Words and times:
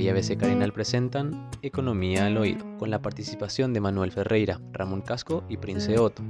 Y 0.00 0.08
ABC 0.08 0.38
Carinal 0.38 0.72
presentan 0.72 1.50
Economía 1.60 2.24
al 2.24 2.38
Oído, 2.38 2.64
con 2.78 2.90
la 2.90 3.02
participación 3.02 3.74
de 3.74 3.80
Manuel 3.80 4.10
Ferreira, 4.12 4.58
Ramón 4.72 5.02
Casco 5.02 5.44
y 5.50 5.58
Prince 5.58 5.98
Otto. 5.98 6.22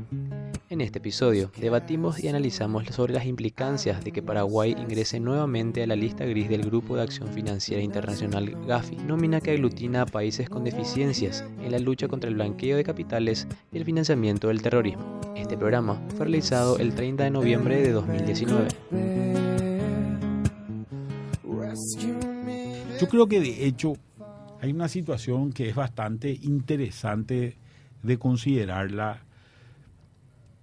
En 0.68 0.80
este 0.80 0.98
episodio 0.98 1.52
debatimos 1.56 2.18
y 2.18 2.26
analizamos 2.26 2.84
sobre 2.86 3.14
las 3.14 3.26
implicancias 3.26 4.02
de 4.02 4.10
que 4.10 4.22
Paraguay 4.22 4.74
ingrese 4.76 5.20
nuevamente 5.20 5.84
a 5.84 5.86
la 5.86 5.94
lista 5.94 6.24
gris 6.24 6.48
del 6.48 6.62
Grupo 6.62 6.96
de 6.96 7.02
Acción 7.02 7.28
Financiera 7.28 7.80
Internacional 7.80 8.56
GAFI, 8.66 8.96
nómina 8.96 9.40
que 9.40 9.52
aglutina 9.52 10.02
a 10.02 10.06
países 10.06 10.48
con 10.48 10.64
deficiencias 10.64 11.44
en 11.62 11.70
la 11.70 11.78
lucha 11.78 12.08
contra 12.08 12.28
el 12.28 12.34
blanqueo 12.34 12.76
de 12.76 12.82
capitales 12.82 13.46
y 13.72 13.78
el 13.78 13.84
financiamiento 13.84 14.48
del 14.48 14.62
terrorismo. 14.62 15.20
Este 15.36 15.56
programa 15.56 16.02
fue 16.16 16.26
realizado 16.26 16.76
el 16.78 16.92
30 16.92 17.22
de 17.22 17.30
noviembre 17.30 17.82
de 17.82 17.92
2019. 17.92 19.29
Yo 23.00 23.08
creo 23.08 23.28
que 23.28 23.40
de 23.40 23.66
hecho 23.66 23.94
hay 24.60 24.72
una 24.72 24.86
situación 24.86 25.54
que 25.54 25.70
es 25.70 25.74
bastante 25.74 26.38
interesante 26.42 27.56
de 28.02 28.18
considerarla 28.18 29.22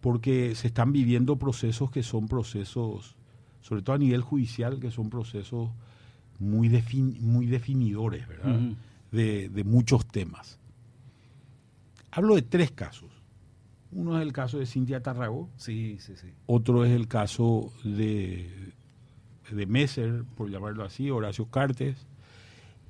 porque 0.01 0.53
se 0.53 0.67
están 0.67 0.91
viviendo 0.91 1.37
procesos 1.37 1.89
que 1.89 2.03
son 2.03 2.27
procesos, 2.27 3.15
sobre 3.61 3.81
todo 3.81 3.95
a 3.95 3.99
nivel 3.99 4.21
judicial, 4.21 4.79
que 4.79 4.91
son 4.91 5.09
procesos 5.09 5.71
muy, 6.37 6.69
muy 7.21 7.47
definidores, 7.47 8.27
¿verdad? 8.27 8.59
de, 9.11 9.49
de, 9.49 9.63
muchos 9.63 10.05
temas. 10.05 10.59
Hablo 12.11 12.35
de 12.35 12.43
tres 12.43 12.69
casos. 12.69 13.09
Uno 13.91 14.15
es 14.15 14.21
el 14.21 14.31
caso 14.31 14.59
de 14.59 14.67
Cintia 14.67 15.01
Tarrago. 15.01 15.49
Sí, 15.57 15.97
sí, 15.99 16.15
sí. 16.15 16.27
Otro 16.45 16.85
es 16.85 16.91
el 16.91 17.07
caso 17.07 17.73
de, 17.83 18.73
de 19.51 19.65
Messer, 19.65 20.23
por 20.35 20.51
llamarlo 20.51 20.83
así, 20.83 21.09
Horacio 21.09 21.47
Cartes 21.47 22.06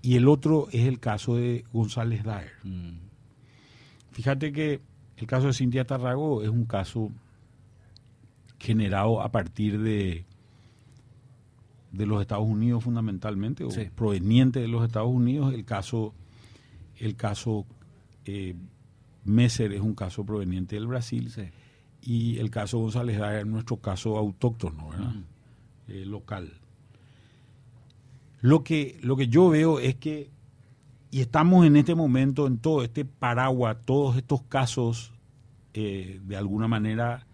y 0.01 0.15
el 0.15 0.27
otro 0.27 0.67
es 0.71 0.85
el 0.87 0.99
caso 0.99 1.35
de 1.35 1.65
González 1.73 2.23
Daer. 2.23 2.51
Mm. 2.63 2.99
Fíjate 4.11 4.51
que 4.51 4.81
el 5.17 5.27
caso 5.27 5.47
de 5.47 5.53
Cintia 5.53 5.85
Tarrago 5.85 6.43
es 6.43 6.49
un 6.49 6.65
caso 6.65 7.11
generado 8.59 9.21
a 9.21 9.31
partir 9.31 9.79
de, 9.79 10.25
de 11.91 12.05
los 12.05 12.21
Estados 12.21 12.47
Unidos 12.47 12.83
fundamentalmente, 12.83 13.63
o 13.63 13.69
proveniente 13.95 14.59
de 14.59 14.67
los 14.67 14.85
Estados 14.85 15.09
Unidos. 15.09 15.53
El 15.53 15.65
caso, 15.65 16.13
el 16.97 17.15
caso 17.15 17.65
eh, 18.25 18.55
Messer 19.23 19.73
es 19.73 19.81
un 19.81 19.93
caso 19.93 20.25
proveniente 20.25 20.75
del 20.75 20.87
Brasil. 20.87 21.31
Y 22.01 22.37
el 22.37 22.49
caso 22.49 22.79
González 22.79 23.17
Daer 23.17 23.41
es 23.41 23.47
nuestro 23.47 23.77
caso 23.77 24.17
autóctono, 24.17 24.89
eh, 25.87 26.05
local. 26.05 26.53
Lo 28.41 28.63
que, 28.63 28.99
lo 29.01 29.15
que 29.15 29.27
yo 29.27 29.49
veo 29.49 29.79
es 29.79 29.95
que, 29.95 30.31
y 31.09 31.21
estamos 31.21 31.65
en 31.65 31.75
este 31.75 31.95
momento 31.95 32.47
en 32.47 32.59
todo 32.59 32.83
este 32.83 33.05
paraguas, 33.05 33.77
todos 33.85 34.17
estos 34.17 34.43
casos, 34.43 35.13
eh, 35.73 36.19
de 36.23 36.37
alguna 36.37 36.67
manera 36.67 37.25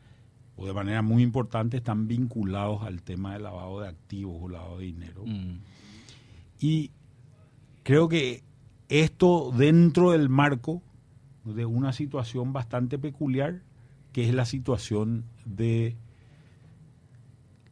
o 0.56 0.68
de 0.68 0.74
manera 0.74 1.02
muy 1.02 1.24
importante, 1.24 1.78
están 1.78 2.08
vinculados 2.08 2.84
al 2.84 3.02
tema 3.02 3.34
del 3.34 3.44
lavado 3.44 3.82
de 3.82 3.88
activos 3.88 4.38
o 4.42 4.50
lavado 4.50 4.78
de 4.78 4.86
dinero. 4.86 5.24
Mm. 5.26 5.60
Y 6.60 6.92
creo 7.82 8.08
que 8.08 8.44
esto 8.88 9.52
dentro 9.56 10.12
del 10.12 10.30
marco 10.30 10.82
de 11.44 11.66
una 11.66 11.92
situación 11.92 12.54
bastante 12.54 12.98
peculiar, 12.98 13.62
que 14.12 14.28
es 14.28 14.34
la 14.34 14.46
situación 14.46 15.26
de 15.46 15.98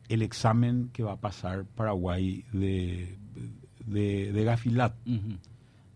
el 0.10 0.22
examen 0.24 0.90
que 0.92 1.04
va 1.04 1.14
a 1.14 1.22
pasar 1.22 1.66
Paraguay 1.66 2.44
de, 2.52 3.18
de, 3.92 4.44
Gafilat. 4.44 4.96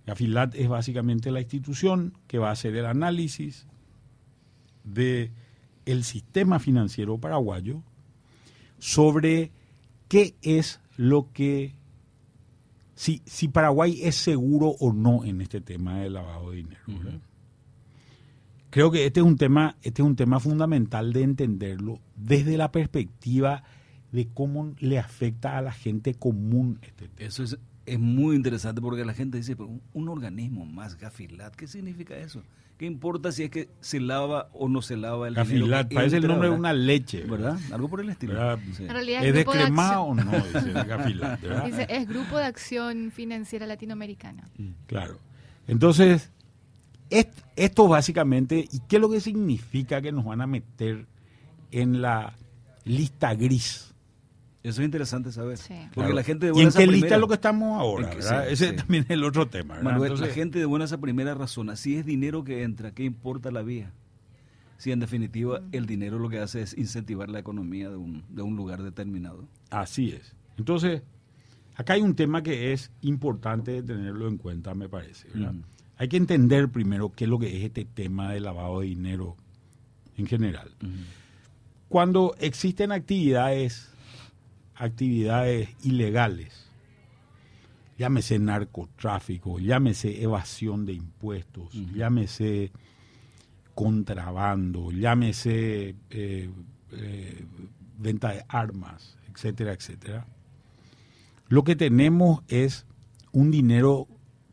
Gafilat 0.05 0.55
es 0.55 0.67
básicamente 0.67 1.31
la 1.31 1.41
institución 1.41 2.13
que 2.27 2.37
va 2.37 2.49
a 2.49 2.53
hacer 2.53 2.75
el 2.75 2.85
análisis 2.85 3.67
de 4.83 5.31
el 5.85 6.03
sistema 6.03 6.59
financiero 6.59 7.17
paraguayo 7.17 7.81
sobre 8.79 9.51
qué 10.07 10.35
es 10.41 10.79
lo 10.97 11.31
que 11.31 11.75
si, 12.95 13.21
si 13.25 13.47
Paraguay 13.47 13.99
es 14.03 14.15
seguro 14.15 14.69
o 14.79 14.93
no 14.93 15.25
en 15.25 15.41
este 15.41 15.61
tema 15.61 15.99
del 15.99 16.13
lavado 16.13 16.51
de 16.51 16.57
dinero. 16.57 16.81
Creo 18.69 18.91
que 18.91 19.05
este 19.05 19.21
es 19.21 19.25
un 19.25 19.37
tema, 19.37 19.77
este 19.81 20.01
es 20.01 20.07
un 20.07 20.15
tema 20.15 20.39
fundamental 20.39 21.13
de 21.13 21.23
entenderlo 21.23 21.99
desde 22.15 22.57
la 22.57 22.71
perspectiva 22.71 23.63
de 24.11 24.27
cómo 24.33 24.73
le 24.79 24.99
afecta 24.99 25.57
a 25.57 25.61
la 25.61 25.71
gente 25.71 26.13
común 26.13 26.79
este 26.81 27.07
tema. 27.07 27.27
Eso 27.27 27.43
es, 27.43 27.57
es 27.85 27.99
muy 27.99 28.35
interesante 28.35 28.81
porque 28.81 29.05
la 29.05 29.13
gente 29.13 29.37
dice, 29.37 29.55
pero 29.55 29.69
un, 29.93 30.09
organismo 30.09 30.65
más, 30.65 30.97
gafilat, 30.97 31.55
¿qué 31.55 31.67
significa 31.67 32.17
eso? 32.17 32.41
¿Qué 32.77 32.85
importa 32.85 33.31
si 33.31 33.43
es 33.43 33.49
que 33.49 33.69
se 33.79 34.01
lava 34.01 34.49
o 34.51 34.67
no 34.67 34.81
se 34.81 34.97
lava 34.97 35.29
el 35.29 35.35
gafilat, 35.35 35.93
parece 35.93 36.17
el 36.17 36.27
nombre 36.27 36.49
de 36.49 36.55
una 36.55 36.73
leche. 36.73 37.23
¿Verdad? 37.23 37.57
Algo 37.71 37.87
por 37.87 38.01
el 38.01 38.09
estilo. 38.09 38.53
¿Es 38.53 39.33
de 39.33 39.45
crema 39.45 40.01
o 40.01 40.13
no? 40.13 40.29
Dice 40.29 40.73
gafilat, 40.73 41.39
Dice, 41.65 41.87
es 41.89 42.07
Grupo 42.07 42.37
de 42.37 42.45
Acción 42.45 43.11
Financiera 43.11 43.65
Latinoamericana. 43.65 44.49
Mm, 44.57 44.71
claro. 44.87 45.19
Entonces, 45.67 46.31
esto 47.09 47.87
básicamente, 47.87 48.67
¿y 48.69 48.79
qué 48.89 48.97
es 48.97 49.01
lo 49.01 49.09
que 49.09 49.21
significa 49.21 50.01
que 50.01 50.11
nos 50.11 50.25
van 50.25 50.41
a 50.41 50.47
meter 50.47 51.05
en 51.71 52.01
la 52.01 52.33
lista 52.83 53.35
gris? 53.35 53.94
Eso 54.65 54.81
es 54.81 54.85
interesante 54.85 55.31
saber. 55.31 55.59
Porque 55.93 56.11
la 56.11 56.23
gente 56.23 56.47
de 56.47 56.51
buena 56.51 56.71
¿Y 56.71 56.71
en 56.71 56.89
qué 56.89 56.91
lista 56.91 57.13
es 57.13 57.21
lo 57.21 57.27
que 57.27 57.35
estamos 57.35 57.79
ahora? 57.79 58.11
Ese 58.49 58.73
también 58.73 59.03
es 59.03 59.11
el 59.11 59.23
otro 59.23 59.47
tema. 59.47 59.79
la 59.79 60.27
gente 60.27 60.57
de 60.57 60.65
buena 60.65 60.85
esa 60.85 60.97
primera 60.99 61.35
razón. 61.35 61.75
Si 61.77 61.95
es 61.95 62.05
dinero 62.05 62.43
que 62.43 62.63
entra, 62.63 62.91
¿qué 62.91 63.03
importa 63.03 63.51
la 63.51 63.61
vía? 63.61 63.93
Si 64.77 64.91
en 64.91 64.99
definitiva 64.99 65.61
el 65.71 65.85
dinero 65.85 66.17
lo 66.17 66.29
que 66.29 66.39
hace 66.39 66.63
es 66.63 66.75
incentivar 66.75 67.29
la 67.29 67.37
economía 67.37 67.91
de 67.91 67.95
un, 67.95 68.23
de 68.27 68.41
un 68.41 68.55
lugar 68.55 68.81
determinado. 68.81 69.47
Así 69.69 70.09
es. 70.09 70.35
Entonces, 70.57 71.03
acá 71.75 71.93
hay 71.93 72.01
un 72.01 72.15
tema 72.15 72.41
que 72.41 72.73
es 72.73 72.91
importante 73.01 73.83
tenerlo 73.83 74.27
en 74.27 74.37
cuenta, 74.37 74.73
me 74.73 74.89
parece. 74.89 75.27
Hay 75.97 76.07
que 76.07 76.17
entender 76.17 76.69
primero 76.69 77.11
qué 77.11 77.25
es 77.25 77.29
lo 77.29 77.37
que 77.37 77.55
es 77.55 77.65
este 77.65 77.85
tema 77.85 78.33
de 78.33 78.39
lavado 78.39 78.79
de 78.79 78.87
dinero 78.87 79.37
en 80.17 80.25
general. 80.25 80.71
Cuando 81.87 82.35
existen 82.39 82.91
actividades 82.91 83.94
actividades 84.75 85.69
ilegales, 85.83 86.69
llámese 87.97 88.39
narcotráfico, 88.39 89.59
llámese 89.59 90.21
evasión 90.21 90.85
de 90.85 90.93
impuestos, 90.93 91.73
llámese 91.93 92.71
contrabando, 93.73 94.91
llámese 94.91 95.95
eh, 96.09 96.49
eh, 96.91 97.45
venta 97.97 98.33
de 98.33 98.45
armas, 98.47 99.17
etcétera, 99.33 99.73
etcétera. 99.73 100.25
Lo 101.47 101.63
que 101.63 101.75
tenemos 101.75 102.41
es 102.47 102.85
un 103.31 103.51
dinero 103.51 104.07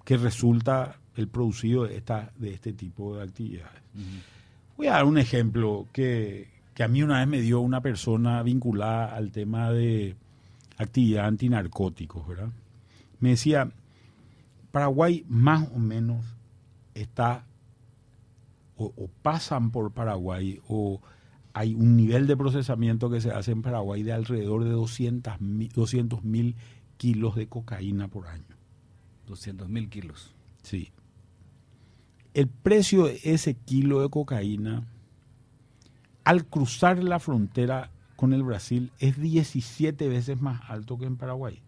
que 0.05 0.17
resulta 0.17 0.99
el 1.17 1.29
producido 1.29 1.87
de, 1.87 1.97
esta, 1.97 2.33
de 2.37 2.53
este 2.53 2.73
tipo 2.73 3.17
de 3.17 3.23
actividades. 3.23 3.83
Voy 4.77 4.89
a 4.89 4.93
dar 4.93 5.05
un 5.05 5.19
ejemplo 5.19 5.87
que, 5.93 6.49
que 6.75 6.83
a 6.83 6.89
mí 6.89 7.03
una 7.03 7.19
vez 7.19 7.29
me 7.29 7.41
dio 7.41 7.61
una 7.61 7.81
persona 7.81 8.43
vinculada 8.43 9.15
al 9.15 9.31
tema 9.31 9.71
de 9.71 10.17
actividad 10.79 11.27
antinarcóticos, 11.27 12.27
¿verdad? 12.27 12.51
Me 13.21 13.31
decía, 13.31 13.71
Paraguay 14.71 15.25
más 15.29 15.69
o 15.75 15.79
menos 15.79 16.25
está, 16.95 17.45
o, 18.77 18.93
pasan 19.23 19.71
por 19.71 19.93
Paraguay, 19.93 20.61
o 20.67 21.01
hay 21.53 21.75
un 21.75 21.97
nivel 21.97 22.27
de 22.27 22.37
procesamiento 22.37 23.11
que 23.11 23.21
se 23.21 23.31
hace 23.31 23.53
en 23.53 23.63
Paraguay 23.63 24.03
de 24.03 24.13
alrededor 24.13 24.65
de 24.65 24.71
200 24.71 25.41
mil 26.25 26.57
kilos 26.97 27.37
de 27.37 27.49
cocaína 27.49 28.09
por 28.09 28.27
año. 28.27 28.57
200 29.27 29.69
mil 29.69 29.89
kilos. 29.89 30.35
Sí. 30.63 30.91
El 32.35 32.49
precio 32.49 33.05
de 33.05 33.21
ese 33.25 33.55
kilo 33.55 34.01
de 34.01 34.09
cocaína 34.09 34.87
al 36.25 36.47
cruzar 36.47 37.03
la 37.03 37.19
frontera 37.19 37.91
con 38.17 38.33
el 38.33 38.43
Brasil 38.43 38.93
es 38.99 39.21
17 39.21 40.09
veces 40.09 40.41
más 40.41 40.63
alto 40.69 40.99
que 40.99 41.07
en 41.07 41.17
Paraguay. 41.17 41.61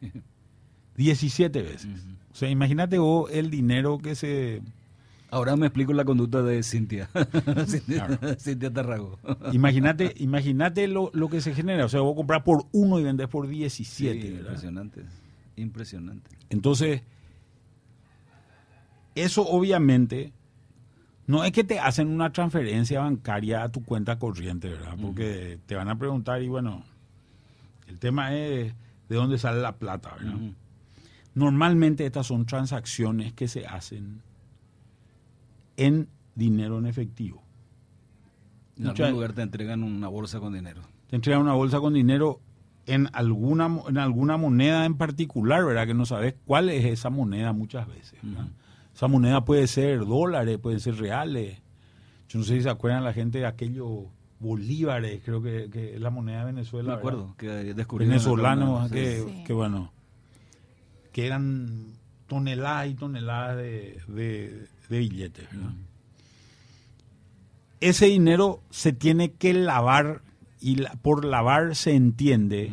17 0.96 1.62
veces. 1.62 2.06
O 2.32 2.34
sea, 2.34 2.50
imagínate 2.50 2.98
vos 2.98 3.30
el 3.32 3.50
dinero 3.50 3.98
que 3.98 4.14
se... 4.14 4.62
Ahora 5.30 5.56
me 5.56 5.66
explico 5.66 5.92
la 5.92 6.04
conducta 6.04 6.42
de 6.42 6.62
Cintia. 6.62 7.08
Cintia, 8.38 8.72
Tarrago. 8.72 9.18
imagínate 9.52 10.14
imagínate 10.18 10.88
lo, 10.88 11.10
que 11.30 11.40
se 11.40 11.54
genera. 11.54 11.84
O 11.84 11.88
sea, 11.88 12.00
vos 12.00 12.16
compras 12.16 12.42
por 12.42 12.64
uno 12.72 12.98
y 12.98 13.04
vendés 13.04 13.28
por 13.28 13.46
17. 13.46 14.26
impresionante. 14.26 15.04
Impresionante. 15.56 16.30
Entonces, 16.48 17.02
eso 19.14 19.46
obviamente 19.46 20.32
no 21.28 21.44
es 21.44 21.52
que 21.52 21.62
te 21.62 21.78
hacen 21.78 22.08
una 22.08 22.32
transferencia 22.32 23.00
bancaria 23.00 23.62
a 23.62 23.68
tu 23.68 23.84
cuenta 23.84 24.18
corriente, 24.18 24.68
¿verdad? 24.68 24.96
Porque 25.00 25.58
te 25.66 25.76
van 25.76 25.88
a 25.88 25.96
preguntar 25.98 26.42
y 26.42 26.48
bueno, 26.48 26.82
el 27.86 27.98
tema 28.00 28.34
es 28.34 28.74
de 29.08 29.14
dónde 29.16 29.38
sale 29.38 29.60
la 29.60 29.76
plata, 29.76 30.14
¿verdad? 30.18 30.34
Normalmente 31.34 32.04
estas 32.04 32.26
son 32.26 32.46
transacciones 32.46 33.32
que 33.34 33.46
se 33.46 33.66
hacen 33.66 34.22
en 35.76 36.08
dinero 36.34 36.78
en 36.78 36.86
efectivo. 36.86 37.42
En 38.76 38.84
Mucha- 38.86 39.04
algún 39.06 39.20
lugar 39.20 39.32
te 39.34 39.42
entregan 39.42 39.82
una 39.82 40.08
bolsa 40.08 40.40
con 40.40 40.52
dinero. 40.52 40.82
Te 41.08 41.16
entregan 41.16 41.42
una 41.42 41.52
bolsa 41.54 41.78
con 41.80 41.94
dinero 41.94 42.40
en 42.86 43.08
alguna, 43.12 43.66
en 43.88 43.98
alguna 43.98 44.36
moneda 44.36 44.84
en 44.86 44.96
particular, 44.96 45.64
¿verdad? 45.64 45.86
Que 45.86 45.94
no 45.94 46.06
sabes 46.06 46.34
cuál 46.46 46.70
es 46.70 46.84
esa 46.84 47.10
moneda 47.10 47.52
muchas 47.52 47.86
veces. 47.86 48.18
¿verdad? 48.22 48.48
Esa 48.98 49.06
moneda 49.06 49.44
puede 49.44 49.68
ser 49.68 50.00
dólares, 50.04 50.58
puede 50.58 50.80
ser 50.80 50.96
reales. 50.96 51.56
Yo 52.28 52.40
no 52.40 52.44
sé 52.44 52.56
si 52.56 52.62
se 52.62 52.68
acuerdan 52.68 53.04
la 53.04 53.12
gente 53.12 53.38
de 53.38 53.46
aquellos 53.46 54.06
bolívares, 54.40 55.22
creo 55.24 55.40
que, 55.40 55.70
que 55.70 55.94
es 55.94 56.00
la 56.00 56.10
moneda 56.10 56.40
de 56.40 56.46
Venezuela. 56.46 56.96
Me 56.96 56.96
¿verdad? 56.96 56.98
acuerdo 57.20 57.34
que 57.38 57.74
descubrieron 57.74 58.10
venezolanos 58.16 58.90
que, 58.90 59.22
Sí. 59.24 59.44
que, 59.44 59.52
bueno 59.52 59.92
que 61.12 61.26
eran 61.26 61.92
toneladas 62.26 62.88
y 62.88 62.94
toneladas 62.94 63.56
de, 63.58 64.00
de- 64.08 64.66
de 64.88 64.98
billetes 64.98 65.46
¿verdad? 65.52 65.70
ese 67.80 68.06
dinero 68.06 68.60
se 68.70 68.92
tiene 68.92 69.30
que 69.30 69.54
lavar 69.54 70.22
y 70.60 70.74
la- 70.74 70.90
por 71.02 71.24
lavar 71.24 71.76
se 71.76 71.94
entiende 71.94 72.72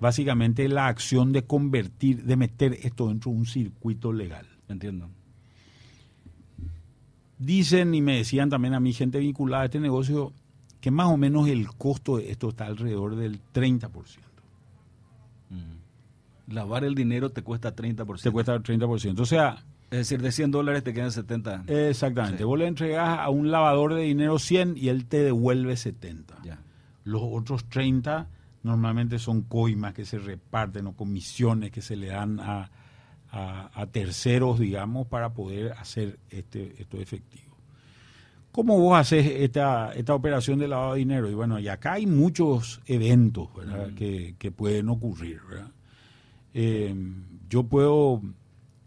básicamente 0.00 0.68
la 0.68 0.88
acción 0.88 1.32
de 1.32 1.44
convertir 1.44 2.24
de 2.24 2.36
meter 2.36 2.72
esto 2.82 3.06
dentro 3.08 3.30
de 3.30 3.36
un 3.38 3.46
circuito 3.46 4.12
legal 4.12 4.46
Entiendo. 4.68 5.08
Dicen 7.44 7.94
y 7.94 8.00
me 8.02 8.16
decían 8.16 8.50
también 8.50 8.74
a 8.74 8.80
mí 8.80 8.92
gente 8.92 9.18
vinculada 9.18 9.62
a 9.62 9.66
este 9.66 9.80
negocio 9.80 10.32
que 10.80 10.90
más 10.90 11.06
o 11.06 11.16
menos 11.16 11.48
el 11.48 11.68
costo 11.68 12.18
de 12.18 12.30
esto 12.30 12.50
está 12.50 12.66
alrededor 12.66 13.16
del 13.16 13.40
30%. 13.52 13.90
Ujú. 15.50 15.58
Lavar 16.48 16.84
el 16.84 16.94
dinero 16.94 17.30
te 17.30 17.42
cuesta 17.42 17.74
30%. 17.74 18.22
Te 18.22 18.30
cuesta 18.30 18.54
el 18.54 18.62
30%. 18.62 19.20
O 19.20 19.26
sea, 19.26 19.64
Es 19.90 19.98
decir, 19.98 20.20
de 20.20 20.32
100 20.32 20.50
dólares 20.50 20.84
te 20.84 20.92
quedan 20.92 21.12
70. 21.12 21.64
Exactamente. 21.68 22.38
Sí. 22.38 22.44
Vos 22.44 22.58
le 22.58 22.66
entregás 22.66 23.18
a 23.18 23.30
un 23.30 23.50
lavador 23.50 23.94
de 23.94 24.02
dinero 24.02 24.38
100 24.38 24.76
y 24.76 24.88
él 24.88 25.06
te 25.06 25.18
devuelve 25.22 25.76
70. 25.76 26.36
Ya. 26.44 26.58
Los 27.04 27.22
otros 27.24 27.64
30 27.68 28.28
normalmente 28.62 29.18
son 29.18 29.42
coimas 29.42 29.94
que 29.94 30.04
se 30.04 30.18
reparten 30.18 30.86
o 30.86 30.92
comisiones 30.94 31.70
que 31.70 31.80
se 31.82 31.96
le 31.96 32.08
dan 32.08 32.40
a, 32.40 32.70
a- 33.34 33.70
a 33.74 33.86
terceros, 33.86 34.58
digamos, 34.58 35.06
para 35.08 35.32
poder 35.34 35.72
hacer 35.72 36.18
este, 36.30 36.74
esto 36.80 36.98
efectivo. 36.98 37.54
¿Cómo 38.52 38.78
vos 38.78 38.96
haces 38.96 39.26
esta, 39.26 39.92
esta 39.94 40.14
operación 40.14 40.60
de 40.60 40.68
lavado 40.68 40.92
de 40.92 41.00
dinero? 41.00 41.28
Y 41.28 41.34
bueno, 41.34 41.58
y 41.58 41.66
acá 41.66 41.94
hay 41.94 42.06
muchos 42.06 42.80
eventos 42.86 43.48
¿verdad? 43.56 43.90
que, 43.96 44.36
que 44.38 44.52
pueden 44.52 44.88
ocurrir. 44.88 45.40
¿verdad? 45.48 45.70
Eh, 46.54 46.94
yo 47.48 47.64
puedo 47.64 48.22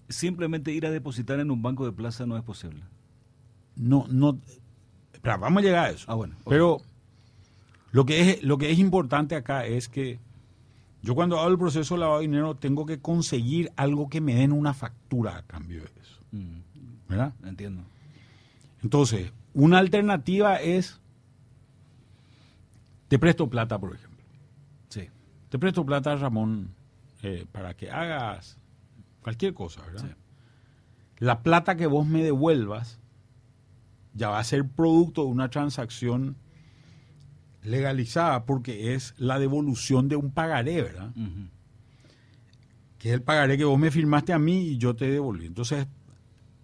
Simplemente 0.09 0.71
ir 0.71 0.85
a 0.85 0.89
depositar 0.89 1.37
en 1.41 1.51
un 1.51 1.61
banco 1.61 1.85
de 1.85 1.91
plaza 1.91 2.25
no 2.25 2.37
es 2.37 2.43
posible. 2.43 2.81
no, 3.75 4.05
no, 4.09 4.39
espera, 5.11 5.35
vamos 5.35 5.61
a 5.61 5.65
llegar 5.65 5.85
a 5.87 5.89
eso. 5.89 6.05
Ah, 6.07 6.13
bueno. 6.15 6.35
Pero 6.47 6.77
lo 7.91 8.05
que 8.05 8.31
es, 8.31 8.41
lo 8.43 8.57
que 8.57 8.71
es 8.71 8.79
importante 8.79 9.35
acá 9.35 9.65
es 9.65 9.89
que 9.89 10.19
yo 11.01 11.15
cuando 11.15 11.39
hago 11.39 11.49
el 11.49 11.57
proceso 11.57 11.95
de 11.95 12.01
lavado 12.01 12.19
de 12.19 12.27
dinero 12.27 12.55
tengo 12.55 12.85
que 12.85 12.99
conseguir 12.99 13.71
algo 13.75 14.09
que 14.09 14.21
me 14.21 14.35
den 14.35 14.51
una 14.51 14.73
factura 14.73 15.37
a 15.37 15.43
cambio 15.43 15.81
de 15.81 16.01
eso. 16.01 16.19
Mm, 16.31 17.09
¿Verdad? 17.09 17.33
entiendo. 17.43 17.83
Entonces, 18.83 19.31
una 19.53 19.79
alternativa 19.79 20.57
es 20.57 20.99
te 23.07 23.17
presto 23.19 23.49
plata, 23.49 23.79
por 23.79 23.95
ejemplo. 23.95 24.23
Sí. 24.89 25.09
Te 25.49 25.57
presto 25.57 25.85
plata, 25.85 26.15
Ramón, 26.15 26.73
eh, 27.23 27.45
para 27.51 27.73
que 27.73 27.89
hagas 27.89 28.57
cualquier 29.21 29.53
cosa, 29.53 29.81
¿verdad? 29.85 30.01
Sí. 30.01 30.13
La 31.19 31.41
plata 31.41 31.75
que 31.75 31.87
vos 31.87 32.05
me 32.05 32.21
devuelvas 32.21 32.99
ya 34.13 34.29
va 34.29 34.39
a 34.39 34.43
ser 34.43 34.67
producto 34.67 35.23
de 35.23 35.29
una 35.29 35.49
transacción 35.49 36.35
legalizada 37.67 38.45
porque 38.45 38.93
es 38.93 39.13
la 39.17 39.39
devolución 39.39 40.07
de 40.07 40.15
un 40.15 40.31
pagaré, 40.31 40.81
¿verdad? 40.81 41.11
Que 42.97 43.09
es 43.09 43.13
el 43.13 43.21
pagaré 43.21 43.57
que 43.57 43.65
vos 43.65 43.77
me 43.79 43.91
firmaste 43.91 44.33
a 44.33 44.39
mí 44.39 44.69
y 44.69 44.77
yo 44.77 44.95
te 44.95 45.09
devolví. 45.09 45.45
Entonces, 45.45 45.87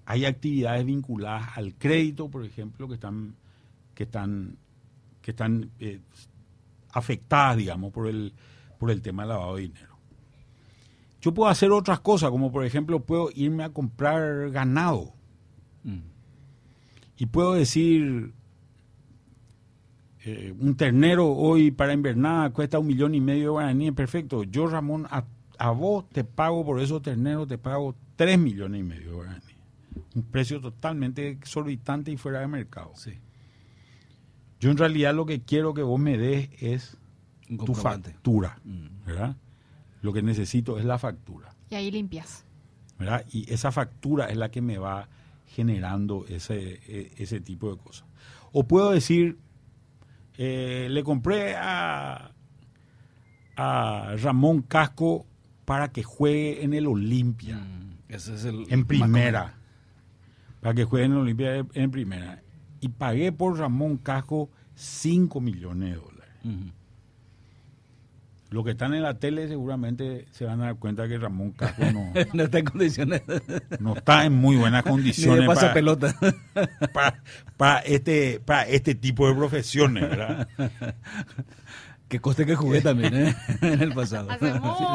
hay 0.05 0.25
actividades 0.25 0.85
vinculadas 0.85 1.57
al 1.57 1.75
crédito, 1.75 2.29
por 2.29 2.43
ejemplo, 2.45 2.87
que 2.87 2.95
están 2.95 3.35
que 3.93 4.03
están 4.03 4.57
que 5.21 5.31
están 5.31 5.69
eh, 5.79 6.01
afectadas, 6.91 7.57
digamos, 7.57 7.91
por 7.93 8.07
el 8.07 8.33
por 8.79 8.91
el 8.91 9.01
tema 9.01 9.23
del 9.23 9.29
lavado 9.29 9.55
de 9.55 9.61
dinero. 9.63 9.93
Yo 11.21 11.33
puedo 11.33 11.49
hacer 11.49 11.71
otras 11.71 12.01
cosas, 12.01 12.31
como 12.31 12.51
por 12.51 12.65
ejemplo 12.65 12.99
puedo 13.05 13.29
irme 13.33 13.63
a 13.63 13.69
comprar 13.69 14.49
ganado 14.51 15.13
Mm. 15.83 15.99
y 17.17 17.25
puedo 17.25 17.53
decir 17.53 18.33
eh, 20.25 20.53
un 20.57 20.75
ternero 20.75 21.27
hoy 21.31 21.71
para 21.71 21.93
invernada 21.93 22.49
cuesta 22.51 22.79
un 22.79 22.87
millón 22.87 23.13
y 23.15 23.21
medio 23.21 23.43
de 23.43 23.49
guaraníes, 23.49 23.93
perfecto. 23.93 24.43
Yo 24.43 24.67
Ramón 24.67 25.05
a, 25.09 25.25
a 25.57 25.71
vos 25.71 26.07
te 26.09 26.23
pago 26.23 26.65
por 26.65 26.79
esos 26.79 27.01
terneros 27.01 27.47
te 27.47 27.57
pago 27.57 27.95
tres 28.15 28.39
millones 28.39 28.79
y 28.81 28.83
medio 28.83 29.09
de 29.09 29.15
guaraníes, 29.15 29.55
un 30.15 30.23
precio 30.23 30.61
totalmente 30.61 31.29
exorbitante 31.29 32.11
y 32.11 32.17
fuera 32.17 32.39
de 32.39 32.47
mercado. 32.47 32.91
Sí. 32.95 33.13
Yo 34.59 34.71
en 34.71 34.77
realidad 34.77 35.13
lo 35.13 35.25
que 35.25 35.41
quiero 35.41 35.73
que 35.73 35.81
vos 35.83 35.99
me 35.99 36.17
des 36.17 36.49
es 36.61 36.97
Un 37.49 37.57
tu 37.57 37.65
comprobante. 37.65 38.11
factura, 38.11 38.59
Mm. 38.63 39.05
¿verdad? 39.05 39.35
Lo 40.01 40.13
que 40.13 40.21
necesito 40.21 40.77
es 40.79 40.85
la 40.85 40.97
factura. 40.97 41.53
Y 41.69 41.75
ahí 41.75 41.91
limpias. 41.91 42.45
¿verdad? 42.99 43.25
Y 43.31 43.51
esa 43.51 43.71
factura 43.71 44.27
es 44.27 44.37
la 44.37 44.51
que 44.51 44.61
me 44.61 44.77
va 44.77 45.09
generando 45.47 46.25
ese, 46.29 46.79
e- 46.87 47.11
ese 47.17 47.41
tipo 47.41 47.69
de 47.71 47.77
cosas. 47.81 48.05
O 48.53 48.65
puedo 48.67 48.91
decir, 48.91 49.39
eh, 50.37 50.87
le 50.89 51.03
compré 51.03 51.55
a, 51.55 52.31
a 53.55 54.15
Ramón 54.21 54.61
Casco 54.63 55.25
para 55.65 55.91
que 55.91 56.03
juegue 56.03 56.63
en 56.63 56.73
el 56.73 56.87
Olimpia, 56.87 57.57
Mm. 57.57 57.83
Ese 58.09 58.35
es 58.35 58.45
el 58.45 58.65
en 58.69 58.85
primera, 58.85 59.55
para 60.61 60.75
que 60.75 60.83
juegue 60.83 61.05
en 61.05 61.13
el 61.13 61.17
Olimpia 61.19 61.65
en 61.73 61.89
primera. 61.91 62.43
Y 62.79 62.89
pagué 62.89 63.31
por 63.31 63.57
Ramón 63.57 63.97
Casco 63.97 64.49
5 64.75 65.41
millones 65.41 65.89
de 65.89 65.95
dólares. 65.95 66.33
Ujú. 66.43 66.71
Los 68.53 68.63
que 68.63 68.71
están 68.71 68.93
en 68.93 69.01
la 69.03 69.15
tele 69.15 69.47
seguramente 69.47 70.27
se 70.31 70.45
van 70.45 70.61
a 70.61 70.65
dar 70.65 70.75
cuenta 70.75 71.07
que 71.07 71.17
Ramón 71.17 71.51
Casco 71.51 71.83
no, 71.91 72.13
no 72.33 72.43
está 72.43 72.59
en 72.59 72.65
condiciones 72.65 73.21
no 73.79 73.95
está 73.95 74.25
en 74.25 74.33
muy 74.33 74.55
buenas 74.55 74.83
condiciones 74.83 75.47
pasa 75.47 75.61
para, 75.61 75.73
pelota. 75.73 76.15
para, 76.93 77.21
para 77.57 77.79
este, 77.79 78.39
para 78.39 78.67
este 78.67 78.95
tipo 78.95 79.27
de 79.27 79.35
profesiones, 79.35 80.09
¿verdad? 80.09 80.47
que 82.07 82.19
coste 82.19 82.45
que 82.45 82.55
jugué 82.55 82.81
también 82.81 83.15
¿eh? 83.15 83.35
en 83.61 83.81
el 83.81 83.93
pasado. 83.93 84.29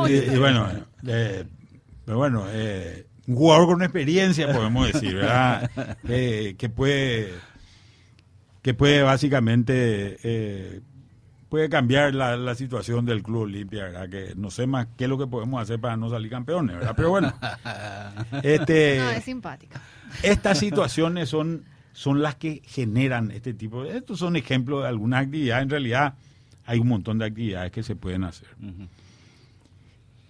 Y 0.09 0.39
bueno, 0.39 0.69
eh, 1.07 1.45
pero 2.09 2.17
bueno, 2.17 2.47
eh, 2.49 3.05
un 3.27 3.37
jugador 3.37 3.67
con 3.67 3.83
experiencia, 3.83 4.51
podemos 4.51 4.91
decir, 4.91 5.17
¿verdad? 5.17 5.71
Eh, 6.09 6.55
que 6.57 6.71
puede, 6.71 7.35
que 8.63 8.73
puede 8.73 9.03
básicamente, 9.03 10.17
eh, 10.23 10.81
puede 11.49 11.69
cambiar 11.69 12.15
la, 12.15 12.37
la 12.37 12.55
situación 12.55 13.05
del 13.07 13.23
Club 13.23 13.43
Olimpia, 13.43 13.85
¿verdad? 13.85 14.09
Que 14.09 14.35
no 14.37 14.51
sé 14.51 14.67
más 14.67 14.87
qué 14.97 15.05
es 15.05 15.11
lo 15.11 15.19
que 15.19 15.27
podemos 15.27 15.61
hacer 15.63 15.81
para 15.81 15.97
no 15.97 16.11
salir 16.11 16.31
campeones, 16.31 16.77
¿verdad? 16.77 16.95
Pero 16.97 17.11
bueno, 17.11 17.33
este, 18.43 18.99
No, 18.99 19.11
es 19.11 19.25
simpática. 19.25 19.81
estas 20.23 20.59
situaciones 20.59 21.29
son, 21.29 21.65
son 21.93 22.23
las 22.23 22.35
que 22.37 22.63
generan 22.67 23.31
este 23.31 23.55
tipo 23.55 23.85
de... 23.85 23.97
Estos 23.97 24.19
son 24.19 24.37
ejemplos 24.37 24.83
de 24.83 24.89
algunas 24.89 25.25
actividades. 25.25 25.63
En 25.63 25.71
realidad 25.71 26.15
hay 26.67 26.79
un 26.81 26.89
montón 26.89 27.19
de 27.19 27.25
actividades 27.27 27.73
que 27.73 27.83
se 27.83 27.97
pueden 27.97 28.25
hacer. 28.25 28.49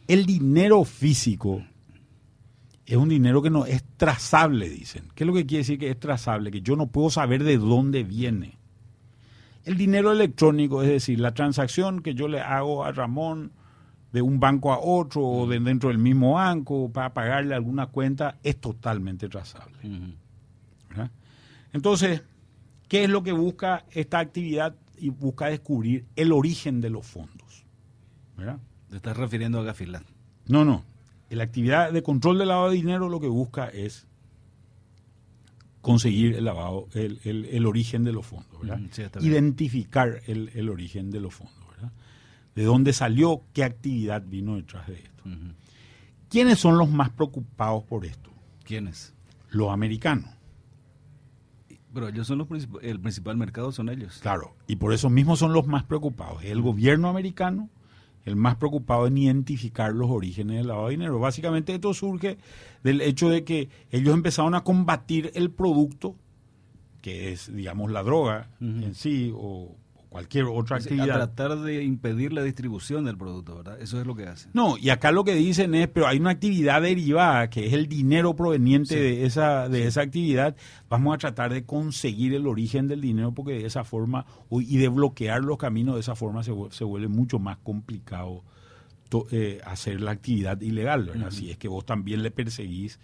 El 0.07 0.25
dinero 0.25 0.85
físico 0.85 1.65
es 2.87 2.97
un 2.97 3.09
dinero 3.09 3.43
que 3.43 3.51
no 3.51 3.67
es 3.67 3.83
trazable, 3.97 4.69
dicen. 4.69 5.05
¿Qué 5.15 5.25
es 5.25 5.29
lo 5.29 5.35
que 5.35 5.45
quiere 5.45 5.59
decir 5.63 5.79
que 5.79 5.91
es 5.91 5.99
trazable? 6.01 6.51
Que 6.51 6.63
yo 6.63 6.77
no 6.77 6.87
puedo 6.87 7.11
saber 7.11 7.45
de 7.45 7.59
dónde 7.59 8.05
viene. 8.05 8.58
El 9.69 9.77
dinero 9.77 10.13
electrónico, 10.13 10.83
es 10.83 10.89
decir, 10.89 11.21
la 11.21 11.35
transacción 11.35 12.01
que 12.01 12.15
yo 12.15 12.27
le 12.27 12.41
hago 12.41 12.87
a 12.87 12.93
Ramón 12.93 13.53
de 14.13 14.23
un 14.23 14.41
banco 14.41 14.73
a 14.73 14.79
otro 14.79 15.23
o 15.23 15.47
de 15.47 15.61
dentro 15.61 15.91
del 15.91 15.99
mismo 15.99 16.33
banco 16.33 16.91
para 16.91 17.13
pagarle 17.13 17.55
alguna 17.55 17.89
cuenta, 17.89 18.39
es 18.43 18.59
totalmente 18.59 19.29
trazable. 19.29 19.77
Entonces, 21.75 22.23
¿qué 22.89 23.05
es 23.05 23.11
lo 23.11 23.23
que 23.23 23.33
busca 23.33 23.85
esta 23.91 24.21
actividad? 24.21 24.75
Y 24.97 25.11
busca 25.11 25.49
descubrir 25.49 26.07
el 26.17 26.33
origen 26.33 26.81
de 26.81 26.89
los 26.89 27.07
fondos. 27.07 27.67
¿verdad? 28.39 28.59
Te 28.89 28.97
estás 28.97 29.19
refiriendo 29.19 29.61
a 29.61 29.65
Gafilat. 29.65 30.03
No, 30.47 30.65
no. 30.65 30.83
La 31.29 31.45
actividad 31.45 31.93
de 31.93 32.03
control 32.03 32.39
del 32.39 32.49
lavado 32.49 32.71
de 32.71 32.77
dinero 32.77 33.11
lo 33.11 33.21
que 33.21 33.29
busca 33.29 33.69
es 33.69 34.08
conseguir 35.89 36.35
el 36.37 36.45
lavado, 36.45 36.87
el, 36.95 37.19
el- 37.25 37.45
el 37.47 37.67
origen 37.67 38.05
de 38.05 38.13
los 38.13 38.27
fondos, 38.27 38.61
¿verdad? 38.61 38.79
Sí, 38.91 39.03
bien. 39.21 39.25
Identificar 39.33 40.21
el, 40.27 40.51
el 40.55 40.69
origen 40.69 41.11
de 41.11 41.21
los 41.21 41.35
fondos, 41.35 41.67
¿verdad? 41.71 41.93
De 42.55 42.65
dónde 42.65 42.93
salió, 42.93 43.43
qué 43.55 43.65
actividad 43.65 44.23
vino 44.27 44.57
detrás 44.57 44.87
de 44.87 44.95
esto. 44.95 45.25
¿Quiénes 46.29 46.59
son 46.59 46.77
los 46.77 46.91
más 46.91 47.09
preocupados 47.11 47.85
por 47.85 48.05
esto? 48.05 48.31
¿Quiénes? 48.65 49.15
Los 49.51 49.71
americanos. 49.71 50.31
Pero 51.95 52.09
ellos 52.09 52.27
son 52.27 52.39
los 52.39 52.49
princip- 52.49 52.79
el 52.83 53.01
principal 53.01 53.37
mercado 53.39 53.73
son 53.73 53.89
ellos. 53.89 54.19
Claro, 54.21 54.55
y 54.67 54.77
por 54.77 54.93
eso 54.93 55.09
mismo 55.09 55.37
son 55.37 55.53
los 55.55 55.67
más 55.67 55.85
preocupados. 55.85 56.45
El 56.45 56.61
gobierno 56.61 57.09
americano, 57.09 57.71
el 58.29 58.37
más 58.37 58.57
preocupado 58.57 59.07
en 59.07 59.19
identificar 59.19 59.93
los 59.93 60.11
orígenes 60.11 60.59
del 60.59 60.69
lavado 60.69 60.89
de 60.89 60.93
dinero. 60.93 61.19
Básicamente 61.19 61.75
esto 61.75 61.93
surge 61.95 62.39
del 62.83 63.01
hecho 63.01 63.29
de 63.29 63.45
que 63.45 63.69
ellos 63.91 64.15
empezaron 64.15 64.55
a 64.55 64.63
combatir 64.63 65.33
el 65.35 65.51
producto, 65.51 66.15
que 67.01 67.33
es, 67.33 67.55
digamos, 67.55 67.91
la 67.91 68.03
droga 68.03 68.51
en 68.61 68.95
sí, 68.95 69.33
o 69.35 69.75
cualquier 70.09 70.45
otra 70.47 70.77
a 70.77 70.79
actividad. 70.81 71.15
tratar 71.35 71.59
de 71.61 71.85
impedir 71.85 72.33
la 72.33 72.43
distribución 72.43 73.05
del 73.05 73.17
producto, 73.19 73.57
¿verdad? 73.57 73.81
Eso 73.81 74.01
es 74.01 74.07
lo 74.07 74.15
que 74.17 74.27
hacen. 74.27 74.51
No, 74.55 74.79
y 74.79 74.89
acá 74.91 75.13
lo 75.13 75.23
que 75.25 75.35
dicen 75.35 75.75
es, 75.75 75.89
pero 75.89 76.07
hay 76.07 76.19
una 76.19 76.31
actividad 76.31 76.81
derivada, 76.83 77.51
que 77.51 77.67
es 77.67 77.73
el 77.75 77.89
dinero 77.89 78.35
proveniente 78.35 78.95
Sí. 78.95 79.01
de 79.01 79.27
esa 79.27 79.69
de 79.69 79.87
esa 79.87 80.01
actividad. 80.01 80.57
Vamos 80.89 81.15
a 81.15 81.19
tratar 81.19 81.53
de 81.53 81.65
conseguir 81.65 82.33
el 82.35 82.47
origen 82.47 82.89
del 82.89 83.01
dinero 83.03 83.33
porque 83.33 83.53
de 83.53 83.67
esa 83.67 83.85
forma, 83.85 84.25
y 84.51 84.79
de 84.79 84.89
bloquear 84.89 85.45
los 85.45 85.59
caminos, 85.59 85.95
de 85.97 86.01
esa 86.01 86.15
forma 86.15 86.43
se, 86.43 86.53
se 86.71 86.85
vuelve 86.85 87.09
mucho 87.09 87.39
más 87.39 87.59
complicado 87.59 88.45
to- 89.11 89.27
eh, 89.31 89.61
hacer 89.67 90.01
la 90.01 90.13
actividad 90.13 90.61
ilegal, 90.61 91.05
¿verdad? 91.07 91.31
Si 91.31 91.51
es 91.51 91.59
que 91.59 91.69
vos 91.69 91.85
también 91.85 92.23
le 92.23 92.31
perseguís 92.31 92.99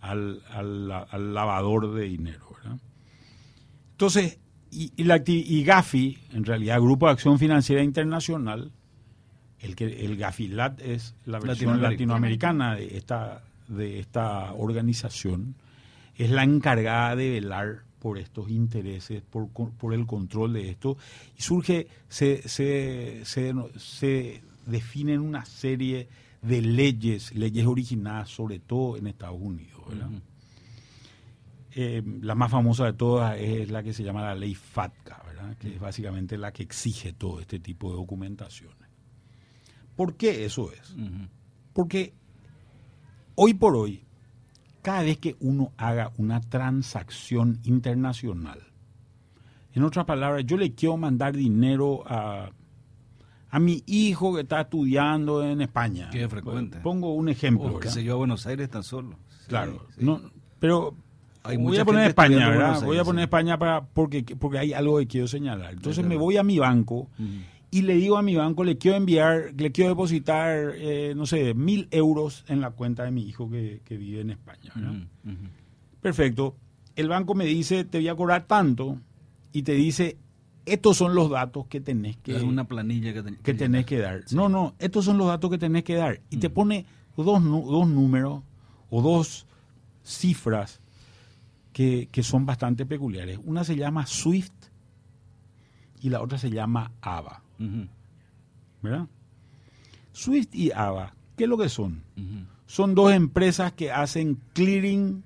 al, 0.00 0.42
al, 0.50 0.90
al 0.92 1.34
lavador 1.34 1.94
de 1.94 2.04
dinero, 2.04 2.46
¿verdad? 2.56 2.78
Entonces, 3.92 4.38
y, 4.74 4.92
y 4.96 5.04
la, 5.04 5.22
y 5.24 5.62
Gafi, 5.62 6.18
en 6.32 6.44
realidad, 6.44 6.80
Grupo 6.80 7.06
de 7.06 7.12
Acción 7.12 7.38
Financiera 7.38 7.82
Internacional, 7.82 8.72
el 9.60 9.76
que 9.76 10.04
el 10.04 10.16
Gafilat 10.16 10.80
es 10.80 11.14
la 11.24 11.38
versión 11.38 11.80
latinoamericana 11.80 12.74
de 12.74 12.96
esta, 12.96 13.42
de 13.68 14.00
esta 14.00 14.52
organización, 14.52 15.54
es 16.16 16.30
la 16.30 16.42
encargada 16.42 17.16
de 17.16 17.30
velar 17.30 17.84
por 17.98 18.18
estos 18.18 18.50
intereses, 18.50 19.22
por, 19.22 19.48
por 19.48 19.94
el 19.94 20.06
control 20.06 20.52
de 20.52 20.70
esto, 20.70 20.98
y 21.38 21.42
surge, 21.42 21.86
se, 22.08 22.46
se, 22.46 23.24
se, 23.24 23.54
se 23.78 24.42
definen 24.66 25.20
una 25.20 25.44
serie 25.46 26.08
de 26.42 26.60
leyes, 26.60 27.34
leyes 27.34 27.64
originadas 27.64 28.28
sobre 28.28 28.58
todo 28.58 28.98
en 28.98 29.06
Estados 29.06 29.40
Unidos, 29.40 29.80
¿verdad? 29.88 30.10
Eh, 31.76 32.02
la 32.20 32.34
más 32.36 32.50
famosa 32.50 32.84
de 32.86 32.92
todas 32.92 33.36
es 33.38 33.70
la 33.70 33.82
que 33.82 33.92
se 33.92 34.04
llama 34.04 34.22
la 34.22 34.34
ley 34.34 34.54
FATCA, 34.54 35.22
¿verdad? 35.26 35.56
que 35.58 35.74
es 35.74 35.80
básicamente 35.80 36.38
la 36.38 36.52
que 36.52 36.62
exige 36.62 37.12
todo 37.12 37.40
este 37.40 37.58
tipo 37.58 37.90
de 37.90 37.96
documentaciones. 37.96 38.78
¿Por 39.96 40.14
qué 40.16 40.44
eso 40.44 40.70
es? 40.72 40.94
Porque 41.72 42.14
hoy 43.34 43.54
por 43.54 43.76
hoy, 43.76 44.04
cada 44.82 45.02
vez 45.02 45.18
que 45.18 45.36
uno 45.40 45.72
haga 45.76 46.12
una 46.16 46.40
transacción 46.40 47.60
internacional, 47.64 48.60
en 49.72 49.82
otras 49.82 50.04
palabras, 50.04 50.44
yo 50.46 50.56
le 50.56 50.72
quiero 50.74 50.96
mandar 50.96 51.34
dinero 51.36 52.04
a, 52.06 52.50
a 53.50 53.58
mi 53.58 53.82
hijo 53.86 54.34
que 54.34 54.42
está 54.42 54.60
estudiando 54.60 55.42
en 55.44 55.60
España. 55.60 56.10
Que 56.10 56.22
es 56.24 56.30
frecuente. 56.30 56.78
Pongo 56.78 57.14
un 57.14 57.28
ejemplo. 57.28 57.66
O 57.66 57.70
qué 57.72 57.86
¿verdad? 57.86 57.90
sé 57.94 58.04
yo, 58.04 58.12
a 58.12 58.16
Buenos 58.16 58.46
Aires 58.46 58.70
tan 58.70 58.84
solo. 58.84 59.16
Sí, 59.28 59.46
Claro, 59.48 59.86
sí. 59.96 60.04
no, 60.04 60.20
pero 60.60 60.96
Hay 61.44 61.56
voy 61.58 61.76
a 61.76 61.84
poner 61.84 62.08
España, 62.08 62.48
¿verdad? 62.48 62.82
Voy 62.84 62.98
a 62.98 63.04
poner. 63.04 63.24
España 63.24 63.58
para 63.58 63.84
porque 63.84 64.24
porque 64.38 64.58
hay 64.58 64.72
algo 64.72 64.98
que 64.98 65.06
quiero 65.06 65.28
señalar. 65.28 65.74
Entonces 65.74 66.02
Es 66.04 66.08
me 66.08 66.16
voy 66.16 66.36
a 66.38 66.42
mi 66.42 66.58
banco 66.58 67.08
y 67.70 67.82
le 67.82 67.94
digo 67.96 68.16
a 68.16 68.22
mi 68.22 68.34
banco, 68.34 68.64
le 68.64 68.78
quiero 68.78 68.96
enviar, 68.96 69.52
le 69.56 69.70
quiero 69.72 69.90
depositar, 69.90 70.72
eh, 70.76 71.12
no 71.16 71.26
sé, 71.26 71.54
mil 71.54 71.88
euros 71.90 72.44
en 72.48 72.60
la 72.60 72.70
cuenta 72.70 73.04
de 73.04 73.10
mi 73.10 73.22
hijo 73.28 73.50
que, 73.50 73.80
que 73.84 73.96
vive 73.96 74.20
en 74.22 74.30
España. 74.30 74.72
¿verdad? 74.74 74.94
Perfecto. 76.00 76.56
El 76.96 77.08
banco 77.08 77.34
me 77.34 77.44
dice, 77.46 77.84
te 77.84 77.98
voy 77.98 78.08
a 78.08 78.14
cobrar 78.14 78.44
tanto 78.46 78.98
y 79.52 79.62
te 79.62 79.72
dice, 79.72 80.16
estos 80.64 80.96
son 80.96 81.14
los 81.14 81.28
datos 81.30 81.66
que 81.66 81.80
tenés 81.80 82.16
que, 82.18 82.36
Es 82.36 82.42
una 82.42 82.64
planilla 82.64 83.12
que, 83.12 83.22
ten- 83.22 83.36
que 83.42 83.54
tenés 83.54 83.84
que 83.86 83.98
dar. 83.98 84.22
No, 84.32 84.48
no, 84.48 84.74
estos 84.78 85.04
son 85.04 85.18
los 85.18 85.26
datos 85.26 85.50
que 85.50 85.58
tenés 85.58 85.82
que 85.84 85.94
dar. 85.96 86.20
Y 86.30 86.36
te 86.38 86.48
pone 86.50 86.86
dos, 87.16 87.42
dos 87.42 87.88
números 87.88 88.42
o 88.90 89.02
dos 89.02 89.46
cifras 90.04 90.80
que, 91.74 92.08
que 92.10 92.22
son 92.22 92.46
bastante 92.46 92.86
peculiares. 92.86 93.38
Una 93.44 93.64
se 93.64 93.76
llama 93.76 94.06
SWIFT 94.06 94.54
y 96.00 96.08
la 96.08 96.22
otra 96.22 96.38
se 96.38 96.48
llama 96.50 96.92
ABA. 97.02 97.42
Ujú, 97.58 97.88
¿Verdad? 98.80 99.06
SWIFT 100.12 100.54
y 100.54 100.70
ABA, 100.70 101.14
¿qué 101.36 101.44
es 101.44 101.50
lo 101.50 101.58
que 101.58 101.68
son? 101.68 102.02
Son 102.66 102.94
dos 102.94 103.12
empresas 103.12 103.72
que 103.72 103.90
hacen 103.90 104.40
clearing, 104.54 105.24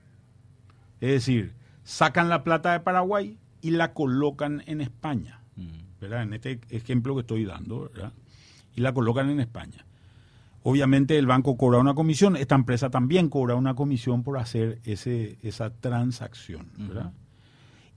es 1.00 1.10
decir, 1.10 1.52
sacan 1.84 2.28
la 2.28 2.42
plata 2.42 2.72
de 2.72 2.80
Paraguay 2.80 3.38
y 3.60 3.70
la 3.70 3.92
colocan 3.92 4.64
en 4.66 4.80
España. 4.80 5.40
¿verdad? 6.00 6.22
En 6.22 6.32
este 6.32 6.60
ejemplo 6.70 7.14
que 7.14 7.22
estoy 7.22 7.44
dando, 7.44 7.90
¿verdad? 7.92 8.12
Y 8.74 8.80
la 8.80 8.94
colocan 8.94 9.28
en 9.30 9.40
España. 9.40 9.84
Obviamente 10.68 11.16
el 11.16 11.26
banco 11.26 11.56
cobra 11.56 11.78
una 11.78 11.94
comisión, 11.94 12.36
esta 12.36 12.54
empresa 12.54 12.90
también 12.90 13.28
cobra 13.28 13.54
una 13.54 13.74
comisión 13.74 14.22
por 14.22 14.38
hacer 14.38 14.80
ese, 14.84 15.38
esa 15.42 15.70
transacción, 15.70 16.68
¿verdad? 16.76 17.12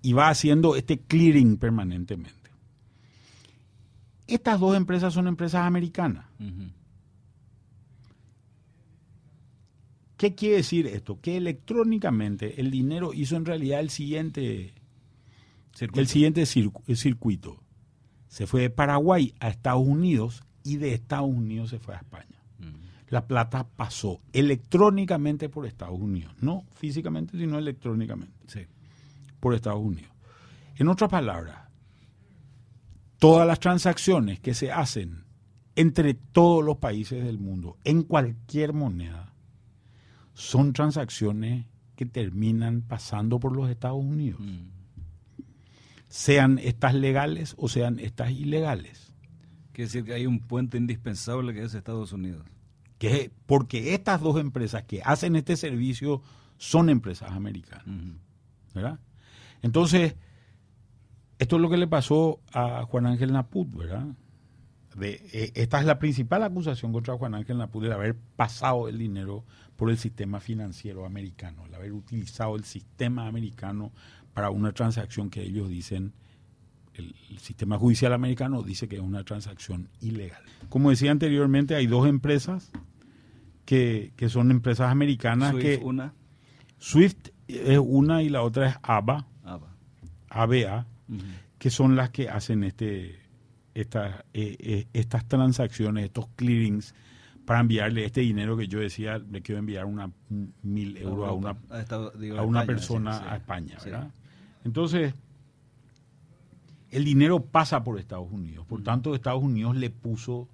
Y 0.01 0.13
va 0.13 0.29
haciendo 0.29 0.75
este 0.75 0.99
clearing 0.99 1.57
permanentemente. 1.57 2.49
Estas 4.27 4.59
dos 4.59 4.75
empresas 4.77 5.13
son 5.13 5.27
empresas 5.27 5.65
americanas. 5.65 6.25
¿Qué 10.17 10.35
quiere 10.35 10.57
decir 10.57 10.87
esto? 10.87 11.19
Que 11.19 11.37
electrónicamente 11.37 12.61
el 12.61 12.69
dinero 12.69 13.13
hizo 13.13 13.35
en 13.35 13.45
realidad 13.45 13.79
el 13.79 13.89
siguiente, 13.89 14.73
Circuito. 15.73 15.99
el 15.99 16.07
siguiente 16.07 16.43
circu- 16.43 16.83
el 16.87 16.95
circuito. 16.97 17.57
Se 18.27 18.45
fue 18.47 18.61
de 18.61 18.69
Paraguay 18.69 19.33
a 19.39 19.49
Estados 19.49 19.85
Unidos 19.85 20.43
y 20.63 20.77
de 20.77 20.93
Estados 20.93 21.29
Unidos 21.29 21.71
se 21.71 21.79
fue 21.79 21.95
a 21.95 21.97
España. 21.97 22.40
La 23.11 23.27
plata 23.27 23.67
pasó 23.67 24.19
electrónicamente 24.33 25.49
por 25.49 25.67
Estados 25.67 25.99
Unidos, 25.99 26.33
no 26.41 26.65
físicamente, 26.75 27.37
sino 27.37 27.59
electrónicamente 27.59 28.33
Sí. 28.47 28.61
por 29.39 29.53
Estados 29.53 29.81
Unidos. 29.81 30.11
En 30.77 30.87
otras 30.87 31.09
palabras, 31.11 31.67
todas 33.19 33.45
las 33.45 33.59
transacciones 33.59 34.39
que 34.39 34.53
se 34.53 34.71
hacen 34.71 35.25
entre 35.75 36.13
todos 36.15 36.63
los 36.63 36.77
países 36.77 37.23
del 37.23 37.37
mundo, 37.37 37.77
en 37.83 38.03
cualquier 38.03 38.73
moneda, 38.73 39.33
son 40.33 40.73
transacciones 40.73 41.65
que 41.95 42.05
terminan 42.05 42.81
pasando 42.81 43.39
por 43.39 43.55
los 43.55 43.69
Estados 43.69 44.03
Unidos, 44.03 44.39
Ujú. 44.39 45.45
sean 46.07 46.59
estas 46.59 46.93
legales 46.95 47.55
o 47.57 47.67
sean 47.67 47.99
estas 47.99 48.31
ilegales. 48.31 49.11
Quiere 49.73 49.87
decir 49.87 50.03
que 50.03 50.13
hay 50.13 50.25
un 50.25 50.39
puente 50.39 50.77
indispensable 50.77 51.53
que 51.53 51.63
es 51.63 51.73
Estados 51.73 52.11
Unidos. 52.13 52.43
Que 53.01 53.21
es- 53.21 53.31
porque 53.47 53.95
estas 53.95 54.21
dos 54.21 54.39
empresas 54.39 54.83
que 54.83 55.01
hacen 55.01 55.35
este 55.35 55.57
servicio 55.57 56.21
son 56.57 56.87
empresas 56.91 57.31
americanas. 57.31 57.83
¿verdad? 58.75 58.99
Entonces, 59.63 60.15
esto 61.39 61.55
es 61.55 61.61
lo 61.63 61.69
que 61.71 61.77
le 61.77 61.87
pasó 61.87 62.39
a 62.53 62.83
Juan 62.83 63.07
Ángel 63.07 63.33
Naput, 63.33 63.75
¿verdad? 63.75 64.05
De, 64.95 65.19
eh, 65.33 65.51
esta 65.55 65.79
es 65.79 65.85
la 65.87 65.97
principal 65.97 66.43
acusación 66.43 66.93
contra 66.93 67.17
Juan 67.17 67.33
Ángel 67.33 67.57
Naput, 67.57 67.83
de 67.83 67.91
haber 67.91 68.15
pasado 68.35 68.87
el 68.87 68.99
dinero 68.99 69.45
por 69.77 69.89
el 69.89 69.97
sistema 69.97 70.39
financiero 70.39 71.03
americano, 71.03 71.65
el 71.65 71.73
haber 71.73 71.93
utilizado 71.93 72.55
el 72.55 72.65
sistema 72.65 73.25
americano 73.27 73.91
para 74.35 74.51
una 74.51 74.73
transacción 74.73 75.31
que 75.31 75.41
ellos 75.41 75.69
dicen, 75.69 76.13
el, 76.93 77.15
el 77.31 77.39
sistema 77.39 77.79
judicial 77.79 78.13
americano 78.13 78.61
dice 78.61 78.87
que 78.87 78.97
es 78.97 79.01
una 79.01 79.23
transacción 79.23 79.89
ilegal. 80.01 80.43
Como 80.69 80.91
decía 80.91 81.09
anteriormente, 81.09 81.73
hay 81.73 81.87
dos 81.87 82.05
empresas 82.07 82.71
que, 83.71 84.11
que 84.17 84.27
son 84.27 84.51
empresas 84.51 84.91
americanas 84.91 85.51
Swift, 85.51 85.63
que... 85.63 85.77
una. 85.77 86.13
Swift 86.77 87.29
es 87.47 87.79
una 87.81 88.21
y 88.21 88.27
la 88.27 88.41
otra 88.41 88.67
es 88.67 88.75
ABA. 88.81 89.25
ABA, 90.29 90.85
Ujú. 91.07 91.21
que 91.57 91.69
son 91.69 91.95
las 91.95 92.09
que 92.09 92.27
hacen 92.27 92.65
este, 92.65 93.21
esta, 93.73 94.25
eh, 94.33 94.57
eh, 94.59 94.87
estas 94.91 95.25
transacciones, 95.25 96.03
estos 96.03 96.27
clearings, 96.35 96.93
para 97.45 97.61
enviarle 97.61 98.03
este 98.03 98.19
dinero 98.19 98.57
que 98.57 98.67
yo 98.67 98.79
decía, 98.79 99.19
le 99.19 99.41
quiero 99.41 99.59
enviar 99.59 99.85
una 99.85 100.11
un 100.29 100.53
mil 100.63 100.97
euros 100.97 101.29
a 101.29 101.31
una, 101.31 101.55
a 101.69 101.79
Estados- 101.79 102.19
digo, 102.19 102.37
a 102.39 102.41
una 102.43 102.61
España, 102.63 102.75
persona 102.77 103.13
sí, 103.13 103.19
sí. 103.23 103.29
a 103.29 103.35
España, 103.37 103.79
Sí. 103.79 103.89
¿verdad? 103.89 104.11
Entonces, 104.65 105.13
el 106.89 107.05
dinero 107.05 107.41
pasa 107.45 107.83
por 107.85 107.97
Estados 107.99 108.29
Unidos, 108.31 108.65
por 108.67 108.83
tanto 108.83 109.15
Estados 109.15 109.41
Unidos 109.41 109.77
le 109.77 109.89
puso, 109.89 110.49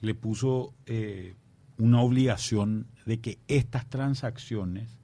le 0.00 0.14
puso 0.16 0.74
eh, 0.86 1.34
una 1.82 2.00
obligación 2.00 2.86
de 3.06 3.18
que 3.20 3.40
estas 3.48 3.88
transacciones 3.88 5.00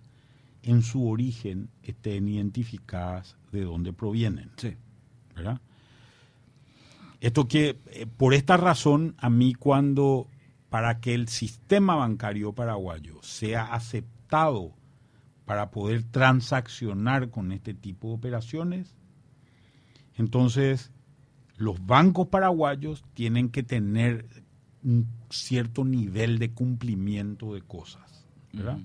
en 0.62 0.82
su 0.82 1.08
origen 1.08 1.70
estén 1.82 2.28
identificadas 2.28 3.36
de 3.50 3.64
dónde 3.64 3.92
provienen, 3.92 4.52
Sí. 4.56 4.76
¿verdad? 5.34 5.60
Esto 7.20 7.48
que, 7.48 7.80
eh, 7.86 8.06
por 8.06 8.32
esta 8.32 8.56
razón, 8.56 9.16
a 9.18 9.28
mí 9.28 9.54
cuando 9.54 10.28
para 10.68 11.00
que 11.00 11.14
el 11.14 11.26
sistema 11.26 11.96
bancario 11.96 12.52
paraguayo 12.52 13.18
sea 13.22 13.74
aceptado 13.74 14.76
para 15.46 15.70
poder 15.72 16.04
transaccionar 16.04 17.30
con 17.30 17.50
este 17.50 17.74
tipo 17.74 18.08
de 18.08 18.14
operaciones, 18.14 18.94
entonces 20.16 20.92
los 21.56 21.84
bancos 21.84 22.28
paraguayos 22.28 23.02
tienen 23.14 23.48
que 23.48 23.64
tener 23.64 24.44
un 24.84 25.06
cierto 25.30 25.84
nivel 25.84 26.38
de 26.38 26.50
cumplimiento 26.52 27.54
de 27.54 27.62
cosas. 27.62 28.24
¿verdad? 28.52 28.78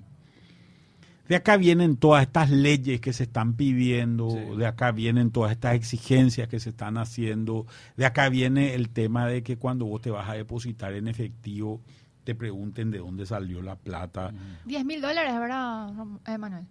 De 1.28 1.36
acá 1.36 1.56
vienen 1.56 1.96
todas 1.96 2.22
estas 2.22 2.50
leyes 2.50 3.00
que 3.00 3.14
se 3.14 3.22
están 3.22 3.54
pidiendo, 3.54 4.28
Sí. 4.30 4.56
de 4.58 4.66
acá 4.66 4.92
vienen 4.92 5.30
todas 5.30 5.52
estas 5.52 5.74
exigencias 5.74 6.48
que 6.48 6.60
se 6.60 6.70
están 6.70 6.98
haciendo, 6.98 7.66
de 7.96 8.04
acá 8.04 8.28
viene 8.28 8.74
el 8.74 8.90
tema 8.90 9.26
de 9.26 9.42
que 9.42 9.56
cuando 9.56 9.86
vos 9.86 10.02
te 10.02 10.10
vas 10.10 10.28
a 10.28 10.34
depositar 10.34 10.92
en 10.92 11.08
efectivo, 11.08 11.80
te 12.24 12.34
pregunten 12.34 12.90
de 12.90 12.98
dónde 12.98 13.24
salió 13.24 13.62
la 13.62 13.76
plata. 13.76 14.32
10 14.66 14.84
mil 14.84 15.00
dólares, 15.00 15.32
¿verdad, 15.38 15.88
eh, 16.26 16.36
Manuel? 16.38 16.64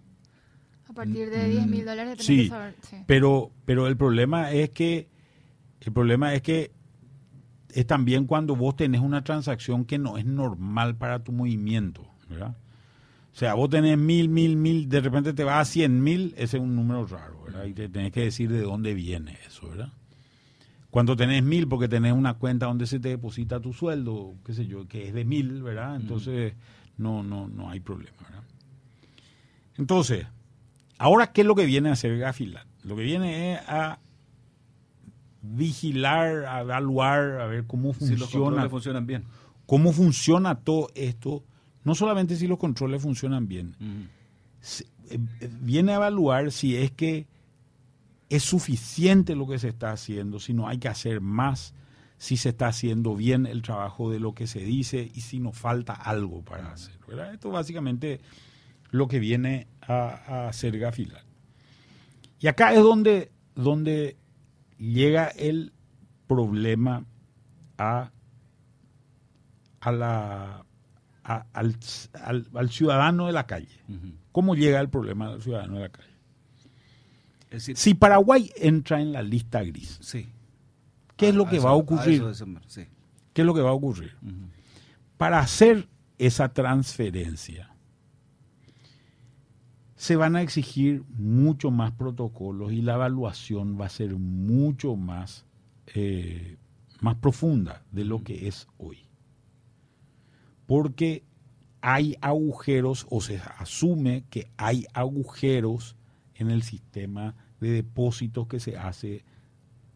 A 0.88 0.92
partir 0.92 1.30
de 1.30 1.48
Mm, 1.48 1.50
10 1.50 1.66
mil 1.66 1.84
dólares 1.84 2.12
tenés 2.18 2.26
sí. 2.26 2.42
que 2.44 2.48
saber. 2.48 2.74
Sí. 2.82 2.96
Pero, 3.06 3.50
pero 3.64 3.86
el 3.88 3.96
problema 3.96 4.52
es 4.52 4.70
que 4.70 5.08
el 5.80 5.92
problema 5.92 6.32
es 6.34 6.42
que 6.42 6.70
es 7.74 7.86
también 7.86 8.26
cuando 8.26 8.54
vos 8.54 8.76
tenés 8.76 9.00
una 9.00 9.24
transacción 9.24 9.84
que 9.84 9.98
no 9.98 10.16
es 10.16 10.24
normal 10.24 10.94
para 10.94 11.24
tu 11.24 11.32
movimiento, 11.32 12.06
¿verdad? 12.30 12.56
O 13.32 13.36
sea, 13.36 13.54
vos 13.54 13.68
tenés 13.68 13.98
mil, 13.98 14.28
mil, 14.28 14.56
mil, 14.56 14.88
de 14.88 15.00
repente 15.00 15.32
te 15.32 15.42
vas 15.42 15.68
a 15.68 15.70
cien 15.70 16.00
mil, 16.00 16.34
ese 16.36 16.56
es 16.56 16.62
un 16.62 16.76
número 16.76 17.04
raro, 17.04 17.42
¿verdad? 17.42 17.64
Y 17.64 17.74
te 17.74 17.88
tenés 17.88 18.12
que 18.12 18.20
decir 18.20 18.48
de 18.48 18.60
dónde 18.60 18.94
viene 18.94 19.38
eso, 19.44 19.68
¿verdad? 19.68 19.92
Cuando 20.90 21.16
tenés 21.16 21.42
mil, 21.42 21.66
porque 21.66 21.88
tenés 21.88 22.12
una 22.12 22.34
cuenta 22.34 22.66
donde 22.66 22.86
se 22.86 23.00
te 23.00 23.08
deposita 23.08 23.58
tu 23.58 23.72
sueldo, 23.72 24.36
qué 24.46 24.54
sé 24.54 24.66
yo, 24.68 24.86
que 24.86 25.08
es 25.08 25.12
de 25.14 25.24
mil, 25.24 25.60
¿verdad? 25.60 25.96
Entonces, 25.96 26.54
no, 26.96 27.24
no, 27.24 27.48
no 27.48 27.70
hay 27.70 27.80
problema, 27.80 28.16
¿verdad? 28.22 28.44
Entonces, 29.76 30.28
ahora, 30.98 31.32
¿qué 31.32 31.40
es 31.40 31.46
lo 31.48 31.56
que 31.56 31.66
viene 31.66 31.88
a 31.88 31.94
hacer 31.94 32.16
Gafilat? 32.16 32.68
Lo 32.84 32.94
que 32.94 33.02
viene 33.02 33.54
es 33.54 33.60
a 33.66 33.98
vigilar, 35.44 36.60
evaluar, 36.62 37.40
a 37.40 37.46
ver 37.46 37.66
cómo 37.66 37.92
Si 37.94 38.16
los 38.16 38.30
funciona 38.30 38.68
funcionan 38.68 39.06
bien. 39.06 39.24
cómo 39.66 39.92
funciona 39.92 40.54
todo 40.56 40.88
esto, 40.94 41.44
no 41.84 41.94
solamente 41.94 42.36
si 42.36 42.46
los 42.46 42.58
controles 42.58 43.02
funcionan 43.02 43.46
bien, 43.46 43.76
eh, 43.80 45.18
eh, 45.40 45.48
viene 45.60 45.92
a 45.92 45.96
evaluar 45.96 46.50
si 46.50 46.76
es 46.76 46.90
que 46.90 47.26
es 48.30 48.42
suficiente 48.42 49.36
lo 49.36 49.46
que 49.46 49.58
se 49.58 49.68
está 49.68 49.92
haciendo, 49.92 50.40
si 50.40 50.54
no 50.54 50.66
hay 50.66 50.78
que 50.78 50.88
hacer 50.88 51.20
más, 51.20 51.74
si 52.16 52.36
se 52.36 52.48
está 52.50 52.68
haciendo 52.68 53.14
bien 53.14 53.46
el 53.46 53.60
trabajo 53.62 54.10
de 54.10 54.18
lo 54.18 54.34
que 54.34 54.46
se 54.46 54.60
dice 54.60 55.10
y 55.14 55.20
si 55.20 55.40
nos 55.40 55.56
falta 55.56 55.92
algo 55.92 56.42
para 56.42 56.72
hacer. 56.72 56.94
¿verdad? 57.06 57.34
Esto 57.34 57.50
básicamente 57.50 58.20
lo 58.90 59.08
que 59.08 59.18
viene 59.18 59.66
a, 59.82 60.22
a 60.26 60.48
hacer 60.48 60.78
Gafilar. 60.78 61.22
Y 62.40 62.46
acá 62.46 62.72
es 62.72 62.80
donde, 62.80 63.30
donde 63.54 64.16
llega 64.78 65.28
el 65.28 65.72
problema 66.26 67.04
a, 67.78 68.10
a 69.80 69.92
la, 69.92 70.64
a- 71.24 71.46
al, 71.52 71.76
al- 72.22 72.48
al 72.54 72.70
ciudadano 72.70 73.26
de 73.26 73.32
la 73.32 73.46
calle. 73.46 73.80
¿Cómo 74.32 74.54
llega 74.54 74.80
el 74.80 74.88
problema 74.88 75.28
al 75.32 75.42
ciudadano 75.42 75.74
de 75.76 75.80
la 75.80 75.88
calle? 75.90 76.08
Es 77.50 77.50
decir, 77.50 77.76
Si 77.76 77.94
Paraguay 77.94 78.50
entra 78.56 79.00
en 79.00 79.12
la 79.12 79.22
lista 79.22 79.62
gris, 79.62 79.98
sí. 80.02 80.28
¿qué 81.16 81.28
es 81.28 81.34
lo 81.34 81.48
que 81.48 81.58
va 81.60 81.70
a 81.70 81.74
ocurrir? 81.74 82.22
eso 82.22 82.46
sí. 82.66 82.86
¿Qué 83.32 83.42
es 83.42 83.46
lo 83.46 83.54
que 83.54 83.60
va 83.60 83.70
a 83.70 83.74
ocurrir? 83.74 84.16
Para 85.16 85.38
hacer 85.38 85.88
esa 86.18 86.48
transferencia, 86.52 87.70
se 90.04 90.16
van 90.16 90.36
a 90.36 90.42
exigir 90.42 91.02
mucho 91.16 91.70
más 91.70 91.92
protocolos 91.92 92.74
y 92.74 92.82
la 92.82 92.92
evaluación 92.92 93.80
va 93.80 93.86
a 93.86 93.88
ser 93.88 94.16
mucho 94.16 94.96
más, 94.96 95.46
eh, 95.94 96.58
más 97.00 97.14
profunda 97.14 97.86
de 97.90 98.04
lo 98.04 98.22
que 98.22 98.46
es 98.46 98.68
hoy. 98.76 99.08
Porque 100.66 101.24
hay 101.80 102.16
agujeros 102.20 103.06
o 103.08 103.22
se 103.22 103.40
asume 103.56 104.24
que 104.28 104.50
hay 104.58 104.84
agujeros 104.92 105.96
en 106.34 106.50
el 106.50 106.62
sistema 106.64 107.34
de 107.58 107.70
depósitos 107.70 108.46
que 108.46 108.60
se 108.60 108.76
hace 108.76 109.24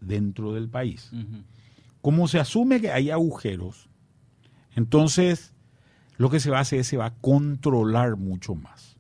dentro 0.01 0.55
del 0.55 0.71
país. 0.71 1.11
Como 2.01 2.29
se 2.29 2.38
asume 2.38 2.81
que 2.81 2.92
hay 2.92 3.11
agujeros, 3.11 3.90
entonces 4.75 5.53
lo 6.16 6.31
que 6.31 6.40
se 6.40 6.49
va 6.49 6.57
a 6.57 6.62
hacer 6.62 6.79
es 6.79 6.87
se 6.87 6.97
va 6.97 7.05
a 7.05 7.14
controlar 7.14 8.16
mucho 8.16 8.55
más. 8.55 8.97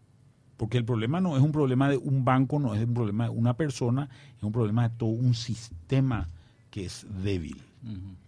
Porque 0.58 0.76
el 0.76 0.84
problema 0.84 1.20
no 1.22 1.34
es 1.36 1.42
un 1.42 1.52
problema 1.52 1.88
de 1.88 1.96
un 1.96 2.24
banco, 2.26 2.58
no 2.58 2.74
es 2.74 2.84
un 2.86 2.92
problema 2.92 3.24
de 3.24 3.30
una 3.30 3.54
persona, 3.54 4.10
es 4.36 4.42
un 4.42 4.52
problema 4.52 4.86
de 4.88 4.94
todo 4.96 5.08
un 5.08 5.32
sistema 5.34 6.28
que 6.70 6.84
es 6.84 7.06
débil. 7.22 7.62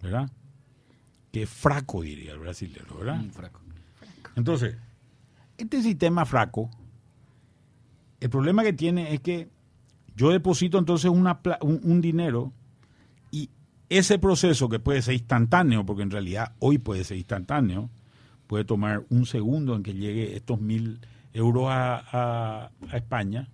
¿verdad? 0.00 0.30
Que 1.32 1.42
es 1.42 1.50
fraco, 1.50 2.00
diría 2.02 2.32
el 2.32 2.38
brasileño, 2.38 2.94
¿verdad? 2.98 3.20
Un 3.20 3.30
fraco. 3.32 3.60
Entonces, 4.36 4.76
este 5.58 5.82
sistema 5.82 6.24
fraco, 6.24 6.70
el 8.20 8.30
problema 8.30 8.62
que 8.62 8.72
tiene 8.72 9.12
es 9.12 9.20
que 9.20 9.48
yo 10.16 10.30
deposito 10.30 10.78
entonces 10.78 11.10
una 11.10 11.42
pla- 11.42 11.58
un, 11.62 11.80
un 11.82 12.00
dinero 12.00 12.52
y 13.32 13.48
ese 13.88 14.18
proceso 14.20 14.68
que 14.68 14.78
puede 14.78 15.02
ser 15.02 15.14
instantáneo, 15.14 15.84
porque 15.84 16.02
en 16.04 16.10
realidad 16.12 16.52
hoy 16.60 16.78
puede 16.78 17.02
ser 17.04 17.16
instantáneo, 17.16 17.90
puede 18.46 18.64
tomar 18.64 19.04
un 19.10 19.26
segundo 19.26 19.74
en 19.74 19.82
que 19.82 19.94
llegue 19.94 20.36
estos 20.36 20.60
mil 20.60 21.00
euros 21.32 21.66
a, 21.68 22.02
a- 22.12 22.96
España, 22.96 23.48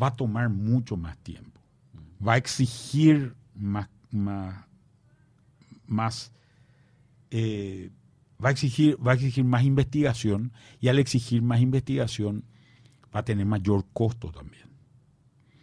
va 0.00 0.08
a 0.08 0.16
tomar 0.16 0.48
mucho 0.48 0.96
más 0.96 1.16
tiempo. 1.18 1.60
Va 2.26 2.34
a 2.34 2.36
exigir 2.36 3.34
más, 3.54 3.88
más, 4.10 4.64
más 5.86 6.32
eh, 7.30 7.90
va 8.42 8.48
a 8.48 8.52
exigir, 8.52 8.96
va 9.04 9.12
a 9.12 9.14
exigir 9.14 9.44
más 9.44 9.64
investigación 9.64 10.52
y 10.80 10.88
al 10.88 10.98
exigir 10.98 11.42
más 11.42 11.60
investigación 11.60 12.44
va 13.14 13.20
a 13.20 13.24
tener 13.24 13.46
mayor 13.46 13.84
costo 13.92 14.30
también. 14.30 14.68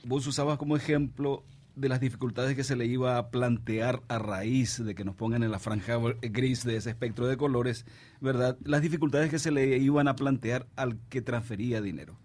Vos 0.05 0.25
usabas 0.27 0.57
como 0.57 0.75
ejemplo 0.77 1.43
de 1.79 1.89
las 1.89 1.99
dificultades 1.99 2.55
que 2.55 2.63
se 2.63 2.75
le 2.75 2.85
iba 2.85 3.17
a 3.17 3.29
plantear 3.29 4.01
a 4.07 4.19
raíz 4.19 4.83
de 4.83 4.95
que 4.95 5.05
nos 5.05 5.15
pongan 5.15 5.43
en 5.43 5.51
la 5.51 5.59
franja 5.59 5.97
gris 6.21 6.63
de 6.63 6.75
ese 6.75 6.89
espectro 6.89 7.27
de 7.27 7.37
colores, 7.37 7.85
¿verdad? 8.19 8.57
Las 8.63 8.81
dificultades 8.81 9.29
que 9.29 9.39
se 9.39 9.51
le 9.51 9.77
iban 9.77 10.07
a 10.07 10.15
plantear 10.15 10.67
al 10.75 10.97
que 11.09 11.21
transfería 11.21 11.81
dinero. 11.81 12.17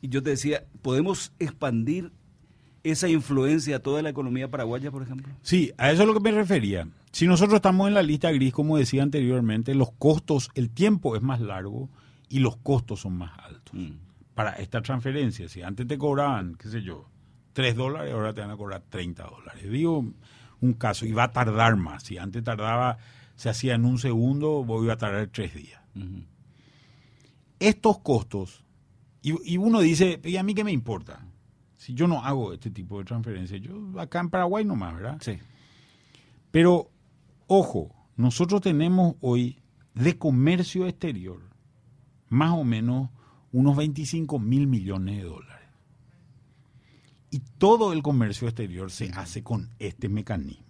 Y 0.00 0.08
yo 0.08 0.22
te 0.22 0.30
decía, 0.30 0.64
¿podemos 0.80 1.32
expandir 1.38 2.12
esa 2.82 3.08
influencia 3.08 3.76
a 3.76 3.80
toda 3.80 4.00
la 4.00 4.08
economía 4.08 4.50
paraguaya, 4.50 4.90
por 4.90 5.02
ejemplo? 5.02 5.32
Sí, 5.42 5.72
a 5.76 5.90
eso 5.90 6.02
es 6.02 6.08
lo 6.08 6.14
que 6.14 6.20
me 6.20 6.30
refería. 6.30 6.88
Si 7.12 7.26
nosotros 7.26 7.56
estamos 7.56 7.88
en 7.88 7.94
la 7.94 8.02
lista 8.02 8.30
gris, 8.30 8.54
como 8.54 8.78
decía 8.78 9.02
anteriormente, 9.02 9.74
los 9.74 9.92
costos, 9.92 10.50
el 10.54 10.70
tiempo 10.70 11.16
es 11.16 11.22
más 11.22 11.40
largo 11.40 11.90
y 12.30 12.38
los 12.38 12.56
costos 12.56 13.00
son 13.00 13.18
más 13.18 13.32
altos. 13.38 13.74
Mm. 13.74 13.96
Para 14.34 14.52
esta 14.52 14.80
transferencia, 14.80 15.48
si 15.48 15.60
antes 15.60 15.86
te 15.86 15.98
cobraban, 15.98 16.54
qué 16.54 16.68
sé 16.68 16.82
yo, 16.82 17.09
3 17.52 17.76
dólares, 17.76 18.12
ahora 18.12 18.32
te 18.32 18.40
van 18.40 18.50
a 18.50 18.56
cobrar 18.56 18.82
30 18.88 19.24
dólares. 19.24 19.70
Digo 19.70 20.04
un 20.60 20.72
caso, 20.74 21.06
y 21.06 21.12
va 21.12 21.24
a 21.24 21.32
tardar 21.32 21.76
más. 21.76 22.02
Si 22.04 22.18
antes 22.18 22.44
tardaba, 22.44 22.98
se 23.36 23.48
hacía 23.48 23.74
en 23.74 23.84
un 23.84 23.98
segundo, 23.98 24.64
voy 24.64 24.90
a 24.90 24.96
tardar 24.96 25.28
tres 25.28 25.54
días. 25.54 25.80
Estos 27.58 27.98
costos, 27.98 28.64
y, 29.22 29.54
y 29.54 29.56
uno 29.56 29.80
dice, 29.80 30.20
¿y 30.24 30.36
a 30.36 30.42
mí 30.42 30.54
qué 30.54 30.64
me 30.64 30.72
importa? 30.72 31.26
Si 31.76 31.94
yo 31.94 32.06
no 32.06 32.24
hago 32.24 32.52
este 32.52 32.70
tipo 32.70 32.98
de 32.98 33.04
transferencia, 33.04 33.56
yo 33.56 33.98
acá 33.98 34.20
en 34.20 34.28
Paraguay 34.28 34.64
nomás, 34.64 34.94
¿verdad? 34.94 35.18
Sí. 35.20 35.38
Pero, 36.50 36.90
ojo, 37.46 37.94
nosotros 38.16 38.60
tenemos 38.60 39.14
hoy 39.20 39.62
de 39.94 40.18
comercio 40.18 40.86
exterior 40.86 41.50
más 42.28 42.52
o 42.52 42.64
menos 42.64 43.10
unos 43.52 43.76
25 43.76 44.38
mil 44.38 44.66
millones 44.66 45.16
de 45.16 45.24
dólares. 45.24 45.59
Y 47.30 47.40
todo 47.58 47.92
el 47.92 48.02
comercio 48.02 48.48
exterior 48.48 48.90
se 48.90 49.10
hace 49.10 49.42
con 49.42 49.70
este 49.78 50.08
mecanismo. 50.08 50.64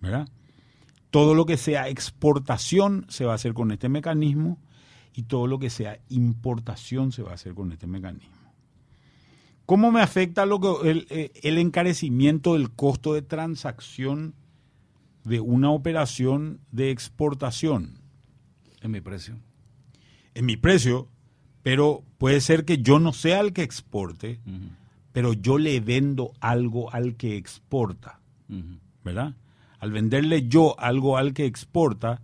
¿verdad? 0.00 0.28
Todo 1.10 1.34
lo 1.34 1.46
que 1.46 1.56
sea 1.56 1.88
exportación 1.88 3.06
se 3.08 3.24
va 3.24 3.32
a 3.32 3.34
hacer 3.34 3.54
con 3.54 3.70
este 3.70 3.88
mecanismo 3.88 4.58
y 5.14 5.24
todo 5.24 5.46
lo 5.46 5.58
que 5.58 5.70
sea 5.70 5.98
importación 6.08 7.12
se 7.12 7.22
va 7.22 7.32
a 7.32 7.34
hacer 7.34 7.54
con 7.54 7.72
este 7.72 7.86
mecanismo. 7.86 8.36
¿Cómo 9.66 9.90
me 9.90 10.00
afecta 10.00 10.46
lo 10.46 10.60
que, 10.60 10.90
el, 10.90 11.06
eh, 11.10 11.32
el 11.42 11.58
encarecimiento 11.58 12.54
del 12.54 12.70
costo 12.70 13.12
de 13.12 13.22
transacción 13.22 14.34
de 15.24 15.40
una 15.40 15.70
operación 15.70 16.60
de 16.72 16.90
exportación? 16.90 18.00
En 18.80 18.92
mi 18.92 19.00
precio. 19.00 19.38
En 20.34 20.46
mi 20.46 20.56
precio, 20.56 21.08
pero 21.62 22.02
puede 22.16 22.40
ser 22.40 22.64
que 22.64 22.78
yo 22.78 22.98
no 22.98 23.12
sea 23.12 23.40
el 23.40 23.52
que 23.52 23.62
exporte. 23.62 24.40
Pero 25.18 25.32
yo 25.32 25.58
le 25.58 25.80
vendo 25.80 26.30
algo 26.38 26.94
al 26.94 27.16
que 27.16 27.36
exporta. 27.36 28.20
¿verdad? 29.02 29.34
Al 29.80 29.90
venderle 29.90 30.46
yo 30.46 30.78
algo 30.78 31.16
al 31.16 31.34
que 31.34 31.44
exporta, 31.44 32.22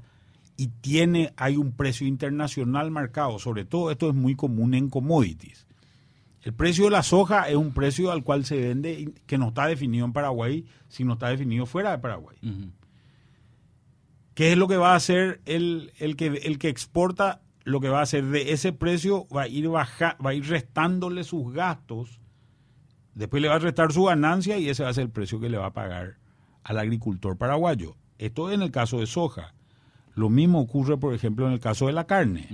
y 0.56 0.68
tiene, 0.68 1.32
hay 1.36 1.56
un 1.56 1.72
precio 1.72 2.06
internacional 2.06 2.92
marcado, 2.92 3.40
sobre 3.40 3.64
todo 3.64 3.90
esto 3.90 4.10
es 4.10 4.14
muy 4.14 4.36
común 4.36 4.74
en 4.74 4.90
commodities. 4.90 5.66
El 6.42 6.54
precio 6.54 6.84
de 6.84 6.92
la 6.92 7.02
soja 7.02 7.48
es 7.48 7.56
un 7.56 7.72
precio 7.72 8.12
al 8.12 8.22
cual 8.22 8.44
se 8.44 8.60
vende 8.60 9.12
que 9.26 9.38
no 9.38 9.48
está 9.48 9.66
definido 9.66 10.04
en 10.04 10.12
Paraguay, 10.12 10.64
sino 10.86 11.14
está 11.14 11.30
definido 11.30 11.66
fuera 11.66 11.90
de 11.90 11.98
Paraguay. 11.98 12.36
¿Qué 14.34 14.52
es 14.52 14.56
lo 14.56 14.68
que 14.68 14.76
va 14.76 14.92
a 14.92 14.96
hacer 14.96 15.40
el, 15.46 15.90
el, 15.98 16.14
que, 16.14 16.26
el 16.26 16.60
que 16.60 16.68
exporta? 16.68 17.42
Lo 17.64 17.80
que 17.80 17.88
va 17.88 17.98
a 17.98 18.02
hacer 18.02 18.24
de 18.26 18.52
ese 18.52 18.72
precio 18.72 19.26
va 19.36 19.42
a 19.42 19.48
ir 19.48 19.68
baja, 19.68 20.16
va 20.24 20.30
a 20.30 20.34
ir 20.34 20.46
restándole 20.46 21.24
sus 21.24 21.52
gastos, 21.52 22.20
después 23.14 23.42
le 23.42 23.48
va 23.48 23.56
a 23.56 23.60
restar 23.60 23.92
su 23.92 24.04
ganancia 24.04 24.58
y 24.58 24.68
ese 24.68 24.82
va 24.82 24.90
a 24.90 24.94
ser 24.94 25.04
el 25.04 25.10
precio 25.10 25.40
que 25.40 25.48
le 25.48 25.58
va 25.58 25.66
a 25.66 25.72
pagar 25.72 26.16
al 26.62 26.78
agricultor 26.78 27.36
paraguayo. 27.36 27.96
Esto 28.18 28.50
en 28.50 28.62
el 28.62 28.70
caso 28.70 29.00
de 29.00 29.06
soja. 29.06 29.54
Lo 30.14 30.30
mismo 30.30 30.60
ocurre, 30.60 30.96
por 30.96 31.14
ejemplo, 31.14 31.46
en 31.46 31.52
el 31.52 31.60
caso 31.60 31.86
de 31.86 31.92
la 31.92 32.06
carne. 32.06 32.48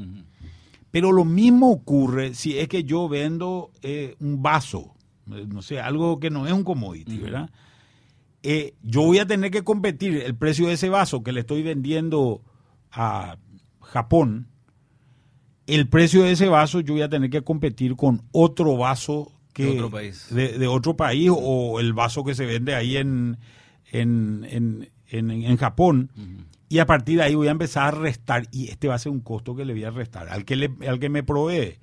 Pero 0.91 1.13
lo 1.13 1.25
mismo 1.25 1.71
ocurre 1.71 2.35
si 2.35 2.59
es 2.59 2.69
que 2.69 2.85
yo 2.85 3.09
vendo 3.09 3.71
eh, 3.83 4.17
un 4.21 4.43
vaso, 4.43 4.95
eh, 5.33 5.47
no 5.47 5.63
sé, 5.63 5.81
algo 5.81 6.19
que 6.19 6.31
no 6.31 6.47
es 6.47 6.53
un 6.53 6.65
commodity, 6.65 7.19
¿verdad? 7.19 7.51
Eh, 8.43 8.75
yo 8.83 9.03
voy 9.03 9.19
a 9.19 9.27
tener 9.27 9.51
que 9.51 9.63
competir 9.63 10.17
el 10.17 10.35
precio 10.35 10.67
de 10.67 10.73
ese 10.73 10.89
vaso 10.89 11.23
que 11.23 11.33
le 11.33 11.41
estoy 11.41 11.63
vendiendo 11.63 12.43
a 12.91 13.37
Japón, 13.83 14.49
el 15.67 15.89
precio 15.89 16.23
de 16.23 16.33
ese 16.33 16.49
vaso 16.49 16.81
yo 16.81 16.95
voy 16.95 17.03
a 17.03 17.09
tener 17.09 17.31
que 17.31 17.43
competir 17.43 17.95
con 17.95 18.23
otro 18.33 18.77
vaso 18.77 19.33
que 19.53 19.65
de 19.65 19.71
otro 19.73 19.91
país, 19.91 20.27
de, 20.31 20.67
otro 20.67 20.97
país 20.97 21.31
o 21.33 21.81
el 21.81 21.93
vaso 21.93 22.25
que 22.25 22.35
se 22.35 22.47
vende 22.47 22.75
ahí 22.75 22.97
en, 22.97 23.39
en, 23.91 24.47
en, 25.09 25.31
en 25.31 25.57
Japón. 25.57 26.11
Y 26.69 26.79
a 26.79 26.87
partir 26.87 27.19
de 27.19 27.25
ahí 27.25 27.35
voy 27.35 27.49
a 27.49 27.51
empezar 27.51 27.95
a 27.95 27.99
restar, 27.99 28.47
y 28.53 28.69
este 28.69 28.87
va 28.87 28.95
a 28.95 28.99
ser 28.99 29.11
un 29.11 29.21
costo 29.21 29.57
que 29.57 29.65
le 29.65 29.73
voy 29.73 29.85
a 29.85 29.91
restar. 29.91 30.29
Al 30.29 30.45
que, 30.45 30.55
le, 30.55 30.71
al 30.87 31.01
que 31.01 31.09
me 31.09 31.25
provee 31.25 31.79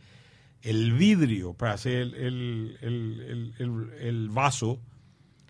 el 0.62 0.93
vidrio 0.93 1.53
para 1.53 1.73
hacer 1.73 1.93
el, 1.93 2.77
el, 2.82 3.53
el, 3.60 3.91
el, 3.99 4.30
vaso, 4.30 4.80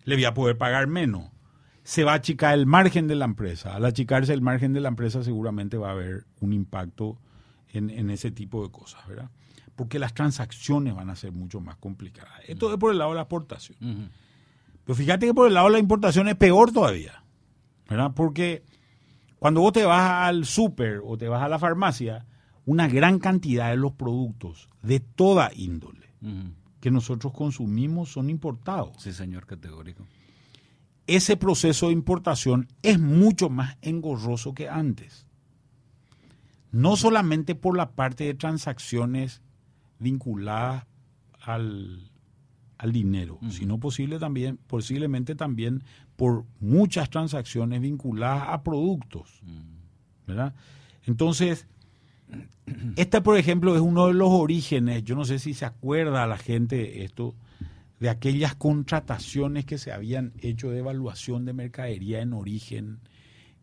le 0.05 0.15
voy 0.15 0.25
a 0.25 0.33
poder 0.33 0.57
pagar 0.57 0.87
menos. 0.87 1.25
Se 1.83 2.03
va 2.03 2.13
a 2.13 2.15
achicar 2.15 2.55
el 2.55 2.65
margen 2.65 3.07
de 3.07 3.15
la 3.15 3.25
empresa. 3.25 3.75
Al 3.75 3.85
achicarse 3.85 4.33
el 4.33 4.41
margen 4.41 4.73
de 4.73 4.81
la 4.81 4.89
empresa 4.89 5.23
seguramente 5.23 5.77
va 5.77 5.89
a 5.89 5.91
haber 5.91 6.25
un 6.39 6.51
impacto 6.51 7.19
en, 7.71 7.91
en 7.91 8.09
ese 8.09 8.31
tipo 8.31 8.63
de 8.63 8.71
cosas, 8.71 9.07
¿verdad? 9.07 9.29
Porque 9.77 9.99
las 9.99 10.13
transacciones 10.13 10.93
van 10.93 11.09
a 11.09 11.15
ser 11.15 11.31
mucho 11.31 11.61
más 11.61 11.77
complicadas. 11.77 12.33
Esto 12.47 12.73
es 12.73 12.77
por 12.77 12.91
el 12.91 12.97
lado 12.97 13.11
de 13.11 13.15
la 13.15 13.21
exportación. 13.21 14.09
Pero 14.83 14.95
fíjate 14.95 15.27
que 15.27 15.33
por 15.33 15.47
el 15.47 15.53
lado 15.53 15.67
de 15.67 15.73
la 15.73 15.79
importación 15.79 16.27
es 16.27 16.35
peor 16.35 16.73
todavía, 16.73 17.23
¿verdad? 17.87 18.11
Porque 18.15 18.63
cuando 19.37 19.61
vos 19.61 19.71
te 19.71 19.85
vas 19.85 20.27
al 20.27 20.45
súper 20.45 21.01
o 21.05 21.15
te 21.17 21.27
vas 21.27 21.43
a 21.43 21.47
la 21.47 21.59
farmacia, 21.59 22.25
una 22.65 22.87
gran 22.87 23.19
cantidad 23.19 23.69
de 23.69 23.77
los 23.77 23.93
productos 23.93 24.67
de 24.81 24.99
toda 24.99 25.51
índole 25.53 26.07
que 26.79 26.89
nosotros 26.89 27.31
consumimos 27.33 28.11
son 28.11 28.31
importados. 28.31 28.95
Sí, 28.97 29.13
señor, 29.13 29.45
categórico. 29.45 30.07
Ese 31.05 31.37
proceso 31.37 31.87
de 31.87 31.93
importación 31.93 32.67
es 32.81 32.99
mucho 32.99 33.49
más 33.49 33.77
engorroso 33.81 34.55
que 34.55 34.69
antes. 34.69 35.27
No 36.71 36.95
solamente 36.97 37.53
por 37.53 37.77
la 37.77 37.91
parte 37.91 38.23
de 38.23 38.33
transacciones 38.33 39.41
vinculadas 39.99 40.85
al, 41.41 42.11
al 42.77 42.91
dinero, 42.91 43.39
sino 43.49 43.79
posible 43.79 44.19
también, 44.19 44.57
posiblemente 44.67 45.35
también 45.35 45.83
por 46.15 46.45
muchas 46.59 47.09
transacciones 47.09 47.81
vinculadas 47.81 48.49
a 48.49 48.63
productos. 48.63 49.41
¿verdad? 50.25 50.53
Entonces, 51.05 51.67
este, 52.95 53.21
por 53.21 53.37
ejemplo, 53.37 53.75
es 53.75 53.81
uno 53.81 54.07
de 54.07 54.13
los 54.13 54.29
orígenes, 54.29 55.03
yo 55.03 55.15
no 55.15 55.25
sé 55.25 55.39
si 55.39 55.53
se 55.53 55.65
acuerda 55.65 56.27
la 56.27 56.37
gente 56.37 57.03
esto, 57.03 57.33
de 57.99 58.09
aquellas 58.09 58.55
contrataciones 58.55 59.65
que 59.65 59.77
se 59.77 59.91
habían 59.91 60.33
hecho 60.39 60.69
de 60.69 60.79
evaluación 60.79 61.45
de 61.45 61.53
mercadería 61.53 62.21
en 62.21 62.33
origen 62.33 62.99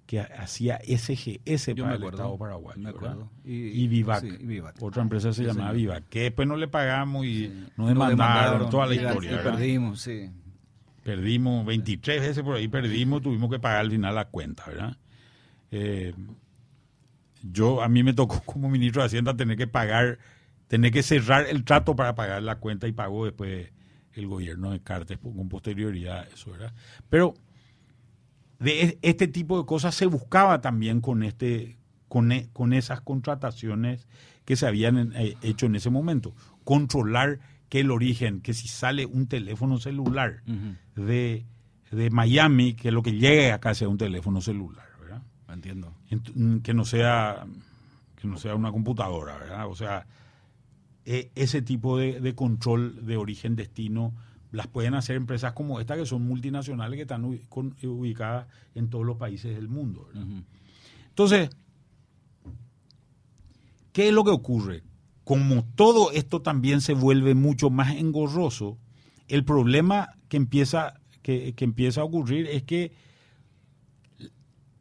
que 0.06 0.20
hacía 0.20 0.78
SGS 0.84 1.74
para 1.76 1.94
el 1.94 2.04
Estado 2.04 2.36
paraguayo. 2.36 3.30
Y, 3.44 3.88
Vivac, 3.88 4.24
Otra 4.80 5.02
empresa 5.02 5.32
se 5.32 5.44
llamaba 5.44 5.72
Vivac, 5.72 6.04
que 6.08 6.22
después 6.24 6.46
no 6.46 6.56
le 6.56 6.68
pagamos 6.68 7.24
y 7.24 7.68
nos 7.76 7.88
demandaron, 7.88 8.68
toda 8.70 8.86
la 8.86 8.94
historia. 8.94 9.42
perdimos, 9.42 10.00
sí. 10.00 10.30
Perdimos 11.02 11.66
23 11.66 12.20
veces 12.20 12.42
por 12.42 12.56
ahí, 12.56 12.66
perdimos, 12.66 13.20
tuvimos 13.22 13.50
que 13.50 13.58
pagar 13.58 13.80
al 13.80 13.90
final 13.90 14.14
la 14.14 14.26
cuenta, 14.26 14.64
¿verdad? 14.66 14.96
Eh, 15.70 16.14
yo, 17.42 17.82
a 17.82 17.88
mí 17.88 18.02
me 18.02 18.14
tocó 18.14 18.40
como 18.46 18.70
ministro 18.70 19.02
de 19.02 19.06
Hacienda 19.06 19.36
tener 19.36 19.56
que 19.56 19.66
pagar, 19.66 20.18
tener 20.68 20.92
que 20.92 21.02
cerrar 21.02 21.46
el 21.46 21.64
trato 21.64 21.94
para 21.94 22.14
pagar 22.14 22.42
la 22.42 22.56
cuenta 22.56 22.88
y 22.88 22.92
pagó 22.92 23.26
después 23.26 23.70
el 24.12 24.26
gobierno 24.26 24.70
de 24.70 24.80
Cartes 24.80 25.18
con 25.18 25.48
posterioridad 25.48 26.26
eso, 26.32 26.52
¿verdad? 26.52 26.72
Pero 27.10 27.34
de 28.58 28.98
este 29.02 29.28
tipo 29.28 29.58
de 29.58 29.66
cosas 29.66 29.94
se 29.94 30.06
buscaba 30.06 30.60
también 30.60 31.00
con 31.00 31.22
este 31.22 31.76
con, 32.08 32.30
e, 32.32 32.48
con 32.52 32.72
esas 32.72 33.00
contrataciones 33.00 34.06
que 34.44 34.56
se 34.56 34.66
habían 34.66 35.12
eh, 35.16 35.36
hecho 35.42 35.66
en 35.66 35.74
ese 35.74 35.90
momento. 35.90 36.34
Controlar 36.64 37.40
que 37.68 37.80
el 37.80 37.90
origen, 37.90 38.40
que 38.40 38.54
si 38.54 38.68
sale 38.68 39.06
un 39.06 39.26
teléfono 39.26 39.78
celular 39.78 40.42
de, 40.94 41.44
de, 41.90 42.10
Miami, 42.10 42.74
que 42.74 42.92
lo 42.92 43.02
que 43.02 43.12
llegue 43.12 43.52
acá 43.52 43.74
sea 43.74 43.88
un 43.88 43.98
teléfono 43.98 44.40
celular, 44.40 44.86
¿verdad? 45.00 45.22
Entiendo. 45.48 45.92
Mm, 46.34 46.58
que 46.58 46.74
no 46.74 46.84
sea 46.84 47.44
que 48.20 48.28
no 48.28 48.38
sea 48.38 48.54
una 48.54 48.70
computadora, 48.70 49.36
¿verdad? 49.36 49.66
O 49.66 49.74
sea, 49.74 50.06
e, 51.04 51.30
ese 51.34 51.62
tipo 51.62 51.98
de, 51.98 52.20
de 52.20 52.34
control 52.34 53.04
de 53.04 53.16
origen 53.16 53.56
destino 53.56 54.14
las 54.54 54.68
pueden 54.68 54.94
hacer 54.94 55.16
empresas 55.16 55.52
como 55.52 55.80
esta, 55.80 55.96
que 55.96 56.06
son 56.06 56.22
multinacionales 56.22 56.96
que 56.96 57.02
están 57.02 57.24
ubicadas 57.24 58.46
en 58.76 58.88
todos 58.88 59.04
los 59.04 59.16
países 59.16 59.54
del 59.54 59.68
mundo. 59.68 60.08
Entonces, 61.08 61.50
¿qué 63.92 64.08
es 64.08 64.14
lo 64.14 64.22
que 64.22 64.30
ocurre? 64.30 64.84
Como 65.24 65.64
todo 65.74 66.12
esto 66.12 66.40
también 66.40 66.80
se 66.80 66.94
vuelve 66.94 67.34
mucho 67.34 67.68
más 67.68 67.96
engorroso, 67.96 68.78
el 69.26 69.44
problema 69.44 70.10
que 70.28 70.36
empieza, 70.36 71.00
que, 71.22 71.52
empieza 71.58 72.02
a 72.02 72.04
ocurrir 72.04 72.46
es 72.46 72.62
que 72.62 72.92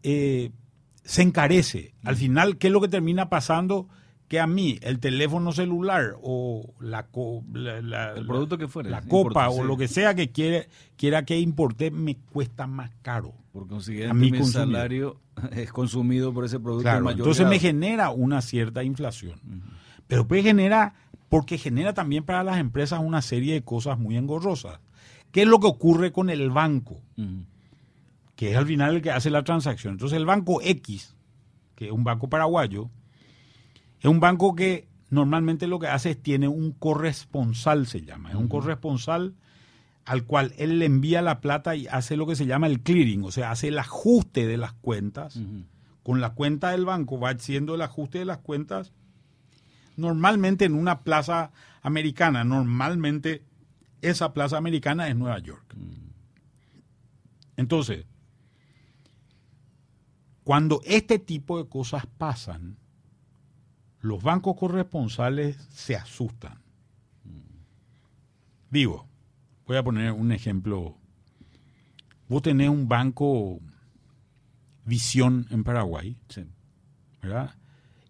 eh, 0.04 0.52
se 1.04 1.24
encarece. 1.24 1.96
Al 2.04 2.16
final, 2.16 2.60
¿qué 2.60 2.68
es 2.68 2.74
lo 2.74 2.82
que 2.82 2.90
termina 2.90 3.30
pasando? 3.30 3.88
Que 4.28 4.40
a 4.40 4.48
mí 4.48 4.80
el 4.82 5.00
teléfono 5.00 5.52
celular 5.52 6.16
o 6.22 6.74
la, 6.80 7.08
el 8.16 8.26
producto 8.26 8.58
que 8.58 8.68
fuera, 8.68 8.90
la 8.90 9.02
copa 9.02 9.50
o 9.50 9.64
lo 9.64 9.78
que 9.78 9.88
sea 9.88 10.16
que 10.16 10.32
quiere, 10.32 10.70
quiera 10.96 11.24
que 11.24 11.40
importe 11.40 11.92
me 11.92 12.16
cuesta 12.16 12.68
más 12.68 12.92
caro. 13.02 13.34
Por 13.52 13.68
consiguiente, 13.68 14.14
mi 14.14 14.44
salario 14.44 15.20
es 15.52 15.72
consumido 15.72 16.34
por 16.34 16.46
ese 16.46 16.60
producto. 16.60 16.90
entonces 17.12 17.48
me 17.48 17.60
genera 17.60 18.10
una 18.10 18.42
cierta 18.42 18.84
inflación. 18.84 19.40
Pero 20.08 20.28
pues 20.28 20.44
genera, 20.44 20.96
porque 21.30 21.58
genera 21.58 21.94
también 21.94 22.24
para 22.24 22.44
las 22.44 22.58
empresas 22.58 23.00
una 23.04 23.22
serie 23.22 23.54
de 23.54 23.64
cosas 23.64 24.00
muy 24.00 24.18
engorrosas. 24.18 24.80
¿Qué 25.32 25.44
es 25.44 25.48
lo 25.48 25.60
que 25.60 25.68
ocurre 25.68 26.12
con 26.12 26.30
el 26.30 26.50
banco? 26.52 27.02
Que 28.36 28.52
es 28.52 28.58
al 28.58 28.66
final 28.66 28.96
el 28.96 29.02
que 29.02 29.12
hace 29.12 29.30
la 29.30 29.44
transacción. 29.44 29.94
Entonces 29.94 30.18
el 30.18 30.26
banco 30.26 30.60
X, 30.62 31.16
que 31.76 31.86
es 31.86 31.92
un 31.92 32.04
banco 32.04 32.30
paraguayo, 32.30 32.90
es 34.04 34.10
un 34.10 34.20
banco 34.20 34.54
que 34.54 34.90
normalmente 35.10 35.66
lo 35.66 35.80
que 35.80 35.88
hace 35.88 36.12
es 36.12 36.22
tiene 36.22 36.50
un 36.50 36.74
corresponsal, 36.74 37.88
se 37.88 38.02
llama. 38.02 38.32
Es 38.32 38.36
un 38.36 38.50
corresponsal 38.50 39.34
al 40.04 40.26
cual 40.26 40.54
él 40.58 40.80
le 40.80 40.86
envía 40.86 41.22
la 41.22 41.40
plata 41.40 41.78
y 41.78 41.88
hace 41.88 42.18
lo 42.18 42.28
que 42.28 42.36
se 42.36 42.46
llama 42.46 42.68
el 42.68 42.82
clearing, 42.82 43.24
o 43.24 43.32
sea, 43.32 43.52
hace 43.52 43.70
el 43.70 43.80
ajuste 43.80 44.46
de 44.46 44.58
las 44.58 44.74
cuentas. 44.74 45.40
Con 46.04 46.20
la 46.20 46.34
cuenta 46.34 46.72
del 46.72 46.84
banco 46.84 47.18
va 47.18 47.30
haciendo 47.30 47.76
el 47.76 47.82
ajuste 47.82 48.20
de 48.20 48.26
las 48.26 48.40
cuentas. 48.40 48.92
Normalmente 49.96 50.66
en 50.66 50.74
una 50.74 51.04
plaza 51.04 51.52
americana, 51.82 52.44
normalmente 52.44 53.46
esa 54.02 54.34
plaza 54.34 54.58
americana 54.58 55.08
es 55.08 55.16
Nueva 55.16 55.40
York. 55.40 55.78
Entonces, 57.56 58.06
cuando 60.44 60.82
este 60.84 61.20
tipo 61.20 61.64
de 61.64 61.70
cosas 61.70 62.06
pasan, 62.18 62.83
los 64.04 64.22
bancos 64.22 64.58
corresponsales 64.58 65.56
se 65.72 65.96
asustan. 65.96 66.62
Digo, 68.70 69.08
voy 69.66 69.78
a 69.78 69.84
poner 69.84 70.12
un 70.12 70.34
ejemplo. 70.34 70.98
Vos 72.28 72.42
tenés 72.42 72.68
un 72.68 72.90
banco 72.90 73.62
Visión 74.84 75.48
en 75.52 75.64
Paraguay, 75.64 76.18
¿verdad? 77.22 77.56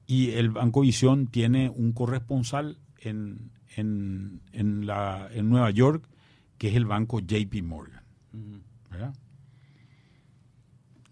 Y 0.08 0.32
el 0.32 0.50
Banco 0.50 0.82
Visión 0.82 1.28
tiene 1.28 1.70
un 1.70 1.92
corresponsal 1.94 2.80
en, 2.98 3.52
en, 3.76 4.88
la, 4.88 5.30
en 5.32 5.48
Nueva 5.48 5.70
York, 5.70 6.10
que 6.58 6.70
es 6.70 6.76
el 6.76 6.86
banco 6.86 7.20
JP 7.20 7.62
Morgan. 7.62 8.04
¿verdad? 8.90 9.14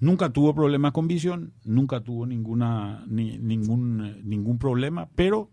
Nunca 0.01 0.31
tuvo 0.31 0.53
problemas 0.53 0.91
con 0.91 1.07
visión, 1.07 1.53
nunca 1.63 2.01
tuvo 2.01 2.25
ninguna, 2.25 3.05
ni- 3.07 3.37
ningún, 3.37 4.27
ningún 4.27 4.57
problema, 4.57 5.07
pero 5.15 5.49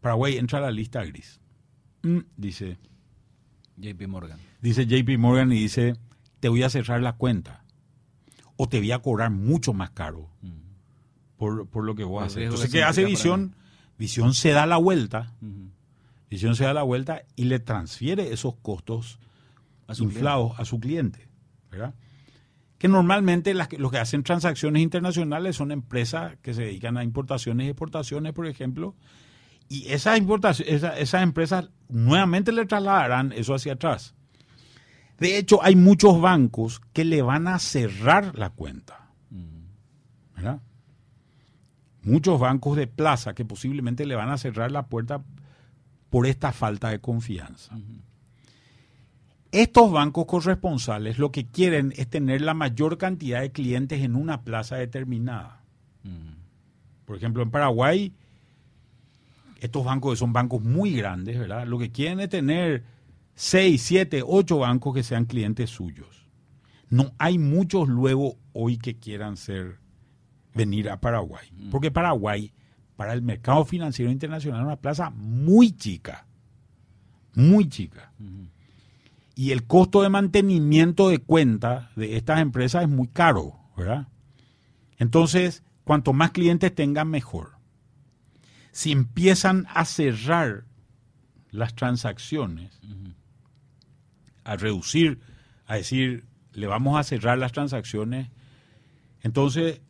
Paraguay 0.00 0.36
entra 0.38 0.58
a 0.58 0.62
la 0.62 0.70
lista 0.72 1.04
gris. 1.04 1.40
Mm, 2.02 2.18
dice, 2.36 2.78
JP 3.76 4.08
Morgan. 4.08 4.38
dice 4.60 4.86
JP 4.86 5.16
Morgan 5.18 5.52
y 5.52 5.56
dice, 5.60 5.94
te 6.40 6.48
voy 6.48 6.62
a 6.64 6.70
cerrar 6.70 7.00
la 7.02 7.12
cuenta 7.12 7.62
o 8.56 8.68
te 8.68 8.78
voy 8.78 8.90
a 8.92 8.98
cobrar 9.00 9.30
mucho 9.30 9.72
más 9.72 9.90
caro 9.90 10.28
por, 11.36 11.68
por 11.68 11.84
lo 11.84 11.94
que 11.94 12.04
vos 12.04 12.24
haces. 12.24 12.44
Entonces, 12.44 12.70
¿qué 12.72 12.82
hace 12.82 13.04
Visión? 13.04 13.54
Visión 13.98 14.34
se 14.34 14.50
da 14.50 14.64
la 14.66 14.78
vuelta. 14.78 15.34
Visión 16.30 16.56
se 16.56 16.64
da 16.64 16.72
la 16.72 16.82
vuelta 16.82 17.22
y 17.36 17.44
le 17.44 17.58
transfiere 17.60 18.32
esos 18.32 18.54
costos 18.56 19.18
A 19.86 19.94
inflados 20.04 20.58
a 20.58 20.64
su 20.64 20.80
cliente, 20.80 21.28
¿verdad? 21.70 21.94
Que 22.82 22.88
normalmente 22.88 23.54
las 23.54 23.68
los 23.78 23.92
que 23.92 23.98
hacen 23.98 24.24
transacciones 24.24 24.82
internacionales 24.82 25.54
son 25.54 25.70
empresas 25.70 26.36
que 26.42 26.52
se 26.52 26.62
dedican 26.62 26.96
a 26.96 27.04
importaciones 27.04 27.68
y 27.68 27.70
exportaciones, 27.70 28.32
por 28.32 28.48
ejemplo, 28.48 28.96
y 29.68 29.86
esas, 29.86 30.18
importaciones, 30.18 30.82
esas 30.98 31.22
empresas 31.22 31.70
nuevamente 31.88 32.50
le 32.50 32.66
trasladarán 32.66 33.30
eso 33.34 33.54
hacia 33.54 33.74
atrás. 33.74 34.16
De 35.20 35.38
hecho, 35.38 35.62
hay 35.62 35.76
muchos 35.76 36.20
bancos 36.20 36.80
que 36.92 37.04
le 37.04 37.22
van 37.22 37.46
a 37.46 37.60
cerrar 37.60 38.36
la 38.36 38.50
cuenta, 38.50 39.12
¿verdad? 40.34 40.60
Muchos 42.02 42.40
bancos 42.40 42.76
de 42.76 42.88
plaza 42.88 43.32
que 43.32 43.44
posiblemente 43.44 44.06
le 44.06 44.16
van 44.16 44.30
a 44.30 44.38
cerrar 44.38 44.72
la 44.72 44.86
puerta 44.88 45.22
por 46.10 46.26
esta 46.26 46.50
falta 46.50 46.88
de 46.88 46.98
confianza. 46.98 47.76
Estos 49.52 49.92
bancos 49.92 50.24
corresponsales 50.24 51.18
lo 51.18 51.30
que 51.30 51.46
quieren 51.46 51.92
es 51.96 52.08
tener 52.08 52.40
la 52.40 52.54
mayor 52.54 52.96
cantidad 52.96 53.42
de 53.42 53.52
clientes 53.52 54.00
en 54.00 54.16
una 54.16 54.42
plaza 54.42 54.76
determinada. 54.76 55.62
Por 57.04 57.16
ejemplo, 57.16 57.42
en 57.42 57.50
Paraguay, 57.50 58.14
estos 59.60 59.84
bancos 59.84 60.14
que 60.14 60.16
son 60.16 60.32
bancos 60.32 60.62
muy 60.62 60.94
grandes, 60.94 61.38
¿verdad? 61.38 61.66
Lo 61.66 61.78
que 61.78 61.92
quieren 61.92 62.20
es 62.20 62.30
tener 62.30 62.82
6, 63.34 63.80
7, 63.80 64.22
8 64.26 64.58
bancos 64.58 64.94
que 64.94 65.02
sean 65.02 65.26
clientes 65.26 65.68
suyos. 65.68 66.26
No 66.88 67.12
hay 67.18 67.38
muchos 67.38 67.88
luego 67.88 68.36
hoy 68.54 68.78
que 68.78 68.96
quieran 68.96 69.36
ser 69.36 69.76
venir 70.54 70.88
a 70.88 71.00
Paraguay, 71.00 71.46
porque 71.70 71.90
Paraguay 71.90 72.52
para 72.96 73.12
el 73.12 73.20
mercado 73.20 73.64
financiero 73.66 74.10
internacional 74.10 74.60
es 74.60 74.66
una 74.66 74.76
plaza 74.76 75.10
muy 75.10 75.72
chica, 75.72 76.26
muy 77.34 77.68
chica. 77.68 78.12
Y 79.34 79.52
el 79.52 79.64
costo 79.66 80.02
de 80.02 80.10
mantenimiento 80.10 81.08
de 81.08 81.18
cuenta 81.18 81.90
de 81.96 82.16
estas 82.16 82.40
empresas 82.40 82.82
es 82.82 82.88
muy 82.88 83.08
caro, 83.08 83.58
¿verdad? 83.76 84.08
Entonces, 84.98 85.62
cuanto 85.84 86.12
más 86.12 86.32
clientes 86.32 86.74
tengan, 86.74 87.08
mejor. 87.08 87.52
Si 88.72 88.92
empiezan 88.92 89.66
a 89.74 89.84
cerrar 89.84 90.64
las 91.50 91.74
transacciones, 91.74 92.78
a 94.44 94.56
reducir, 94.56 95.20
a 95.66 95.76
decir, 95.76 96.26
le 96.52 96.66
vamos 96.66 96.98
a 96.98 97.04
cerrar 97.04 97.38
las 97.38 97.52
transacciones, 97.52 98.28
entonces 99.22 99.80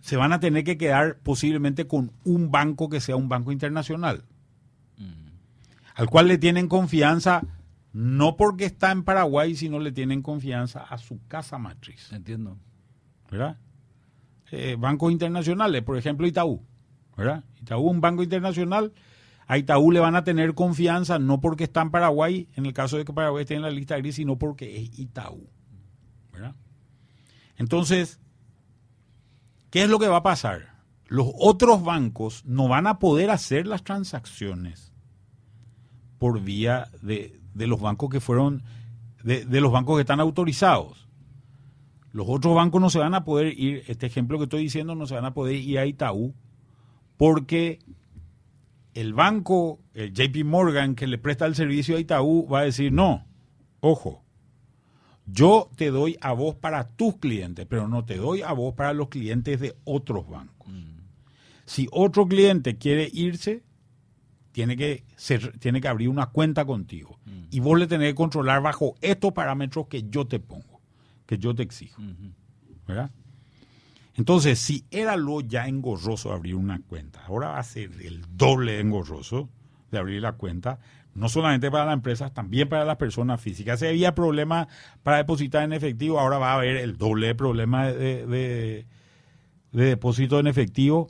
se 0.00 0.16
van 0.16 0.32
a 0.32 0.40
tener 0.40 0.64
que 0.64 0.78
quedar 0.78 1.18
posiblemente 1.18 1.86
con 1.86 2.12
un 2.24 2.50
banco 2.50 2.88
que 2.88 3.00
sea 3.00 3.16
un 3.16 3.28
banco 3.28 3.52
internacional, 3.52 4.24
al 5.94 6.08
cual 6.08 6.28
le 6.28 6.38
tienen 6.38 6.68
confianza 6.68 7.42
no 7.98 8.36
porque 8.36 8.64
está 8.64 8.92
en 8.92 9.02
Paraguay, 9.02 9.56
sino 9.56 9.80
le 9.80 9.90
tienen 9.90 10.22
confianza 10.22 10.84
a 10.84 10.98
su 10.98 11.18
casa 11.26 11.58
matriz, 11.58 12.12
Entiendo. 12.12 12.56
¿verdad? 13.28 13.58
Eh, 14.52 14.76
bancos 14.78 15.10
internacionales, 15.10 15.82
por 15.82 15.98
ejemplo 15.98 16.24
Itaú, 16.24 16.62
¿verdad? 17.16 17.42
Itaú, 17.60 17.90
un 17.90 18.00
banco 18.00 18.22
internacional, 18.22 18.92
a 19.48 19.58
Itaú 19.58 19.90
le 19.90 19.98
van 19.98 20.14
a 20.14 20.22
tener 20.22 20.54
confianza 20.54 21.18
no 21.18 21.40
porque 21.40 21.64
está 21.64 21.82
en 21.82 21.90
Paraguay, 21.90 22.48
en 22.54 22.66
el 22.66 22.72
caso 22.72 22.98
de 22.98 23.04
que 23.04 23.12
Paraguay 23.12 23.42
esté 23.42 23.56
en 23.56 23.62
la 23.62 23.70
lista 23.70 23.96
gris, 23.96 24.14
sino 24.14 24.38
porque 24.38 24.80
es 24.80 24.96
Itaú, 24.96 25.50
¿verdad? 26.32 26.54
Entonces, 27.56 28.20
¿qué 29.70 29.82
es 29.82 29.90
lo 29.90 29.98
que 29.98 30.06
va 30.06 30.18
a 30.18 30.22
pasar? 30.22 30.72
Los 31.08 31.32
otros 31.34 31.82
bancos 31.82 32.44
no 32.44 32.68
van 32.68 32.86
a 32.86 33.00
poder 33.00 33.30
hacer 33.30 33.66
las 33.66 33.82
transacciones 33.82 34.92
por 36.18 36.40
vía 36.40 36.88
de, 37.02 37.38
de 37.54 37.66
los 37.66 37.80
bancos 37.80 38.10
que 38.10 38.20
fueron, 38.20 38.62
de, 39.22 39.44
de 39.44 39.60
los 39.60 39.72
bancos 39.72 39.96
que 39.96 40.02
están 40.02 40.20
autorizados. 40.20 41.08
Los 42.12 42.26
otros 42.28 42.54
bancos 42.54 42.80
no 42.80 42.90
se 42.90 42.98
van 42.98 43.14
a 43.14 43.24
poder 43.24 43.58
ir, 43.58 43.84
este 43.86 44.06
ejemplo 44.06 44.38
que 44.38 44.44
estoy 44.44 44.62
diciendo, 44.62 44.94
no 44.94 45.06
se 45.06 45.14
van 45.14 45.24
a 45.24 45.34
poder 45.34 45.56
ir 45.56 45.78
a 45.78 45.86
Itaú 45.86 46.34
porque 47.18 47.80
el 48.94 49.12
banco, 49.12 49.80
el 49.92 50.14
JP 50.14 50.44
Morgan, 50.44 50.94
que 50.94 51.06
le 51.06 51.18
presta 51.18 51.44
el 51.44 51.54
servicio 51.54 51.96
a 51.96 52.00
Itaú, 52.00 52.48
va 52.48 52.60
a 52.60 52.64
decir, 52.64 52.92
no, 52.92 53.26
ojo, 53.80 54.24
yo 55.26 55.68
te 55.76 55.90
doy 55.90 56.16
a 56.20 56.32
vos 56.32 56.54
para 56.54 56.88
tus 56.88 57.16
clientes, 57.18 57.66
pero 57.68 57.86
no 57.86 58.04
te 58.04 58.16
doy 58.16 58.40
a 58.42 58.52
vos 58.52 58.74
para 58.74 58.94
los 58.94 59.08
clientes 59.08 59.60
de 59.60 59.76
otros 59.84 60.28
bancos. 60.28 60.68
Si 61.66 61.86
otro 61.92 62.26
cliente 62.26 62.78
quiere 62.78 63.10
irse, 63.12 63.62
tiene 64.58 64.76
que, 64.76 65.04
ser, 65.14 65.56
tiene 65.60 65.80
que 65.80 65.86
abrir 65.86 66.08
una 66.08 66.26
cuenta 66.26 66.64
contigo. 66.64 67.20
Y 67.48 67.60
vos 67.60 67.78
le 67.78 67.86
tenés 67.86 68.08
que 68.08 68.14
controlar 68.16 68.60
bajo 68.60 68.96
estos 69.00 69.32
parámetros 69.32 69.86
que 69.86 70.08
yo 70.10 70.26
te 70.26 70.40
pongo, 70.40 70.80
que 71.26 71.38
yo 71.38 71.54
te 71.54 71.62
exijo. 71.62 72.02
¿Verdad? 72.84 73.12
Entonces, 74.16 74.58
si 74.58 74.84
era 74.90 75.16
lo 75.16 75.42
ya 75.42 75.68
engorroso 75.68 76.32
abrir 76.32 76.56
una 76.56 76.80
cuenta, 76.80 77.24
ahora 77.26 77.50
va 77.50 77.60
a 77.60 77.62
ser 77.62 77.92
el 78.02 78.24
doble 78.32 78.80
engorroso 78.80 79.48
de 79.92 79.98
abrir 79.98 80.22
la 80.22 80.32
cuenta, 80.32 80.80
no 81.14 81.28
solamente 81.28 81.70
para 81.70 81.84
las 81.84 81.94
empresas, 81.94 82.34
también 82.34 82.68
para 82.68 82.84
las 82.84 82.96
personas 82.96 83.40
físicas. 83.40 83.78
Si 83.78 83.86
había 83.86 84.16
problemas 84.16 84.66
para 85.04 85.18
depositar 85.18 85.62
en 85.62 85.72
efectivo, 85.72 86.18
ahora 86.18 86.38
va 86.38 86.50
a 86.50 86.54
haber 86.54 86.78
el 86.78 86.98
doble 86.98 87.28
de 87.28 87.36
problemas 87.36 87.94
de, 87.94 88.26
de, 88.26 88.86
de 89.70 89.84
depósito 89.84 90.40
en 90.40 90.48
efectivo. 90.48 91.06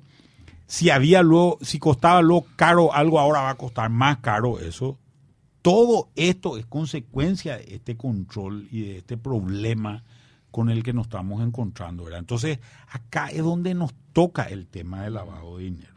Si 0.69 0.91
había 0.91 1.23
luego, 1.23 1.59
si 1.63 1.79
costaba 1.79 2.23
caro 2.55 2.93
algo, 2.93 3.19
ahora 3.19 3.41
va 3.41 3.51
a 3.51 3.57
costar 3.57 3.89
más 3.89 4.19
caro 4.19 4.61
eso. 4.61 4.99
Todo 5.63 6.11
esto 6.15 6.59
es 6.59 6.67
consecuencia 6.67 7.57
de 7.57 7.75
este 7.75 7.97
control 7.97 8.69
y 8.71 8.83
de 8.83 8.99
este 8.99 9.17
problema 9.17 10.05
con 10.51 10.69
el 10.69 10.83
que 10.83 10.93
nos 10.93 11.07
estamos 11.07 11.43
encontrando, 11.43 12.05
¿verdad? 12.05 12.21
Entonces, 12.21 12.59
acá 12.87 13.29
es 13.29 13.43
donde 13.43 13.73
nos 13.73 13.95
toca 14.13 14.45
el 14.45 14.67
tema 14.67 15.03
del 15.03 15.15
lavado 15.15 15.57
de 15.57 15.65
dinero. 15.65 15.95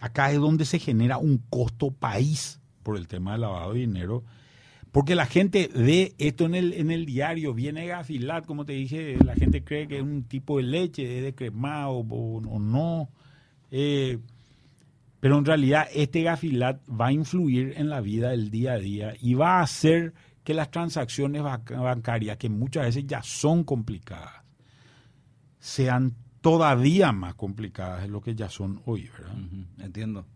Acá 0.00 0.30
es 0.30 0.38
donde 0.38 0.66
se 0.66 0.78
genera 0.78 1.16
un 1.16 1.38
costo 1.50 1.90
país 1.90 2.60
por 2.82 2.98
el 2.98 3.08
tema 3.08 3.32
del 3.32 3.40
lavado 3.40 3.72
de 3.72 3.80
dinero, 3.80 4.22
porque 4.92 5.14
la 5.14 5.26
gente 5.26 5.70
ve 5.74 6.14
esto 6.18 6.46
en 6.46 6.54
el, 6.54 6.72
en 6.72 6.90
el 6.90 7.06
diario, 7.06 7.54
viene 7.54 7.86
Gafilat, 7.86 8.46
como 8.46 8.64
te 8.64 8.72
dije, 8.72 9.16
la 9.24 9.34
gente 9.34 9.62
cree 9.62 9.86
que 9.86 9.96
es 9.96 10.02
un 10.02 10.24
tipo 10.24 10.56
de 10.56 10.64
leche, 10.64 11.18
es 11.18 11.24
de 11.24 11.34
cremado 11.34 11.92
o, 11.92 12.38
o 12.38 12.58
no, 12.58 13.10
eh, 13.70 14.18
pero 15.20 15.38
en 15.38 15.44
realidad 15.44 15.88
este 15.92 16.22
Gafilat 16.22 16.80
va 16.88 17.08
a 17.08 17.12
influir 17.12 17.74
en 17.76 17.88
la 17.90 18.00
vida 18.00 18.30
del 18.30 18.50
día 18.50 18.72
a 18.72 18.78
día 18.78 19.14
y 19.20 19.34
va 19.34 19.58
a 19.58 19.62
hacer 19.62 20.14
que 20.44 20.54
las 20.54 20.70
transacciones 20.70 21.42
bancarias, 21.42 22.38
que 22.38 22.48
muchas 22.48 22.86
veces 22.86 23.06
ya 23.06 23.22
son 23.22 23.64
complicadas, 23.64 24.42
sean 25.58 26.14
todavía 26.40 27.12
más 27.12 27.34
complicadas 27.34 28.02
de 28.02 28.08
lo 28.08 28.20
que 28.20 28.34
ya 28.34 28.48
son 28.48 28.80
hoy, 28.86 29.10
¿verdad? 29.12 29.36
Entiendo. 29.78 30.26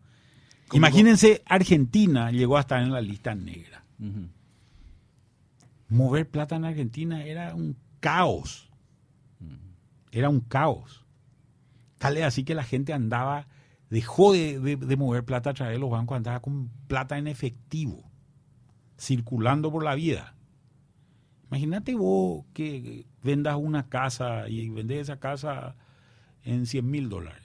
Imagínense, 0.72 1.42
Argentina 1.46 2.30
llegó 2.30 2.56
a 2.56 2.60
estar 2.60 2.82
en 2.82 2.92
la 2.92 3.00
lista 3.00 3.34
negra. 3.34 3.84
Ujú. 3.98 4.28
Mover 5.92 6.28
plata 6.28 6.56
en 6.56 6.64
Argentina 6.64 7.24
era 7.24 7.54
un 7.54 7.76
caos. 8.00 8.70
Era 10.10 10.28
un 10.28 10.40
caos. 10.40 11.04
Tal 11.98 12.16
es 12.16 12.24
así 12.24 12.44
que 12.44 12.54
la 12.54 12.64
gente 12.64 12.92
andaba, 12.92 13.46
dejó 13.90 14.32
de, 14.32 14.58
de- 14.58 14.76
de 14.76 14.96
mover 14.96 15.24
plata 15.24 15.50
a 15.50 15.54
través 15.54 15.74
de 15.76 15.78
los 15.80 15.90
bancos, 15.90 16.16
andaba 16.16 16.40
con 16.40 16.68
plata 16.88 17.16
en 17.18 17.26
efectivo, 17.28 18.10
circulando 18.98 19.70
por 19.70 19.84
la 19.84 19.94
vida. 19.94 20.34
Imagínate 21.48 21.94
vos 21.94 22.44
que 22.54 23.06
vendas 23.22 23.56
una 23.56 23.88
casa 23.88 24.48
y 24.48 24.68
vendes 24.70 25.02
esa 25.02 25.18
casa 25.20 25.76
en 26.44 26.66
100 26.66 26.90
mil 26.90 27.08
dólares. 27.08 27.42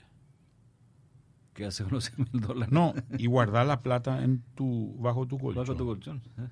¿Qué 1.53 1.65
hace 1.65 1.83
con 1.83 1.93
los 1.93 2.05
100 2.05 2.29
mil 2.31 2.41
dólares? 2.41 2.71
No, 2.71 2.93
y 3.17 3.25
guardar 3.27 3.65
la 3.65 3.81
plata 3.81 4.23
en 4.23 4.41
tu, 4.55 4.95
bajo 4.99 5.27
tu 5.27 5.37
colchón. 5.37 5.63
Bajo 5.65 5.75
tu 5.77 5.85
colchón. 5.85 6.21
¿eh? 6.37 6.47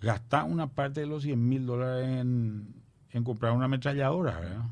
Gasta 0.00 0.44
una 0.44 0.68
parte 0.68 1.00
de 1.00 1.06
los 1.06 1.22
100 1.22 1.48
mil 1.48 1.66
dólares 1.66 2.08
en, 2.20 2.74
en 3.10 3.24
comprar 3.24 3.52
una 3.52 3.66
ametralladora, 3.66 4.40
¿verdad? 4.40 4.64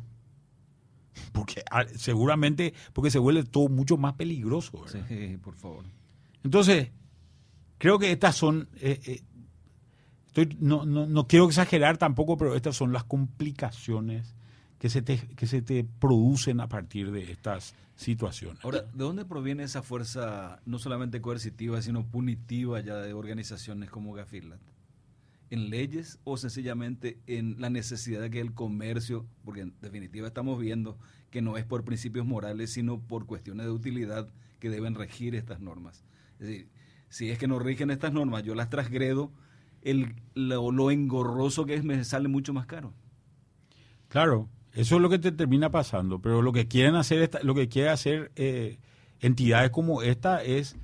Porque 1.33 1.63
ah, 1.71 1.85
seguramente, 1.97 2.75
porque 2.93 3.11
se 3.11 3.19
vuelve 3.19 3.45
todo 3.45 3.69
mucho 3.69 3.97
más 3.97 4.15
peligroso, 4.15 4.81
¿verdad? 4.83 5.05
Sí, 5.09 5.37
por 5.43 5.55
favor. 5.55 5.85
Entonces, 6.45 6.91
creo 7.79 7.99
que 7.99 8.13
estas 8.13 8.37
son, 8.37 8.69
eh, 8.81 9.01
eh, 9.05 9.23
estoy, 10.29 10.57
no, 10.61 10.87
no, 10.87 11.07
no 11.07 11.27
quiero 11.27 11.47
exagerar 11.47 11.99
tampoco, 11.99 12.37
pero 12.37 12.55
estas 12.55 12.77
son 12.77 12.93
las 12.93 13.05
complicaciones 13.05 14.35
que 14.79 14.89
se 14.89 15.03
te, 15.03 15.19
que 15.19 15.47
se 15.47 15.61
te 15.61 15.85
producen 15.85 16.61
a 16.61 16.69
partir 16.69 17.11
de 17.11 17.33
estas 17.33 17.75
situaciones. 17.97 18.65
Ahora, 18.65 18.83
¿de 18.83 19.05
dónde 19.05 19.25
proviene 19.25 19.65
esa 19.65 19.83
fuerza 19.83 20.61
no 20.65 20.79
solamente 20.79 21.21
coercitiva, 21.21 21.83
sino 21.83 22.07
punitiva 22.07 22.81
ya 22.81 22.97
de 22.97 23.13
organizaciones 23.13 23.91
como 23.91 24.13
Gafilat? 24.13 24.61
¿En 25.51 25.71
leyes 25.71 26.19
o 26.25 26.37
sencillamente 26.37 27.19
en 27.27 27.61
la 27.61 27.71
necesidad 27.71 28.21
de 28.21 28.31
que 28.31 28.41
el 28.41 28.53
comercio, 28.53 29.27
porque 29.45 29.63
en 29.63 29.75
definitiva 29.81 30.29
estamos 30.29 30.59
viendo 30.61 30.99
que 31.31 31.41
no 31.41 31.57
es 31.57 31.65
por 31.65 31.85
principios 31.85 32.27
morales, 32.27 32.73
sino 32.73 33.01
por 33.01 33.27
cuestiones 33.27 33.67
de 33.67 33.73
utilidad 33.73 34.29
que 34.61 34.69
deben 34.69 34.95
regir 34.95 35.35
estas 35.35 35.61
normas? 35.61 36.05
Es 36.39 36.47
decir, 36.47 36.69
si 37.09 37.31
es 37.31 37.39
que 37.39 37.49
no 37.49 37.59
rigen 37.59 37.91
estas 37.91 38.13
normas, 38.13 38.43
yo 38.43 38.55
las 38.55 38.69
transgredo, 38.69 39.33
el, 39.83 40.15
lo, 40.35 40.91
engorroso 40.91 41.65
que 41.65 41.75
es 41.75 41.85
me 41.85 42.03
sale 42.05 42.29
mucho 42.29 42.53
más 42.53 42.67
caro. 42.67 42.93
Claro, 44.09 44.49
eso 44.73 44.97
es 44.97 45.03
lo 45.03 45.09
que 45.09 45.19
te 45.19 45.33
termina 45.33 45.71
pasando, 45.71 46.21
pero 46.21 46.43
lo 46.43 46.53
que 46.53 46.69
quieren 46.69 46.95
hacer, 46.95 47.23
esta, 47.23 47.43
lo 47.43 47.55
que 47.55 47.69
quiere 47.69 47.89
hacer 47.89 48.33
eh, 48.37 48.79
entidades 49.21 49.71
como 49.71 50.03
esta 50.03 50.43
es 50.43 50.77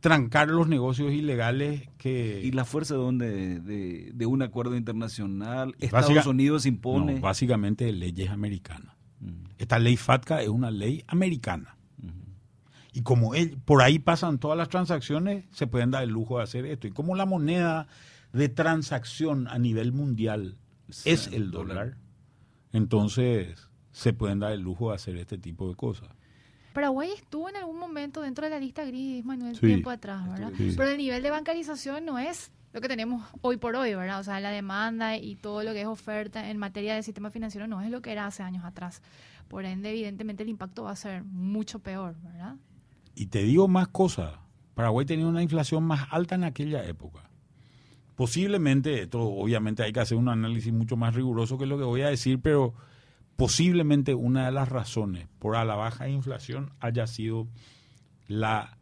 trancar 0.00 0.48
los 0.48 0.66
negocios 0.68 1.12
ilegales 1.12 1.88
que... 1.98 2.40
¿Y 2.42 2.50
la 2.52 2.64
fuerza 2.64 2.94
de 2.94 3.00
dónde? 3.00 3.60
De, 3.60 4.10
de 4.12 4.26
un 4.26 4.42
acuerdo 4.42 4.76
internacional. 4.76 5.76
Estados 5.78 6.08
Básica, 6.08 6.28
Unidos 6.28 6.66
impone... 6.66 7.14
No, 7.14 7.20
básicamente 7.20 7.92
leyes 7.92 8.30
americanas. 8.30 8.96
Mm. 9.20 9.44
Esta 9.58 9.78
ley 9.78 9.96
FATCA 9.96 10.42
es 10.42 10.48
una 10.48 10.70
ley 10.70 11.04
americana. 11.06 11.76
Y 12.92 13.02
como 13.02 13.34
él, 13.34 13.56
por 13.64 13.82
ahí 13.82 13.98
pasan 13.98 14.38
todas 14.38 14.58
las 14.58 14.68
transacciones, 14.68 15.44
se 15.52 15.66
pueden 15.66 15.90
dar 15.92 16.02
el 16.02 16.10
lujo 16.10 16.38
de 16.38 16.44
hacer 16.44 16.66
esto. 16.66 16.88
Y 16.88 16.90
como 16.90 17.14
la 17.14 17.24
moneda 17.24 17.86
de 18.32 18.48
transacción 18.48 19.46
a 19.48 19.58
nivel 19.58 19.92
mundial 19.92 20.58
es 21.04 21.28
el 21.28 21.50
dólar, 21.50 21.68
dólar, 21.68 21.96
entonces 22.72 23.68
se 23.92 24.12
pueden 24.12 24.40
dar 24.40 24.52
el 24.52 24.60
lujo 24.60 24.88
de 24.88 24.96
hacer 24.96 25.16
este 25.16 25.38
tipo 25.38 25.68
de 25.68 25.76
cosas. 25.76 26.08
Paraguay 26.72 27.10
estuvo 27.16 27.48
en 27.48 27.56
algún 27.56 27.78
momento 27.78 28.20
dentro 28.20 28.44
de 28.44 28.50
la 28.50 28.58
lista 28.58 28.84
gris, 28.84 29.24
Manuel, 29.24 29.56
sí, 29.56 29.66
tiempo 29.66 29.90
atrás, 29.90 30.28
¿verdad? 30.30 30.52
Sí. 30.56 30.74
Pero 30.76 30.90
el 30.90 30.98
nivel 30.98 31.22
de 31.22 31.30
bancarización 31.30 32.04
no 32.04 32.18
es 32.18 32.52
lo 32.72 32.80
que 32.80 32.88
tenemos 32.88 33.28
hoy 33.40 33.56
por 33.56 33.74
hoy, 33.74 33.94
¿verdad? 33.94 34.20
O 34.20 34.24
sea, 34.24 34.38
la 34.38 34.50
demanda 34.50 35.16
y 35.16 35.34
todo 35.34 35.64
lo 35.64 35.72
que 35.72 35.80
es 35.80 35.86
oferta 35.86 36.48
en 36.48 36.58
materia 36.58 36.94
de 36.94 37.02
sistema 37.02 37.30
financiero 37.30 37.66
no 37.66 37.80
es 37.80 37.90
lo 37.90 38.00
que 38.00 38.12
era 38.12 38.26
hace 38.26 38.42
años 38.42 38.64
atrás. 38.64 39.02
Por 39.48 39.64
ende, 39.64 39.90
evidentemente, 39.90 40.44
el 40.44 40.48
impacto 40.48 40.84
va 40.84 40.92
a 40.92 40.96
ser 40.96 41.24
mucho 41.24 41.80
peor, 41.80 42.14
¿verdad? 42.22 42.56
Y 43.16 43.26
te 43.26 43.42
digo 43.42 43.66
más 43.66 43.88
cosas. 43.88 44.34
Paraguay 44.74 45.04
tenía 45.04 45.26
una 45.26 45.42
inflación 45.42 45.82
más 45.82 46.06
alta 46.10 46.36
en 46.36 46.44
aquella 46.44 46.84
época. 46.84 47.28
Posiblemente, 48.14 49.02
esto 49.02 49.20
obviamente 49.20 49.82
hay 49.82 49.92
que 49.92 50.00
hacer 50.00 50.16
un 50.16 50.28
análisis 50.28 50.72
mucho 50.72 50.96
más 50.96 51.14
riguroso 51.14 51.58
que 51.58 51.66
lo 51.66 51.78
que 51.78 51.84
voy 51.84 52.02
a 52.02 52.08
decir, 52.08 52.38
pero 52.40 52.74
posiblemente 53.40 54.14
una 54.14 54.44
de 54.44 54.52
las 54.52 54.68
razones 54.68 55.26
por 55.38 55.54
la 55.54 55.74
baja 55.74 56.10
inflación 56.10 56.74
haya 56.78 57.06
sido 57.06 57.48
la, 58.28 58.76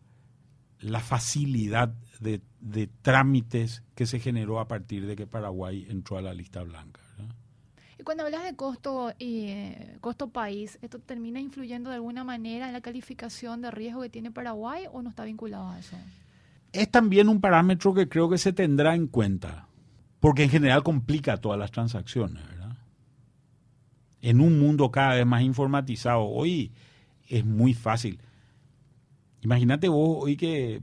la 0.81 0.99
facilidad 0.99 1.95
de, 2.19 2.41
de, 2.59 2.89
trámites 3.03 3.85
que 3.95 4.05
se 4.05 4.19
generó 4.19 4.59
a 4.59 4.67
partir 4.67 5.07
de 5.07 5.15
que 5.15 5.29
Paraguay 5.29 5.87
entró 5.89 6.19
a 6.19 6.23
la 6.23 6.35
lista 6.35 6.65
blanca. 6.65 7.01
Y 8.01 8.03
cuando 8.03 8.25
hablas 8.25 8.43
de 8.43 8.57
costo 8.57 9.13
eh, 9.21 9.97
costo 10.01 10.31
país, 10.31 10.77
¿esto 10.83 10.99
termina 10.99 11.39
influyendo 11.39 11.91
de 11.91 11.95
alguna 11.95 12.25
manera 12.25 12.67
en 12.67 12.73
la 12.73 12.81
calificación 12.81 13.63
de 13.63 13.71
riesgo 13.71 14.03
que 14.03 14.11
tiene 14.11 14.33
Paraguay 14.33 14.87
o 14.91 15.03
no 15.03 15.11
está 15.11 15.23
vinculado 15.23 15.69
a 15.69 15.79
eso? 15.79 15.97
Es 16.73 16.91
también 16.91 17.29
un 17.29 17.41
parámetro 17.41 17.95
que 17.95 18.09
creo 18.09 18.29
que 18.29 18.39
se 18.39 18.53
tendrá 18.53 18.97
en 18.97 19.07
cuenta, 19.07 19.69
porque 20.19 20.43
en 20.43 20.51
general 20.51 20.83
complica 20.83 21.37
todas 21.37 21.61
las 21.61 21.71
transacciones. 21.71 22.45
¿verdad? 22.45 22.58
En 24.23 24.41
un 24.41 24.59
mundo 24.59 24.91
cada 24.91 25.15
vez 25.15 25.27
más 25.27 25.43
informatizado. 25.43 26.25
Hoy 26.25 26.73
es 27.29 27.45
muy 27.45 27.75
fácil. 27.75 28.21
Imagínate 29.43 29.89
vos 29.89 30.25
hoy 30.25 30.37
que 30.37 30.83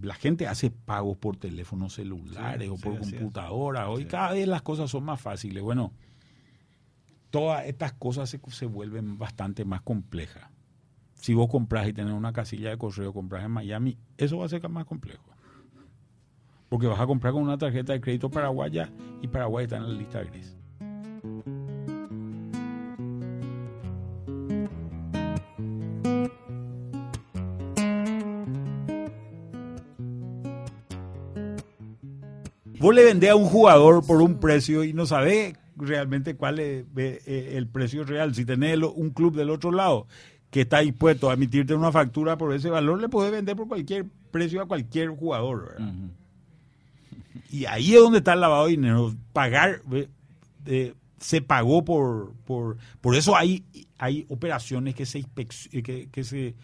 la 0.00 0.14
gente 0.14 0.46
hace 0.46 0.70
pagos 0.70 1.16
por 1.16 1.36
teléfonos 1.36 1.94
celulares 1.94 2.68
sí, 2.68 2.74
o 2.74 2.76
por 2.76 3.04
sí, 3.04 3.16
computadora. 3.16 3.88
Hoy 3.88 4.02
sí. 4.02 4.08
cada 4.08 4.32
vez 4.32 4.48
las 4.48 4.62
cosas 4.62 4.90
son 4.90 5.04
más 5.04 5.20
fáciles. 5.20 5.62
Bueno, 5.62 5.92
todas 7.30 7.66
estas 7.66 7.92
cosas 7.92 8.30
se, 8.30 8.40
se, 8.48 8.66
vuelven 8.66 9.18
bastante 9.18 9.64
más 9.64 9.82
complejas. 9.82 10.48
Si 11.14 11.34
vos 11.34 11.48
compras 11.48 11.88
y 11.88 11.92
tenés 11.92 12.14
una 12.14 12.32
casilla 12.32 12.70
de 12.70 12.78
correo, 12.78 13.12
compras 13.12 13.44
en 13.44 13.50
Miami, 13.50 13.98
eso 14.16 14.38
va 14.38 14.46
a 14.46 14.48
ser 14.48 14.66
más 14.68 14.86
complejo. 14.86 15.24
Porque 16.68 16.86
vas 16.86 17.00
a 17.00 17.06
comprar 17.06 17.32
con 17.32 17.42
una 17.42 17.58
tarjeta 17.58 17.92
de 17.92 18.00
crédito 18.00 18.30
paraguaya 18.30 18.90
y 19.20 19.28
Paraguay 19.28 19.64
está 19.64 19.76
en 19.76 19.88
la 19.88 19.98
lista 19.98 20.22
gris. 20.22 20.56
Vos 32.82 32.94
le 32.94 33.04
vendés 33.04 33.30
a 33.30 33.36
un 33.36 33.46
jugador 33.46 34.04
por 34.04 34.20
un 34.20 34.40
precio 34.40 34.82
y 34.82 34.92
no 34.92 35.06
sabés 35.06 35.54
realmente 35.76 36.34
cuál 36.34 36.58
es 36.58 36.84
el 36.96 37.68
precio 37.68 38.04
real. 38.04 38.34
Si 38.34 38.44
tenés 38.44 38.76
un 38.78 39.10
club 39.10 39.36
del 39.36 39.50
otro 39.50 39.70
lado 39.70 40.08
que 40.50 40.62
está 40.62 40.80
dispuesto 40.80 41.30
a 41.30 41.34
emitirte 41.34 41.74
una 41.74 41.92
factura 41.92 42.36
por 42.36 42.52
ese 42.52 42.70
valor, 42.70 43.00
le 43.00 43.08
podés 43.08 43.30
vender 43.30 43.56
por 43.56 43.68
cualquier 43.68 44.06
precio 44.32 44.60
a 44.60 44.66
cualquier 44.66 45.10
jugador. 45.10 45.76
Uh 45.78 45.82
-huh. 45.82 46.10
Y 47.50 47.66
ahí 47.66 47.94
es 47.94 48.00
donde 48.00 48.18
está 48.18 48.32
el 48.32 48.40
lavado 48.40 48.64
de 48.64 48.72
dinero. 48.72 49.14
Pagar, 49.32 49.80
eh, 50.66 50.94
se 51.18 51.40
pagó 51.40 51.84
por, 51.84 52.32
por... 52.44 52.78
Por 53.00 53.14
eso 53.14 53.36
hay, 53.36 53.64
hay 53.96 54.26
operaciones 54.28 54.94
que 54.94 55.06
se, 55.06 55.24
que, 55.82 56.08
que, 56.10 56.24
se, 56.24 56.54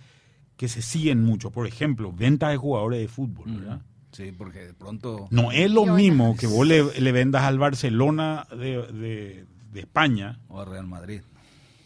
que 0.56 0.68
se 0.68 0.82
siguen 0.82 1.22
mucho. 1.22 1.50
Por 1.50 1.66
ejemplo, 1.66 2.12
venta 2.12 2.48
de 2.48 2.56
jugadores 2.56 3.00
de 3.00 3.08
fútbol, 3.08 3.44
¿verdad? 3.46 3.76
Uh 3.76 3.80
-huh. 3.80 3.97
Sí, 4.18 4.32
porque 4.32 4.58
de 4.58 4.74
pronto... 4.74 5.28
No 5.30 5.52
es 5.52 5.70
lo 5.70 5.86
mismo 5.86 6.36
que 6.36 6.48
vos 6.48 6.66
le, 6.66 6.82
le 7.00 7.12
vendas 7.12 7.44
al 7.44 7.56
Barcelona 7.56 8.48
de, 8.50 8.84
de, 8.88 9.46
de, 9.70 9.78
España. 9.78 10.40
O 10.48 10.58
al 10.58 10.66
Real 10.66 10.88
Madrid. 10.88 11.20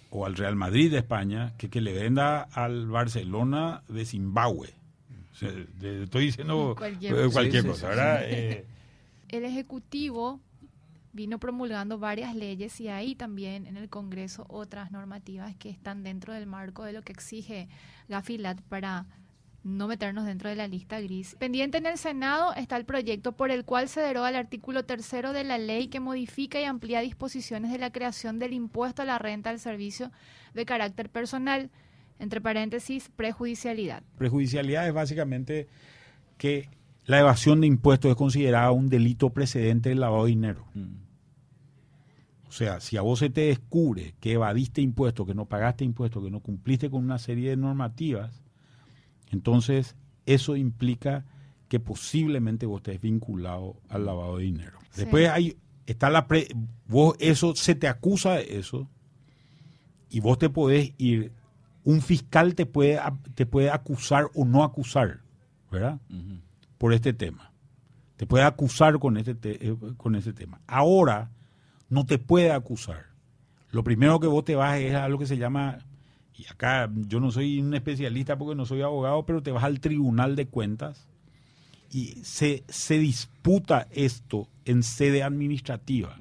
O 0.09 0.25
al 0.25 0.35
Real 0.35 0.57
Madrid 0.57 0.91
de 0.91 0.97
España, 0.97 1.53
que 1.59 1.69
que 1.69 1.83
le 1.83 1.93
venda 1.93 2.45
al 2.55 2.87
Barcelona 2.87 3.83
de 3.87 4.07
Zimbabue. 4.07 4.73
O 5.31 5.35
sea, 5.35 5.51
de, 5.51 6.05
estoy 6.05 6.25
diciendo 6.25 6.75
cualquier, 6.75 7.31
cualquier 7.31 7.65
sí, 7.65 7.69
cosa, 7.69 7.81
sí, 7.81 7.87
¿verdad? 7.87 8.21
Sí. 8.21 8.27
Eh, 8.31 8.67
El 9.29 9.45
Ejecutivo 9.45 10.41
vino 11.13 11.39
promulgando 11.39 11.99
varias 11.99 12.35
leyes 12.35 12.81
y 12.81 12.89
ahí 12.89 13.15
también 13.15 13.67
en 13.67 13.77
el 13.77 13.91
Congreso 13.91 14.47
otras 14.49 14.91
normativas 14.91 15.55
que 15.57 15.69
están 15.69 16.03
dentro 16.03 16.33
del 16.33 16.47
marco 16.47 16.85
de 16.85 16.95
lo 16.95 17.03
que 17.03 17.13
exige 17.13 17.69
Gafilat 18.09 18.59
para 18.63 19.05
no 19.65 19.87
meternos 19.87 20.27
dentro 20.27 20.49
de 20.49 20.57
la 20.57 20.67
lista 20.67 21.01
gris. 21.01 21.37
Pendiente 21.39 21.79
en 21.79 21.87
el 21.87 21.97
Senado 21.97 22.53
está 22.55 22.77
el 22.77 22.85
proyecto 22.85 23.33
por 23.33 23.51
el 23.51 23.65
cual 23.65 23.89
se 23.89 24.01
deroga 24.01 24.29
el 24.31 24.37
artículo 24.37 24.85
tercero 24.85 25.33
de 25.33 25.45
la 25.45 25.59
ley 25.59 25.89
que 25.89 26.01
modifica 26.01 26.61
y 26.61 26.65
amplía 26.65 27.01
disposiciones 27.01 27.71
de 27.71 27.79
la 27.79 27.93
creación 27.93 28.39
del 28.39 28.53
impuesto 28.53 29.03
a 29.03 29.05
la 29.05 29.19
renta 29.19 29.51
al 29.51 29.61
servicio 29.61 30.11
de 30.55 30.65
carácter 30.65 31.11
personal, 31.11 31.71
entre 32.19 32.41
paréntesis, 32.41 33.11
prejudicialidad. 33.15 34.03
Prejudicialidad 34.19 34.87
es 34.87 34.95
básicamente 34.95 35.69
que 36.39 36.69
la 37.07 37.21
evasión 37.21 37.61
de 37.61 37.67
impuestos 37.67 38.11
es 38.11 38.17
considerada 38.17 38.71
un 38.73 38.89
delito 38.89 39.31
precedente 39.31 39.89
del 39.91 40.01
lavado 40.01 40.25
de 40.25 40.31
dinero. 40.31 40.67
Mm. 40.75 41.03
O 42.49 42.53
sea, 42.53 42.81
si 42.81 42.97
a 42.99 43.01
vos 43.01 43.21
se 43.21 43.31
te 43.31 43.43
descubre 43.43 44.15
que 44.21 44.33
evadiste 44.33 44.83
impuestos, 44.83 45.27
que 45.27 45.35
no 45.35 45.47
pagaste 45.47 45.85
impuestos, 45.85 46.23
que 46.23 46.31
no 46.31 46.41
cumpliste 46.41 46.91
con 46.91 47.03
una 47.03 47.19
serie 47.19 47.49
de 47.49 47.57
normativas, 47.57 48.42
entonces, 49.33 49.97
eso 50.27 50.57
implica 50.57 51.25
que 51.69 51.81
posiblemente 51.81 52.67
vos 52.67 52.81
estés 52.81 53.01
vinculado 53.01 53.77
al 53.89 54.07
lavado 54.07 54.37
de 54.37 54.45
dinero. 54.45 54.79
Sí. 54.91 55.03
Después 55.03 55.29
hay, 55.31 55.57
está 55.87 56.11
la 56.11 56.29
pre, 56.29 56.49
vos 56.87 57.17
eso, 57.19 57.55
se 57.57 57.75
te 57.75 57.89
acusa 57.89 58.35
de 58.35 58.59
eso 58.59 58.89
y 60.11 60.21
vos 60.21 60.39
te 60.39 60.51
podés 60.51 60.93
ir, 60.99 61.33
un 61.83 62.03
fiscal 62.03 62.55
te 62.55 62.67
puede, 62.67 63.01
te 63.35 63.47
puede 63.47 63.71
acusar 63.71 64.27
o 64.35 64.45
no 64.45 64.63
acusar, 64.63 65.23
¿verdad? 65.71 65.99
Uh 66.11 66.15
-huh. 66.15 66.41
Por 66.77 66.93
este 66.93 67.15
tema. 67.15 67.53
Te 68.17 68.27
puede 68.27 68.45
acusar 68.45 68.99
con 68.99 69.17
este, 69.17 69.35
te, 69.35 69.67
eh, 69.67 69.77
con 69.97 70.15
este 70.15 70.33
tema. 70.33 70.61
Ahora, 70.67 71.31
no 71.89 72.05
te 72.05 72.19
puede 72.19 72.53
acusar. 72.53 73.07
Lo 73.71 73.83
primero 73.83 74.21
que 74.21 74.27
vos 74.27 74.45
te 74.45 74.55
vas 74.55 74.79
es 74.79 74.95
a 74.95 75.09
lo 75.09 75.19
que 75.19 75.27
se 75.27 75.39
llama 75.39 75.79
y 76.37 76.47
acá 76.47 76.91
yo 76.95 77.21
no 77.21 77.31
soy 77.31 77.61
un 77.61 77.75
especialista 77.75 78.39
porque 78.39 78.55
no 78.55 78.67
soy 78.67 78.83
abogado, 78.83 79.25
pero 79.27 79.43
te 79.43 79.53
vas 79.53 79.65
al 79.65 79.81
tribunal 79.81 80.37
de 80.37 80.47
cuentas 80.47 81.07
y 81.91 82.17
se, 82.23 82.65
se 82.69 82.99
disputa 82.99 83.87
esto 83.91 84.49
en 84.65 84.83
sede 84.83 85.23
administrativa. 85.23 86.17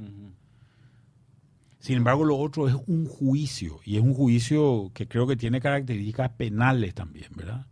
Sin 1.79 1.97
embargo, 1.97 2.25
lo 2.25 2.37
otro 2.37 2.67
es 2.67 2.75
un 2.87 3.07
juicio, 3.07 3.79
y 3.85 3.95
es 3.95 4.03
un 4.03 4.13
juicio 4.13 4.91
que 4.93 5.07
creo 5.07 5.25
que 5.25 5.35
tiene 5.35 5.61
características 5.61 6.29
penales 6.31 6.93
también, 6.93 7.31
¿verdad? 7.35 7.65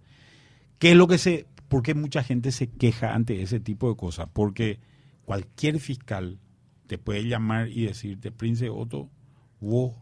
¿Qué 0.79 0.91
es 0.91 0.97
lo 0.97 1.07
que 1.07 1.17
se, 1.17 1.45
por 1.67 1.83
qué 1.83 1.93
mucha 1.93 2.23
gente 2.23 2.51
se 2.51 2.67
queja 2.67 3.13
ante 3.13 3.41
ese 3.43 3.59
tipo 3.59 3.89
de 3.89 3.97
cosas? 3.97 4.27
Porque 4.33 4.79
cualquier 5.25 5.79
fiscal 5.79 6.39
te 6.87 6.97
puede 6.97 7.27
llamar 7.27 7.67
y 7.67 7.85
decirte, 7.85 8.31
Prince 8.31 8.69
Otto, 8.69 9.09
vos 9.59 9.93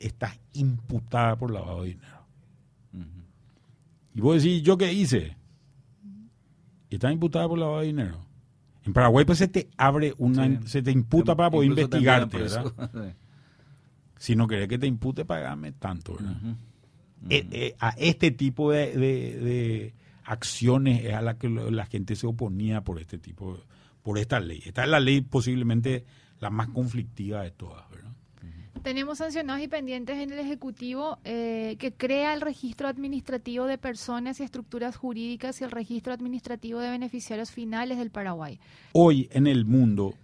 estás 0.00 0.38
imputada 0.52 1.36
por 1.36 1.50
lavado 1.50 1.82
de 1.82 1.88
dinero. 1.90 2.18
Y 4.14 4.20
vos 4.20 4.42
decís, 4.42 4.62
¿yo 4.62 4.76
qué 4.76 4.92
hice? 4.92 5.36
Y 6.90 6.94
estás 6.96 7.12
imputada 7.12 7.46
por 7.48 7.58
lavado 7.58 7.80
de 7.80 7.86
dinero. 7.86 8.18
En 8.84 8.92
Paraguay 8.92 9.24
pues 9.24 9.38
se 9.38 9.48
te 9.48 9.68
abre 9.76 10.14
una, 10.18 10.46
Sí. 10.46 10.58
se 10.66 10.82
te 10.82 10.90
imputa 10.90 11.36
para 11.36 11.50
poder 11.50 11.66
Incluso 11.70 11.82
investigarte, 11.86 12.38
¿verdad? 12.38 13.14
Si 14.18 14.34
no 14.34 14.48
querés 14.48 14.66
que 14.66 14.78
te 14.78 14.86
impute, 14.88 15.24
pagame 15.24 15.70
tanto, 15.72 16.14
¿verdad? 16.14 16.36
Eh, 17.30 17.46
eh, 17.52 17.76
a 17.78 17.90
este 17.90 18.32
tipo 18.32 18.72
de, 18.72 18.96
de- 18.96 19.38
de 19.38 19.94
acciones 20.24 21.04
es 21.04 21.14
a 21.14 21.22
la 21.22 21.38
que 21.38 21.48
la 21.48 21.86
gente 21.86 22.16
se 22.16 22.26
oponía 22.26 22.82
por 22.82 22.98
este 22.98 23.18
tipo, 23.18 23.58
por 24.02 24.18
esta 24.18 24.40
ley. 24.40 24.60
Esta 24.64 24.82
es 24.82 24.88
la 24.90 24.98
ley 24.98 25.20
posiblemente 25.20 26.04
la 26.40 26.50
más 26.50 26.68
conflictiva 26.68 27.42
de 27.42 27.52
todas, 27.52 27.88
¿verdad? 27.90 28.07
Tenemos 28.82 29.18
sancionados 29.18 29.62
y 29.62 29.68
pendientes 29.68 30.18
en 30.18 30.32
el 30.32 30.38
Ejecutivo 30.38 31.18
eh, 31.24 31.76
que 31.78 31.92
crea 31.92 32.34
el 32.34 32.40
registro 32.40 32.88
administrativo 32.88 33.66
de 33.66 33.78
personas 33.78 34.40
y 34.40 34.44
estructuras 34.44 34.96
jurídicas 34.96 35.60
y 35.60 35.64
el 35.64 35.70
registro 35.70 36.12
administrativo 36.12 36.80
de 36.80 36.90
beneficiarios 36.90 37.50
finales 37.50 37.98
del 37.98 38.10
Paraguay. 38.10 38.58
Hoy 38.92 39.28
en 39.32 39.46
el 39.46 39.64
mundo 39.64 40.14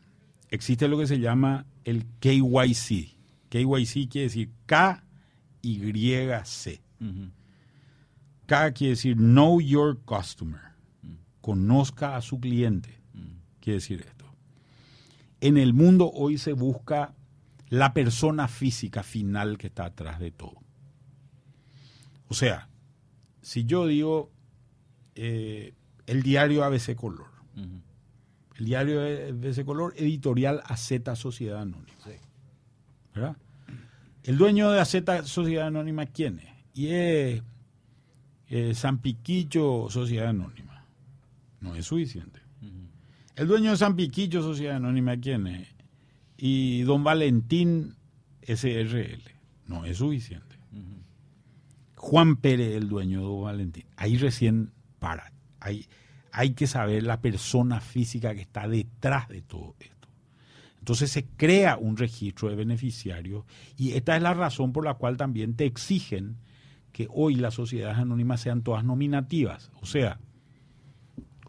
existe 0.51 0.89
lo 0.89 0.99
que 0.99 1.07
se 1.07 1.19
llama 1.19 1.67
el 1.85 2.05
KYC. 2.21 3.15
KYC 3.49 4.09
quiere 4.09 4.29
decir 4.29 4.51
K-Y-C. 4.67 6.81
K 8.47 8.73
quiere 8.73 8.91
decir 8.91 9.17
Know 9.17 9.61
Your 9.61 10.01
Customer. 10.05 10.61
Conozca 11.41 12.17
a 12.17 12.23
su 12.23 12.41
cliente. 12.41 12.91
Quiere 13.61 13.79
decir 13.79 14.01
esto. 14.01 14.25
En 15.41 15.57
el 15.57 15.75
mundo 15.75 16.11
hoy 16.11 16.39
se 16.39 16.53
busca 16.53 17.15
la 17.75 17.93
persona 17.93 18.47
física 18.47 19.03
final 19.03 19.59
que 19.59 19.67
está 19.67 19.87
atrás 19.87 20.21
de 20.21 20.31
todo. 20.31 20.63
O 22.29 22.35
sea, 22.35 22.69
si 23.43 23.65
yo 23.65 23.87
digo 23.87 24.31
eh, 25.17 25.75
el 26.07 26.23
diario 26.23 26.63
ABC 26.63 26.95
Color, 26.95 27.27
el 28.57 28.65
diario 28.65 29.01
ABC 29.01 29.65
Color, 29.65 29.95
editorial 29.97 30.63
AZ 30.65 30.93
Sociedad 31.15 31.63
Anónima. 31.63 31.99
¿Verdad? 33.13 33.37
El 34.23 34.39
dueño 34.39 34.71
de 34.71 34.81
AZ 34.81 34.95
Sociedad 35.25 35.67
Anónima, 35.67 36.07
¿quién 36.07 36.39
es? 36.39 36.55
Y 36.75 36.89
es 36.89 37.43
eh, 38.51 38.75
San 38.75 38.99
Piquillo 38.99 39.91
Sociedad 39.91 40.29
Anónima. 40.29 40.87
No 41.61 41.75
es 41.75 41.87
suficiente. 41.87 42.41
El 43.35 43.49
dueño 43.49 43.73
de 43.73 43.77
San 43.77 43.97
Piquillo 43.97 44.43
Sociedad 44.43 44.77
Anónima, 44.77 45.17
¿quién 45.17 45.49
es? 45.49 45.74
Y 46.37 46.83
don 46.83 47.05
Valentín 47.05 47.97
SRL. 48.43 49.23
No 49.67 49.85
es 49.85 49.99
suficiente. 49.99 50.57
Juan 51.97 52.37
Pérez, 52.37 52.75
el 52.75 52.89
dueño 52.89 53.21
de 53.21 53.27
don 53.27 53.43
Valentín. 53.45 53.87
Ahí 53.97 54.19
recién 54.19 54.73
para. 54.99 55.33
Hay, 55.61 55.87
hay 56.33 56.51
que 56.51 56.67
saber 56.67 57.03
la 57.05 57.21
persona 57.21 57.81
física 57.81 58.35
que 58.35 58.43
está 58.43 58.69
detrás 58.69 59.29
de 59.29 59.41
todo 59.41 59.75
esto. 59.81 59.95
Entonces 60.85 61.11
se 61.11 61.25
crea 61.25 61.79
un 61.79 61.97
registro 61.97 62.51
de 62.51 62.57
beneficiarios 62.57 63.47
y 63.79 63.93
esta 63.93 64.17
es 64.17 64.23
la 64.23 64.35
razón 64.35 64.75
por 64.75 64.85
la 64.85 64.95
cual 64.95 65.17
también 65.17 65.57
te 65.57 65.65
exigen 65.65 66.37
que 66.93 67.09
hoy 67.11 67.37
las 67.37 67.55
sociedades 67.55 67.97
anónimas 67.97 68.43
sean 68.43 68.63
todas 68.63 68.85
nominativas. 68.85 69.71
O 69.81 69.87
sea, 69.87 70.21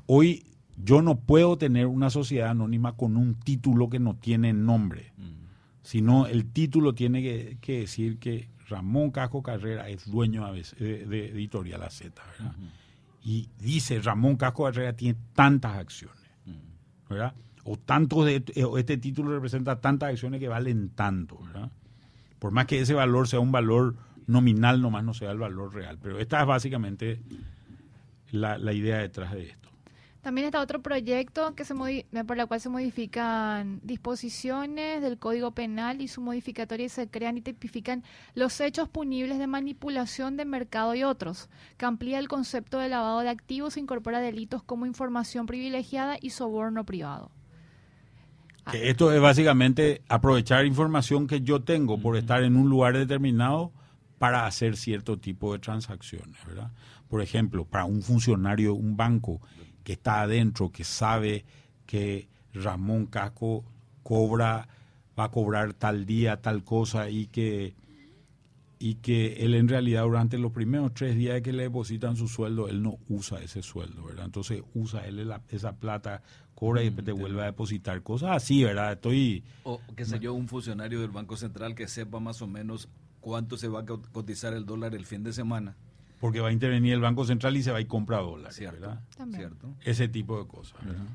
hoy 0.06 0.46
yo 0.84 1.02
no 1.02 1.20
puedo 1.20 1.58
tener 1.58 1.88
una 1.88 2.10
sociedad 2.10 2.50
anónima 2.50 2.96
con 2.96 3.18
un 3.18 3.36
título 3.36 3.90
que 3.90 4.00
no 4.00 4.16
tiene 4.16 4.54
nombre, 4.54 5.14
sino 5.82 6.26
el 6.28 6.46
título 6.52 6.94
tiene 6.96 7.22
que, 7.22 7.58
que 7.62 7.82
decir 7.82 8.18
que 8.20 8.50
Ramón 8.68 9.12
Casco 9.12 9.44
Carrera 9.44 9.88
es 9.90 10.10
dueño 10.10 10.52
de, 10.54 10.64
de- 10.80 11.06
de 11.06 11.30
Editorial 11.30 11.84
AZ, 11.84 12.02
¿verdad? 12.02 12.56
Y 13.24 13.50
dice 13.60 14.00
Ramón 14.02 14.36
Casco 14.38 14.66
Carrera 14.66 14.94
tiene 14.94 15.18
tantas 15.34 15.78
acciones, 15.78 16.18
¿verdad? 17.10 17.34
O 17.64 17.78
tantos 17.78 18.26
de, 18.26 18.44
eh, 18.56 18.64
o 18.64 18.78
este 18.78 18.98
título 18.98 19.32
representa 19.34 19.80
tantas 19.82 20.10
acciones 20.12 20.40
que 20.40 20.48
valen 20.48 20.90
tanto, 20.90 21.38
¿verdad? 21.40 21.72
Por 22.40 22.52
más 22.52 22.66
que 22.68 22.80
ese 22.82 22.94
valor 22.94 23.28
sea 23.28 23.40
un 23.40 23.52
valor 23.52 23.96
nominal, 24.28 24.82
nomás 24.82 25.04
no 25.04 25.14
sea 25.14 25.32
el 25.32 25.38
valor 25.40 25.74
real. 25.74 25.98
Pero 26.02 26.20
esta 26.20 26.42
es 26.42 26.48
básicamente 26.48 27.22
la, 28.32 28.58
la 28.58 28.74
idea 28.74 28.98
detrás 28.98 29.32
de 29.34 29.44
esto. 29.50 29.70
También 30.26 30.46
está 30.46 30.60
otro 30.60 30.82
proyecto 30.82 31.54
que 31.54 31.66
se 31.66 31.76
modi- 31.76 32.04
por 32.26 32.36
la 32.36 32.48
cual 32.48 32.60
se 32.60 32.68
modifican 32.68 33.80
disposiciones 33.84 35.00
del 35.04 35.20
Código 35.20 35.52
Penal 35.52 36.02
y 36.02 36.08
su 36.08 36.20
modificatoria 36.20 36.88
y 36.88 36.90
se 36.90 37.08
crean 37.08 37.38
y 37.38 37.42
tipifican 37.42 38.04
los 38.34 38.60
hechos 38.60 38.90
punibles 38.90 39.38
de 39.38 39.46
manipulación 39.46 40.36
de 40.36 40.46
mercado 40.46 40.96
y 40.96 41.04
otros, 41.04 41.48
que 41.78 41.86
amplía 41.86 42.18
el 42.18 42.28
concepto 42.28 42.80
de 42.80 42.90
lavado 42.90 43.20
de 43.20 43.30
activos 43.30 43.78
e 43.78 43.82
incorpora 43.82 44.20
delitos 44.20 44.64
como 44.64 44.88
información 44.88 45.46
privilegiada 45.46 46.18
y 46.20 46.32
soborno 46.32 46.86
privado. 46.86 47.30
Que 48.72 48.90
esto 48.90 49.12
es 49.12 49.22
básicamente 49.22 50.02
aprovechar 50.10 50.66
información 50.66 51.28
que 51.28 51.42
yo 51.42 51.62
tengo 51.62 52.00
por 52.00 52.18
estar 52.18 52.42
en 52.42 52.56
un 52.56 52.68
lugar 52.68 52.98
determinado 52.98 53.72
para 54.18 54.48
hacer 54.48 54.76
cierto 54.76 55.20
tipo 55.20 55.54
de 55.54 55.60
transacciones, 55.60 56.44
¿verdad? 56.48 56.72
Por 57.10 57.22
ejemplo, 57.22 57.64
para 57.66 57.86
un 57.86 58.02
funcionario 58.02 58.74
de 58.74 58.80
un 58.80 58.98
banco 58.98 59.40
que 59.86 59.94
está 59.94 60.22
adentro, 60.24 60.72
que 60.72 60.84
sabe 60.84 61.46
que 61.86 62.28
Ramón 62.54 63.06
Casco 63.06 63.64
cobra, 64.04 64.68
va 65.18 65.26
a 65.26 65.32
cobrar 65.32 65.74
tal 65.74 66.06
día, 66.06 66.42
tal 66.42 66.66
cosa 66.66 67.10
y 67.10 67.28
que 67.28 67.76
y 68.78 68.96
que 68.96 69.34
él 69.46 69.56
en 69.56 69.70
realidad 69.70 70.04
durante 70.04 70.38
los 70.38 70.52
primeros 70.52 70.94
tres 70.94 71.16
días 71.16 71.42
que 71.42 71.54
le 71.54 71.64
depositan 71.64 72.18
su 72.18 72.28
sueldo, 72.28 72.68
él 72.68 72.84
no 72.84 72.98
usa 73.08 73.42
ese 73.42 73.62
sueldo, 73.64 74.04
¿verdad? 74.04 74.26
Entonces 74.26 74.62
usa 74.74 75.08
él 75.08 75.28
la- 75.28 75.42
esa 75.50 75.74
plata, 75.78 76.22
cobra 76.54 76.82
y 76.82 76.86
después 76.86 77.06
te 77.06 77.12
vuelve 77.14 77.42
a 77.42 77.46
depositar. 77.46 78.02
Cosas 78.04 78.32
así, 78.32 78.64
¿verdad? 78.64 78.92
Estoy... 78.94 79.44
O, 79.64 79.80
qué 79.96 80.04
sé 80.06 80.20
yo, 80.20 80.34
un 80.34 80.48
funcionario 80.50 81.00
del 81.00 81.12
Banco 81.12 81.38
Central 81.38 81.74
que 81.74 81.88
sepa 81.88 82.20
más 82.20 82.42
o 82.42 82.48
menos 82.48 82.90
cuánto 83.22 83.58
se 83.58 83.70
va 83.70 83.80
a 83.82 83.86
co- 83.86 84.02
cotizar 84.12 84.54
el 84.54 84.66
dólar 84.66 84.94
el 84.94 85.06
fin 85.06 85.24
de 85.24 85.32
semana. 85.32 85.76
Porque 86.26 86.40
va 86.42 86.48
a 86.48 86.52
intervenir 86.52 86.92
el 86.94 87.02
Banco 87.02 87.24
Central 87.24 87.56
y 87.56 87.62
se 87.62 87.70
va 87.72 87.78
a 87.78 87.82
ir 87.82 87.88
comprar 87.88 88.22
dólares, 88.22 88.56
Cierto. 88.56 88.80
¿verdad? 88.82 89.04
También. 89.16 89.42
¿Cierto? 89.42 89.76
Ese 89.82 90.08
tipo 90.08 90.40
de 90.42 90.48
cosas, 90.48 90.84
¿verdad? 90.84 91.06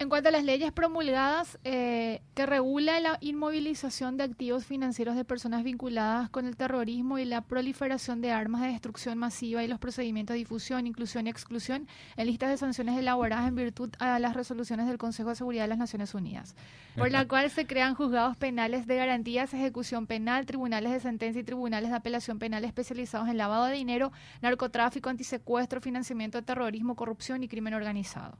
En 0.00 0.08
cuanto 0.08 0.30
a 0.30 0.32
las 0.32 0.44
leyes 0.44 0.72
promulgadas 0.72 1.58
eh, 1.62 2.22
que 2.34 2.46
regula 2.46 2.98
la 3.00 3.18
inmovilización 3.20 4.16
de 4.16 4.24
activos 4.24 4.64
financieros 4.64 5.14
de 5.14 5.26
personas 5.26 5.62
vinculadas 5.62 6.30
con 6.30 6.46
el 6.46 6.56
terrorismo 6.56 7.18
y 7.18 7.26
la 7.26 7.42
proliferación 7.42 8.22
de 8.22 8.32
armas 8.32 8.62
de 8.62 8.68
destrucción 8.68 9.18
masiva 9.18 9.62
y 9.62 9.68
los 9.68 9.78
procedimientos 9.78 10.32
de 10.32 10.38
difusión, 10.38 10.86
inclusión 10.86 11.26
y 11.26 11.30
exclusión 11.30 11.86
en 12.16 12.26
listas 12.28 12.48
de 12.48 12.56
sanciones 12.56 12.98
elaboradas 12.98 13.46
en 13.46 13.56
virtud 13.56 13.90
a 13.98 14.18
las 14.18 14.34
resoluciones 14.34 14.86
del 14.86 14.96
Consejo 14.96 15.28
de 15.28 15.34
Seguridad 15.34 15.64
de 15.64 15.68
las 15.68 15.78
Naciones 15.78 16.14
Unidas, 16.14 16.56
por 16.96 17.10
la 17.10 17.28
cual 17.28 17.50
se 17.50 17.66
crean 17.66 17.94
juzgados 17.94 18.38
penales 18.38 18.86
de 18.86 18.96
garantías, 18.96 19.52
ejecución 19.52 20.06
penal, 20.06 20.46
tribunales 20.46 20.92
de 20.92 21.00
sentencia 21.00 21.40
y 21.40 21.44
tribunales 21.44 21.90
de 21.90 21.96
apelación 21.96 22.38
penal 22.38 22.64
especializados 22.64 23.28
en 23.28 23.36
lavado 23.36 23.66
de 23.66 23.74
dinero, 23.74 24.12
narcotráfico, 24.40 25.10
antisecuestro, 25.10 25.82
financiamiento 25.82 26.38
de 26.38 26.44
terrorismo, 26.46 26.96
corrupción 26.96 27.42
y 27.42 27.48
crimen 27.48 27.74
organizado. 27.74 28.38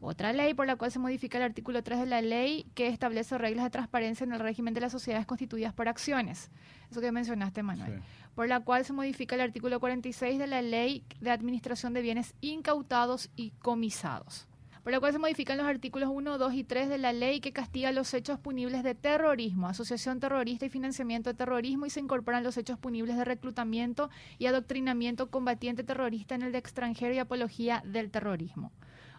Otra 0.00 0.32
ley 0.32 0.54
por 0.54 0.66
la 0.66 0.76
cual 0.76 0.92
se 0.92 0.98
modifica 1.00 1.38
el 1.38 1.44
artículo 1.44 1.82
3 1.82 1.98
de 2.00 2.06
la 2.06 2.22
ley 2.22 2.66
que 2.74 2.86
establece 2.86 3.36
reglas 3.36 3.64
de 3.64 3.70
transparencia 3.70 4.22
en 4.24 4.32
el 4.32 4.38
régimen 4.38 4.72
de 4.74 4.80
las 4.80 4.92
sociedades 4.92 5.26
constituidas 5.26 5.72
por 5.74 5.88
acciones. 5.88 6.50
Eso 6.90 7.00
que 7.00 7.10
mencionaste, 7.10 7.62
Manuel. 7.64 7.94
Sí. 7.98 8.28
Por 8.36 8.46
la 8.46 8.60
cual 8.60 8.84
se 8.84 8.92
modifica 8.92 9.34
el 9.34 9.40
artículo 9.40 9.80
46 9.80 10.38
de 10.38 10.46
la 10.46 10.62
ley 10.62 11.04
de 11.20 11.30
administración 11.32 11.94
de 11.94 12.02
bienes 12.02 12.34
incautados 12.40 13.30
y 13.34 13.50
comisados. 13.58 14.46
Por 14.84 14.92
la 14.92 15.00
cual 15.00 15.12
se 15.12 15.18
modifican 15.18 15.58
los 15.58 15.66
artículos 15.66 16.08
1, 16.10 16.38
2 16.38 16.54
y 16.54 16.64
3 16.64 16.88
de 16.88 16.98
la 16.98 17.12
ley 17.12 17.40
que 17.40 17.52
castiga 17.52 17.90
los 17.92 18.14
hechos 18.14 18.38
punibles 18.38 18.84
de 18.84 18.94
terrorismo, 18.94 19.66
asociación 19.68 20.20
terrorista 20.20 20.64
y 20.64 20.70
financiamiento 20.70 21.28
de 21.30 21.34
terrorismo 21.34 21.84
y 21.86 21.90
se 21.90 22.00
incorporan 22.00 22.44
los 22.44 22.56
hechos 22.56 22.78
punibles 22.78 23.16
de 23.16 23.24
reclutamiento 23.24 24.08
y 24.38 24.46
adoctrinamiento 24.46 25.28
combatiente 25.30 25.82
terrorista 25.84 26.36
en 26.36 26.42
el 26.42 26.52
de 26.52 26.58
extranjero 26.58 27.12
y 27.12 27.18
apología 27.18 27.82
del 27.84 28.10
terrorismo. 28.10 28.72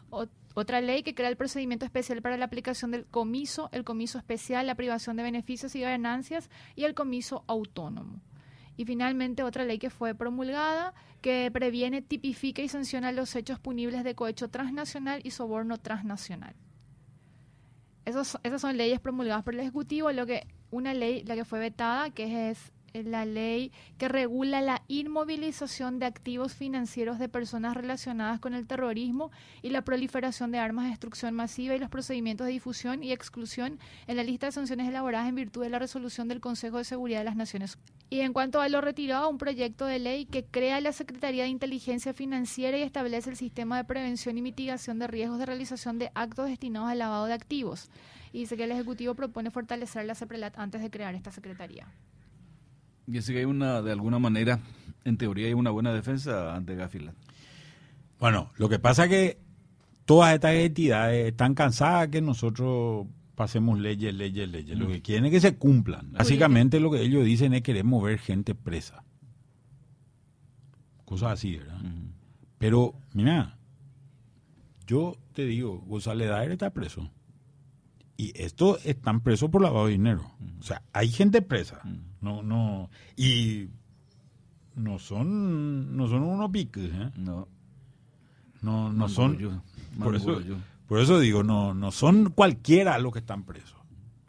Ot- 0.09 0.29
Otra 0.55 0.81
ley 0.81 1.03
que 1.03 1.13
crea 1.13 1.29
el 1.29 1.37
procedimiento 1.37 1.85
especial 1.85 2.21
para 2.21 2.37
la 2.37 2.45
aplicación 2.45 2.91
del 2.91 3.05
comiso, 3.05 3.69
el 3.71 3.83
comiso 3.83 4.17
especial, 4.17 4.67
la 4.67 4.75
privación 4.75 5.15
de 5.15 5.23
beneficios 5.23 5.75
y 5.75 5.81
ganancias 5.81 6.49
y 6.75 6.85
el 6.85 6.95
comiso 6.95 7.43
autónomo. 7.47 8.21
Y 8.75 8.85
finalmente 8.85 9.43
otra 9.43 9.65
ley 9.65 9.77
que 9.77 9.89
fue 9.89 10.15
promulgada 10.15 10.93
que 11.21 11.49
previene, 11.51 12.01
tipifica 12.01 12.61
y 12.61 12.69
sanciona 12.69 13.11
los 13.11 13.35
hechos 13.35 13.59
punibles 13.59 14.03
de 14.03 14.15
cohecho 14.15 14.49
transnacional 14.49 15.21
y 15.23 15.31
soborno 15.31 15.77
transnacional. 15.77 16.55
Esos, 18.05 18.39
esas 18.43 18.61
son 18.61 18.77
leyes 18.77 18.99
promulgadas 18.99 19.43
por 19.43 19.53
el 19.53 19.59
Ejecutivo, 19.59 20.11
lo 20.11 20.25
que 20.25 20.47
una 20.71 20.93
ley, 20.93 21.23
la 21.25 21.35
que 21.35 21.45
fue 21.45 21.59
vetada, 21.59 22.09
que 22.09 22.49
es 22.49 22.71
la 22.93 23.25
ley 23.25 23.71
que 23.97 24.07
regula 24.07 24.61
la 24.61 24.81
inmovilización 24.87 25.99
de 25.99 26.05
activos 26.05 26.53
financieros 26.53 27.19
de 27.19 27.29
personas 27.29 27.75
relacionadas 27.75 28.39
con 28.39 28.53
el 28.53 28.67
terrorismo 28.67 29.31
y 29.61 29.69
la 29.69 29.83
proliferación 29.83 30.51
de 30.51 30.59
armas 30.59 30.85
de 30.85 30.91
destrucción 30.91 31.33
masiva 31.33 31.75
y 31.75 31.79
los 31.79 31.89
procedimientos 31.89 32.47
de 32.47 32.53
difusión 32.53 33.03
y 33.03 33.11
exclusión 33.11 33.79
en 34.07 34.17
la 34.17 34.23
lista 34.23 34.47
de 34.47 34.51
sanciones 34.51 34.87
elaboradas 34.87 35.29
en 35.29 35.35
virtud 35.35 35.63
de 35.63 35.69
la 35.69 35.79
resolución 35.79 36.27
del 36.27 36.39
Consejo 36.39 36.77
de 36.77 36.83
Seguridad 36.83 37.19
de 37.19 37.25
las 37.25 37.35
Naciones 37.35 37.75
Unidas. 37.75 37.99
Y 38.11 38.21
en 38.21 38.33
cuanto 38.33 38.59
a 38.59 38.67
lo 38.69 38.81
retirado, 38.81 39.29
un 39.29 39.37
proyecto 39.37 39.85
de 39.85 39.99
ley 39.99 40.25
que 40.25 40.43
crea 40.43 40.81
la 40.81 40.93
Secretaría 40.93 41.43
de 41.43 41.49
Inteligencia 41.49 42.11
Financiera 42.11 42.75
y 42.75 42.81
establece 42.81 43.29
el 43.29 43.35
sistema 43.35 43.77
de 43.77 43.83
prevención 43.83 44.35
y 44.37 44.41
mitigación 44.41 44.97
de 44.97 45.05
riesgos 45.05 45.37
de 45.37 45.45
realización 45.45 45.99
de 45.99 46.09
actos 46.15 46.47
destinados 46.47 46.89
al 46.89 46.97
lavado 46.97 47.25
de 47.27 47.33
activos. 47.33 47.89
Y 48.33 48.39
dice 48.39 48.57
que 48.57 48.63
el 48.63 48.71
Ejecutivo 48.71 49.13
propone 49.13 49.51
fortalecer 49.51 50.05
la 50.05 50.15
CEPRELAT 50.15 50.57
antes 50.57 50.81
de 50.81 50.89
crear 50.89 51.13
esta 51.13 51.31
Secretaría. 51.31 51.87
Y 53.11 53.17
así 53.17 53.33
que 53.33 53.39
hay 53.39 53.45
una, 53.45 53.81
de 53.81 53.91
alguna 53.91 54.19
manera, 54.19 54.59
en 55.03 55.17
teoría 55.17 55.47
hay 55.47 55.53
una 55.53 55.71
buena 55.71 55.93
defensa 55.93 56.55
ante 56.55 56.75
Gafilat. 56.75 57.15
Bueno, 58.19 58.51
lo 58.57 58.69
que 58.69 58.79
pasa 58.79 59.05
es 59.05 59.09
que 59.09 59.39
todas 60.05 60.33
estas 60.33 60.53
entidades 60.53 61.27
están 61.27 61.55
cansadas 61.55 62.09
que 62.09 62.21
nosotros 62.21 63.07
pasemos 63.35 63.79
leyes, 63.79 64.13
leyes, 64.13 64.49
leyes. 64.49 64.77
Lo 64.77 64.87
que 64.87 65.01
quieren 65.01 65.25
es 65.25 65.31
que 65.31 65.39
se 65.39 65.55
cumplan. 65.55 66.11
Básicamente 66.11 66.79
lo 66.79 66.91
que 66.91 67.01
ellos 67.01 67.25
dicen 67.25 67.53
es 67.53 67.61
queremos 67.61 68.03
ver 68.03 68.19
gente 68.19 68.53
presa. 68.53 69.03
Cosas 71.05 71.33
así, 71.33 71.55
¿verdad? 71.55 71.79
Pero, 72.57 72.93
mira, 73.13 73.57
yo 74.85 75.15
te 75.33 75.45
digo, 75.45 75.79
González 75.87 76.29
Daer 76.29 76.51
está 76.51 76.71
preso. 76.71 77.09
Y 78.19 78.33
estos 78.35 78.85
están 78.85 79.21
presos 79.21 79.49
por 79.49 79.61
lavado 79.61 79.85
de 79.85 79.93
dinero. 79.93 80.29
O 80.59 80.63
sea, 80.63 80.81
hay 80.91 81.07
gente 81.07 81.41
presa. 81.41 81.79
No, 82.19 82.43
no. 82.43 82.89
Y 83.15 83.69
no 84.75 84.99
son, 84.99 85.95
no 85.95 86.05
son 86.09 86.23
unos 86.23 86.51
piques, 86.51 86.91
¿eh? 86.93 87.11
No. 87.15 87.47
No, 88.61 88.91
no 88.91 89.07
son. 89.07 89.63
Por 89.97 90.17
eso, 90.17 90.37
por 90.85 90.99
eso 90.99 91.17
digo, 91.17 91.43
no, 91.43 91.73
no 91.73 91.91
son 91.91 92.31
cualquiera 92.31 92.99
los 92.99 93.13
que 93.13 93.19
están 93.19 93.45
presos. 93.45 93.77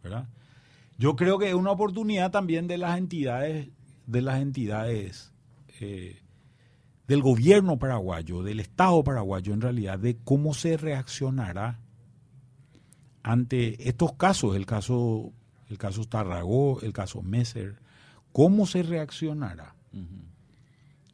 ¿verdad? 0.05 0.29
Yo 0.97 1.17
creo 1.17 1.41
que 1.41 1.49
es 1.49 1.55
una 1.55 1.73
oportunidad 1.73 2.31
también 2.31 2.69
de 2.69 2.79
las 2.79 2.97
entidades, 2.97 3.71
de 4.07 4.23
las 4.23 4.41
entidades 4.41 5.33
eh, 5.81 6.23
del 7.09 7.23
gobierno 7.23 7.77
paraguayo, 7.77 8.45
del 8.45 8.61
Estado 8.61 9.03
paraguayo 9.03 9.53
en 9.53 9.63
realidad, 9.63 9.99
de 9.99 10.17
cómo 10.23 10.55
se 10.55 10.77
reaccionará 10.77 11.81
ante 13.23 13.89
estos 13.89 14.15
casos, 14.15 14.57
el 14.57 14.67
caso, 14.67 15.33
el 15.69 15.79
caso 15.79 16.05
Tarragó, 16.05 16.81
el 16.83 16.93
caso 16.93 17.23
Messer, 17.23 17.77
cómo 18.33 18.67
se 18.67 18.83
reaccionará. 18.83 19.75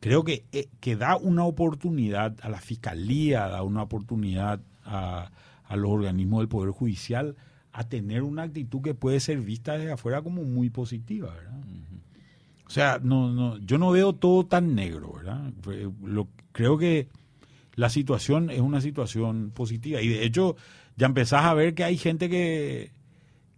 Creo 0.00 0.22
que, 0.24 0.44
eh, 0.52 0.68
que 0.80 0.94
da 0.94 1.16
una 1.16 1.44
oportunidad 1.44 2.36
a 2.42 2.48
la 2.48 2.60
fiscalía, 2.60 3.48
da 3.48 3.62
una 3.62 3.82
oportunidad 3.82 4.60
a, 4.84 5.30
a 5.64 5.76
los 5.76 5.90
organismos 5.90 6.40
del 6.40 6.48
Poder 6.48 6.70
Judicial 6.70 7.36
a 7.72 7.84
tener 7.84 8.22
una 8.22 8.42
actitud 8.42 8.80
que 8.82 8.94
puede 8.94 9.20
ser 9.20 9.40
vista 9.40 9.76
desde 9.76 9.92
afuera 9.92 10.22
como 10.22 10.44
muy 10.44 10.70
positiva, 10.70 11.34
¿verdad? 11.34 11.60
O 12.66 12.70
sea, 12.70 12.98
no, 13.02 13.32
no, 13.32 13.58
yo 13.58 13.78
no 13.78 13.90
veo 13.90 14.14
todo 14.14 14.46
tan 14.46 14.74
negro, 14.74 15.12
¿verdad? 15.12 15.52
Lo, 16.02 16.28
creo 16.52 16.78
que 16.78 17.08
la 17.74 17.90
situación 17.90 18.50
es 18.50 18.60
una 18.60 18.80
situación 18.80 19.52
positiva. 19.54 20.00
Y 20.00 20.08
de 20.08 20.24
hecho, 20.24 20.56
ya 20.96 21.06
empezás 21.06 21.44
a 21.44 21.54
ver 21.54 21.74
que 21.74 21.84
hay 21.84 21.96
gente 21.96 22.28
que, 22.28 22.92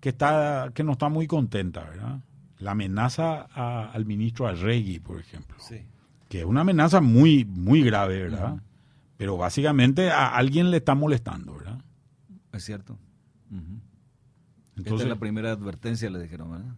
que, 0.00 0.08
está, 0.10 0.70
que 0.74 0.84
no 0.84 0.92
está 0.92 1.08
muy 1.08 1.26
contenta, 1.26 1.84
¿verdad? 1.84 2.20
La 2.58 2.72
amenaza 2.72 3.46
a- 3.54 3.90
al 3.92 4.04
ministro 4.04 4.46
Arregui, 4.48 4.98
por 4.98 5.20
ejemplo, 5.20 5.56
Sí. 5.60 5.82
que 6.28 6.40
es 6.40 6.44
una 6.44 6.62
amenaza 6.62 7.00
muy, 7.00 7.44
muy 7.44 7.82
grave, 7.82 8.22
¿verdad? 8.24 8.60
Pero 9.16 9.36
básicamente 9.36 10.10
a 10.10 10.28
alguien 10.36 10.70
le 10.70 10.76
está 10.78 10.94
molestando, 10.94 11.54
¿verdad? 11.54 11.80
Es 12.52 12.64
cierto. 12.64 12.98
Entonces, 14.76 15.02
es 15.02 15.08
la 15.08 15.16
primera 15.18 15.50
advertencia, 15.52 16.08
le 16.08 16.22
dijeron, 16.22 16.52
¿verdad? 16.52 16.74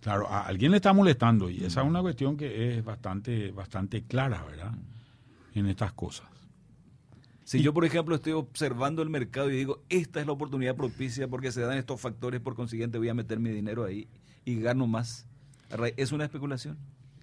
Claro, 0.00 0.26
a 0.28 0.46
alguien 0.46 0.70
le 0.70 0.78
está 0.78 0.92
molestando 0.92 1.48
y 1.50 1.64
esa 1.64 1.82
es 1.82 1.86
una 1.86 2.00
cuestión 2.00 2.36
que 2.36 2.78
es 2.78 2.84
bastante, 2.84 3.50
bastante 3.52 4.02
clara, 4.02 4.42
¿verdad? 4.42 4.72
En 5.54 5.66
estas 5.66 5.92
cosas. 5.92 6.26
Si 7.44 7.60
yo, 7.62 7.74
por 7.74 7.84
ejemplo, 7.84 8.14
estoy 8.14 8.32
observando 8.32 9.02
el 9.02 9.10
mercado 9.10 9.50
y 9.50 9.56
digo, 9.56 9.82
esta 9.88 10.20
es 10.20 10.26
la 10.26 10.32
oportunidad 10.32 10.76
propicia 10.76 11.26
porque 11.28 11.50
se 11.52 11.60
dan 11.60 11.76
estos 11.76 12.00
factores, 12.00 12.40
por 12.40 12.54
consiguiente 12.54 12.98
voy 12.98 13.08
a 13.08 13.14
meter 13.14 13.40
mi 13.40 13.50
dinero 13.50 13.84
ahí 13.84 14.06
y 14.44 14.60
gano 14.60 14.86
más. 14.86 15.26
¿Es 15.96 16.12
una 16.12 16.24
especulación? 16.24 16.78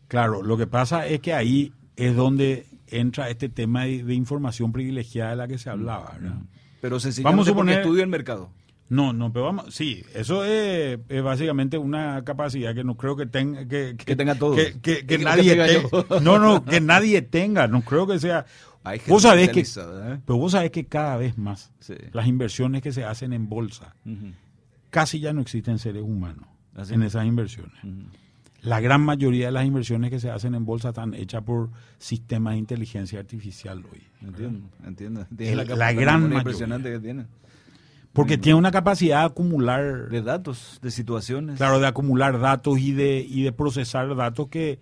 Claro, 0.07 0.41
lo 0.41 0.57
que 0.57 0.67
pasa 0.67 1.05
es 1.07 1.19
que 1.21 1.33
ahí 1.33 1.71
es 1.95 2.15
donde 2.15 2.65
entra 2.87 3.29
este 3.29 3.47
tema 3.49 3.83
de, 3.85 4.03
de 4.03 4.13
información 4.15 4.71
privilegiada 4.71 5.31
de 5.31 5.35
la 5.37 5.47
que 5.47 5.57
se 5.57 5.69
hablaba, 5.69 6.17
¿verdad? 6.19 6.37
Pero 6.81 6.99
sencillamente 6.99 7.31
Vamos 7.35 7.47
a 7.47 7.51
suponer- 7.51 7.77
estudio 7.81 8.03
el 8.03 8.09
mercado. 8.09 8.49
No, 8.89 9.13
no, 9.13 9.31
pero 9.31 9.45
vamos, 9.45 9.75
sí, 9.75 10.03
eso 10.15 10.43
es, 10.43 10.99
es 11.09 11.21
básicamente 11.21 11.77
una 11.77 12.23
capacidad 12.25 12.73
que 12.73 12.83
no 12.83 12.97
creo 12.97 13.15
que 13.15 13.27
tenga 13.27 13.67
que, 13.67 13.95
Que 13.95 14.15
tenga 14.15 14.33
todos. 14.33 14.55
que, 14.57 14.79
que- 14.81 15.05
que 15.05 15.17
nadie 15.19 15.55
tenga. 15.55 16.19
No, 16.21 16.39
no, 16.39 16.65
que 16.65 16.81
nadie 16.81 17.21
tenga, 17.21 17.67
no 17.67 17.81
creo 17.81 18.07
que 18.07 18.17
sea. 18.17 18.47
Hay 18.89 18.99
gente 18.99 19.11
Vos 19.11 19.21
sabés 19.23 19.49
que, 19.49 19.61
¿eh? 19.61 20.19
pero 20.25 20.37
vos 20.37 20.51
sabés 20.51 20.71
que 20.71 20.85
cada 20.85 21.17
vez 21.17 21.37
más 21.37 21.71
Sí. 21.79 21.93
las 22.11 22.27
inversiones 22.27 22.81
que 22.81 22.91
se 22.91 23.03
hacen 23.03 23.33
en 23.33 23.47
bolsa 23.49 23.95
casi 24.89 25.19
ya 25.19 25.33
no 25.33 25.41
existen 25.41 25.77
seres 25.79 26.03
humanos 26.03 26.45
¿Ah, 26.75 26.83
en 26.89 27.03
esas 27.03 27.25
inversiones. 27.25 27.73
La 28.61 28.81
gran 28.81 29.01
mayoría 29.01 29.45
de 29.47 29.51
las 29.53 29.65
inversiones 29.65 30.09
que 30.09 30.19
se 30.19 30.29
hacen 30.29 30.53
en 30.55 30.65
bolsa 30.65 30.89
están 30.89 31.13
hechas 31.13 31.43
por 31.43 31.69
sistemas 31.97 32.53
de 32.53 32.59
inteligencia 32.59 33.19
artificial 33.19 33.83
hoy. 33.91 34.03
Entiendo, 34.21 34.67
entiendo. 34.85 35.25
Tiene 35.35 35.55
la 35.65 35.93
gran 35.93 36.21
mayoría. 36.23 36.37
impresionante 36.39 36.91
que 36.91 36.99
tiene. 36.99 37.25
Porque 38.11 38.37
tiene 38.37 38.57
una 38.57 38.71
capacidad 38.71 39.19
de 39.19 39.25
acumular, 39.27 40.09
De 40.09 40.21
datos, 40.21 40.79
de 40.81 40.91
situaciones. 40.91 41.57
claro, 41.57 41.79
de 41.79 41.87
acumular 41.87 42.39
datos 42.39 42.79
y 42.79 42.91
de, 42.91 43.19
y 43.25 43.43
de 43.43 43.51
procesar 43.53 44.13
datos 44.15 44.47
que, 44.49 44.79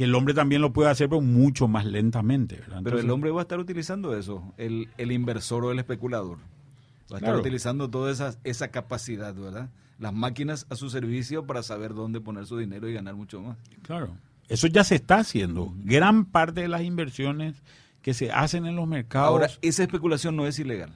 que 0.00 0.04
el 0.04 0.14
hombre 0.14 0.32
también 0.32 0.62
lo 0.62 0.72
puede 0.72 0.88
hacer, 0.88 1.10
pero 1.10 1.20
mucho 1.20 1.68
más 1.68 1.84
lentamente. 1.84 2.58
Pero 2.82 2.98
el 2.98 3.10
hombre 3.10 3.30
va 3.32 3.40
a 3.40 3.42
estar 3.42 3.58
utilizando 3.58 4.16
eso, 4.16 4.54
el, 4.56 4.88
el 4.96 5.12
inversor 5.12 5.62
o 5.66 5.72
el 5.72 5.78
especulador. 5.78 6.38
Va 6.38 6.40
a 6.40 7.04
estar 7.16 7.20
Claro. 7.20 7.40
utilizando 7.40 7.90
toda 7.90 8.10
esa, 8.10 8.34
esa 8.42 8.68
capacidad, 8.68 9.34
¿verdad? 9.34 9.68
Las 9.98 10.14
máquinas 10.14 10.66
a 10.70 10.76
su 10.76 10.88
servicio 10.88 11.44
para 11.44 11.62
saber 11.62 11.92
dónde 11.92 12.18
poner 12.22 12.46
su 12.46 12.56
dinero 12.56 12.88
y 12.88 12.94
ganar 12.94 13.14
mucho 13.14 13.42
más. 13.42 13.58
Claro. 13.82 14.16
Eso 14.48 14.68
ya 14.68 14.84
se 14.84 14.94
está 14.94 15.16
haciendo. 15.18 15.74
Gran 15.84 16.24
parte 16.24 16.62
de 16.62 16.68
las 16.68 16.80
inversiones 16.80 17.56
que 18.00 18.14
se 18.14 18.32
hacen 18.32 18.64
en 18.64 18.76
los 18.76 18.88
mercados. 18.88 19.28
Ahora, 19.28 19.50
esa 19.60 19.82
especulación 19.82 20.34
no 20.34 20.46
es 20.46 20.58
ilegal. 20.58 20.94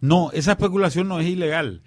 No, 0.00 0.30
esa 0.32 0.52
especulación 0.52 1.08
no 1.08 1.20
es 1.20 1.26
ilegal. 1.26 1.82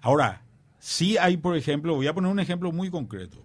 Ahora, 0.00 0.42
sí 0.78 1.18
hay, 1.18 1.36
por 1.36 1.56
ejemplo, 1.56 1.96
voy 1.96 2.06
a 2.06 2.14
poner 2.14 2.30
un 2.30 2.38
ejemplo 2.38 2.70
muy 2.70 2.90
concreto. 2.90 3.38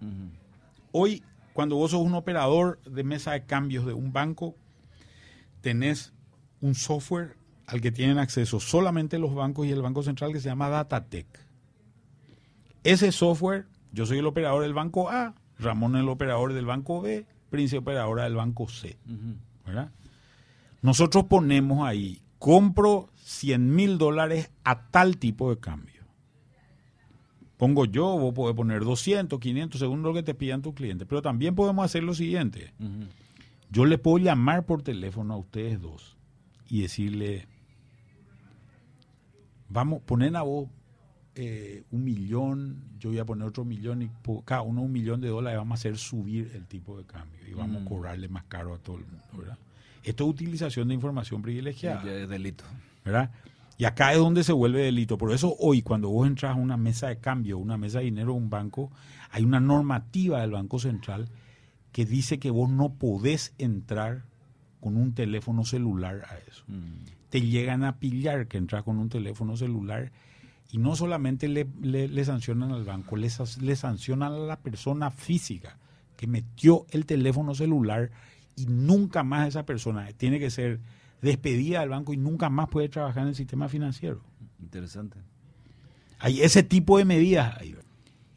Hoy, 0.92 1.24
cuando 1.60 1.76
vos 1.76 1.90
sos 1.90 2.00
un 2.00 2.14
operador 2.14 2.80
de 2.86 3.04
mesa 3.04 3.32
de 3.32 3.44
cambios 3.44 3.84
de 3.84 3.92
un 3.92 4.14
banco, 4.14 4.56
tenés 5.60 6.14
un 6.62 6.74
software 6.74 7.36
al 7.66 7.82
que 7.82 7.92
tienen 7.92 8.16
acceso 8.16 8.60
solamente 8.60 9.18
los 9.18 9.34
bancos 9.34 9.66
y 9.66 9.70
el 9.70 9.82
Banco 9.82 10.02
Central 10.02 10.32
que 10.32 10.40
se 10.40 10.48
llama 10.48 10.70
Datatec. 10.70 11.26
Ese 12.82 13.12
software, 13.12 13.66
yo 13.92 14.06
soy 14.06 14.20
el 14.20 14.26
operador 14.26 14.62
del 14.62 14.72
banco 14.72 15.10
A, 15.10 15.34
Ramón 15.58 15.96
el 15.96 16.08
operador 16.08 16.54
del 16.54 16.64
banco 16.64 17.02
B, 17.02 17.26
Prince 17.50 17.76
operadora 17.76 18.24
del 18.24 18.36
banco 18.36 18.66
C. 18.66 18.96
¿verdad? 19.66 19.90
Nosotros 20.80 21.24
ponemos 21.24 21.86
ahí, 21.86 22.22
compro 22.38 23.10
100 23.16 23.74
mil 23.76 23.98
dólares 23.98 24.50
a 24.64 24.86
tal 24.88 25.18
tipo 25.18 25.50
de 25.50 25.60
cambio. 25.60 25.99
Pongo 27.60 27.84
yo, 27.84 28.18
vos 28.18 28.32
podés 28.32 28.56
poner 28.56 28.84
200, 28.84 29.38
500, 29.38 29.78
según 29.78 30.00
lo 30.00 30.14
que 30.14 30.22
te 30.22 30.34
pidan 30.34 30.62
tus 30.62 30.72
clientes. 30.72 31.06
Pero 31.06 31.20
también 31.20 31.54
podemos 31.54 31.84
hacer 31.84 32.02
lo 32.02 32.14
siguiente. 32.14 32.72
Yo 33.70 33.84
le 33.84 33.98
puedo 33.98 34.16
llamar 34.16 34.64
por 34.64 34.80
teléfono 34.82 35.34
a 35.34 35.36
ustedes 35.36 35.78
dos 35.78 36.16
y 36.70 36.80
decirle, 36.80 37.46
vamos, 39.68 40.00
ponen 40.00 40.36
a 40.36 40.42
vos 40.42 40.70
eh, 41.34 41.84
un 41.90 42.02
millón, 42.02 42.82
yo 42.98 43.10
voy 43.10 43.18
a 43.18 43.26
poner 43.26 43.46
otro 43.46 43.66
millón 43.66 44.00
y 44.00 44.10
cada 44.46 44.62
uno 44.62 44.80
un 44.80 44.90
millón 44.90 45.20
de 45.20 45.28
dólares, 45.28 45.58
vamos 45.58 45.72
a 45.72 45.80
hacer 45.80 45.98
subir 45.98 46.52
el 46.54 46.66
tipo 46.66 46.96
de 46.96 47.04
cambio 47.04 47.46
y 47.46 47.52
vamos 47.52 47.82
a 47.82 47.84
cobrarle 47.84 48.28
más 48.28 48.44
caro 48.44 48.74
a 48.74 48.78
todo 48.78 48.96
el 48.96 49.04
mundo, 49.04 49.24
¿verdad? 49.36 49.58
Esto 50.02 50.24
es 50.24 50.30
utilización 50.30 50.88
de 50.88 50.94
información 50.94 51.42
privilegiada. 51.42 52.10
Es 52.10 52.26
delito. 52.26 52.64
¿verdad? 53.04 53.30
Y 53.80 53.86
acá 53.86 54.12
es 54.12 54.18
donde 54.18 54.44
se 54.44 54.52
vuelve 54.52 54.82
delito. 54.82 55.16
Por 55.16 55.32
eso 55.32 55.56
hoy 55.58 55.80
cuando 55.80 56.10
vos 56.10 56.26
entras 56.26 56.52
a 56.52 56.60
una 56.60 56.76
mesa 56.76 57.08
de 57.08 57.16
cambio, 57.16 57.56
una 57.56 57.78
mesa 57.78 58.00
de 58.00 58.04
dinero 58.04 58.34
un 58.34 58.50
banco, 58.50 58.90
hay 59.30 59.42
una 59.42 59.58
normativa 59.58 60.42
del 60.42 60.50
Banco 60.50 60.78
Central 60.78 61.30
que 61.90 62.04
dice 62.04 62.38
que 62.38 62.50
vos 62.50 62.68
no 62.68 62.92
podés 62.92 63.54
entrar 63.56 64.24
con 64.80 64.98
un 64.98 65.14
teléfono 65.14 65.64
celular 65.64 66.26
a 66.28 66.36
eso. 66.46 66.62
Te 67.30 67.40
llegan 67.40 67.82
a 67.84 67.96
pillar 67.98 68.48
que 68.48 68.58
entras 68.58 68.82
con 68.82 68.98
un 68.98 69.08
teléfono 69.08 69.56
celular 69.56 70.12
y 70.70 70.76
no 70.76 70.94
solamente 70.94 71.48
le, 71.48 71.66
le- 71.80 72.06
le 72.08 72.24
sancionan 72.26 72.72
al 72.72 72.84
banco, 72.84 73.16
le 73.16 73.30
sancionan 73.30 74.32
a 74.34 74.38
la 74.40 74.58
persona 74.60 75.10
física 75.10 75.78
que 76.18 76.26
metió 76.26 76.84
el 76.90 77.06
teléfono 77.06 77.54
celular 77.54 78.10
y 78.56 78.66
nunca 78.66 79.22
más 79.22 79.48
esa 79.48 79.64
persona 79.64 80.06
tiene 80.18 80.38
que 80.38 80.50
ser 80.50 80.80
despedida 81.22 81.80
del 81.80 81.90
banco 81.90 82.12
y 82.12 82.16
nunca 82.16 82.50
más 82.50 82.68
puede 82.68 82.88
trabajar 82.88 83.22
en 83.22 83.30
el 83.30 83.34
sistema 83.34 83.68
financiero. 83.68 84.22
Interesante. 84.60 85.18
Hay 86.18 86.40
ese 86.40 86.62
tipo 86.62 86.98
de 86.98 87.04
medidas. 87.04 87.56
ahí. 87.58 87.74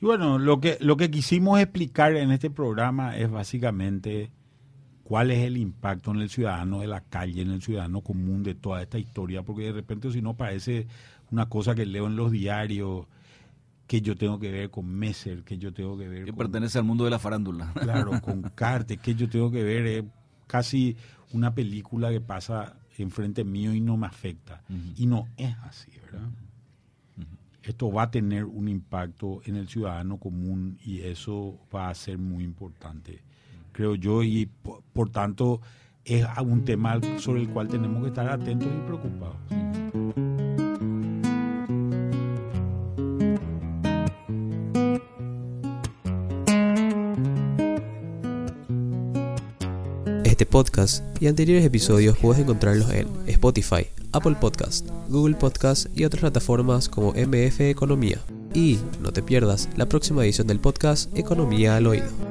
Y 0.01 0.05
bueno, 0.05 0.37
lo 0.37 0.59
que, 0.59 0.77
lo 0.81 0.97
que 0.97 1.09
quisimos 1.09 1.59
explicar 1.59 2.15
en 2.15 2.31
este 2.31 2.49
programa 2.49 3.17
es 3.17 3.31
básicamente 3.31 4.31
cuál 5.03 5.31
es 5.31 5.39
el 5.39 5.57
impacto 5.57 6.11
en 6.11 6.21
el 6.21 6.29
ciudadano 6.29 6.81
de 6.81 6.87
la 6.87 7.01
calle, 7.01 7.41
en 7.41 7.51
el 7.51 7.61
ciudadano 7.61 8.01
común 8.01 8.43
de 8.43 8.55
toda 8.55 8.81
esta 8.81 8.99
historia, 8.99 9.43
porque 9.43 9.63
de 9.63 9.71
repente 9.73 10.11
si 10.11 10.21
no 10.21 10.35
parece 10.35 10.87
una 11.31 11.47
cosa 11.47 11.75
que 11.75 11.85
leo 11.85 12.07
en 12.07 12.15
los 12.15 12.31
diarios, 12.31 13.05
que 13.87 14.01
yo 14.01 14.15
tengo 14.15 14.39
que 14.39 14.51
ver 14.51 14.69
con 14.69 14.85
Messer, 14.87 15.43
que 15.43 15.57
yo 15.57 15.73
tengo 15.73 15.97
que 15.97 16.07
ver 16.07 16.25
Que 16.25 16.31
con... 16.31 16.37
pertenece 16.37 16.77
al 16.79 16.83
mundo 16.83 17.05
de 17.05 17.11
la 17.11 17.19
farándula. 17.19 17.71
Claro, 17.73 18.19
con 18.21 18.41
Carte, 18.55 18.97
que 18.97 19.15
yo 19.15 19.29
tengo 19.29 19.51
que 19.51 19.63
ver 19.63 19.85
es 19.85 20.03
casi 20.47 20.95
una 21.33 21.53
película 21.53 22.09
que 22.09 22.21
pasa 22.21 22.75
enfrente 22.97 23.43
mío 23.43 23.73
y 23.73 23.81
no 23.81 23.97
me 23.97 24.07
afecta. 24.07 24.63
Y 24.95 25.05
no 25.07 25.27
es 25.37 25.55
así, 25.63 25.91
¿verdad? 26.05 26.29
Esto 27.63 27.91
va 27.91 28.03
a 28.03 28.11
tener 28.11 28.43
un 28.43 28.67
impacto 28.67 29.41
en 29.45 29.55
el 29.55 29.67
ciudadano 29.69 30.17
común 30.17 30.77
y 30.83 30.99
eso 30.99 31.57
va 31.73 31.89
a 31.89 31.95
ser 31.95 32.17
muy 32.17 32.43
importante, 32.43 33.21
creo 33.71 33.95
yo, 33.95 34.21
y 34.21 34.47
por, 34.47 34.83
por 34.91 35.09
tanto 35.09 35.61
es 36.03 36.25
un 36.41 36.65
tema 36.65 36.99
sobre 37.19 37.41
el 37.41 37.49
cual 37.49 37.69
tenemos 37.69 38.01
que 38.01 38.09
estar 38.09 38.27
atentos 38.27 38.67
y 38.67 38.85
preocupados. 38.85 39.37
Este 50.33 50.47
podcast 50.47 51.03
y 51.21 51.27
anteriores 51.27 51.63
episodios 51.63 52.17
puedes 52.17 52.41
encontrarlos 52.41 52.89
en 52.89 53.07
Spotify, 53.27 53.85
Apple 54.13 54.35
Podcast, 54.41 54.87
Google 55.07 55.35
Podcast 55.35 55.85
y 55.95 56.05
otras 56.05 56.21
plataformas 56.21 56.89
como 56.89 57.11
MF 57.11 57.61
Economía. 57.61 58.17
Y 58.51 58.79
no 58.99 59.13
te 59.13 59.21
pierdas 59.21 59.69
la 59.77 59.85
próxima 59.85 60.23
edición 60.23 60.47
del 60.47 60.59
podcast 60.59 61.15
Economía 61.15 61.75
al 61.75 61.85
Oído. 61.85 62.22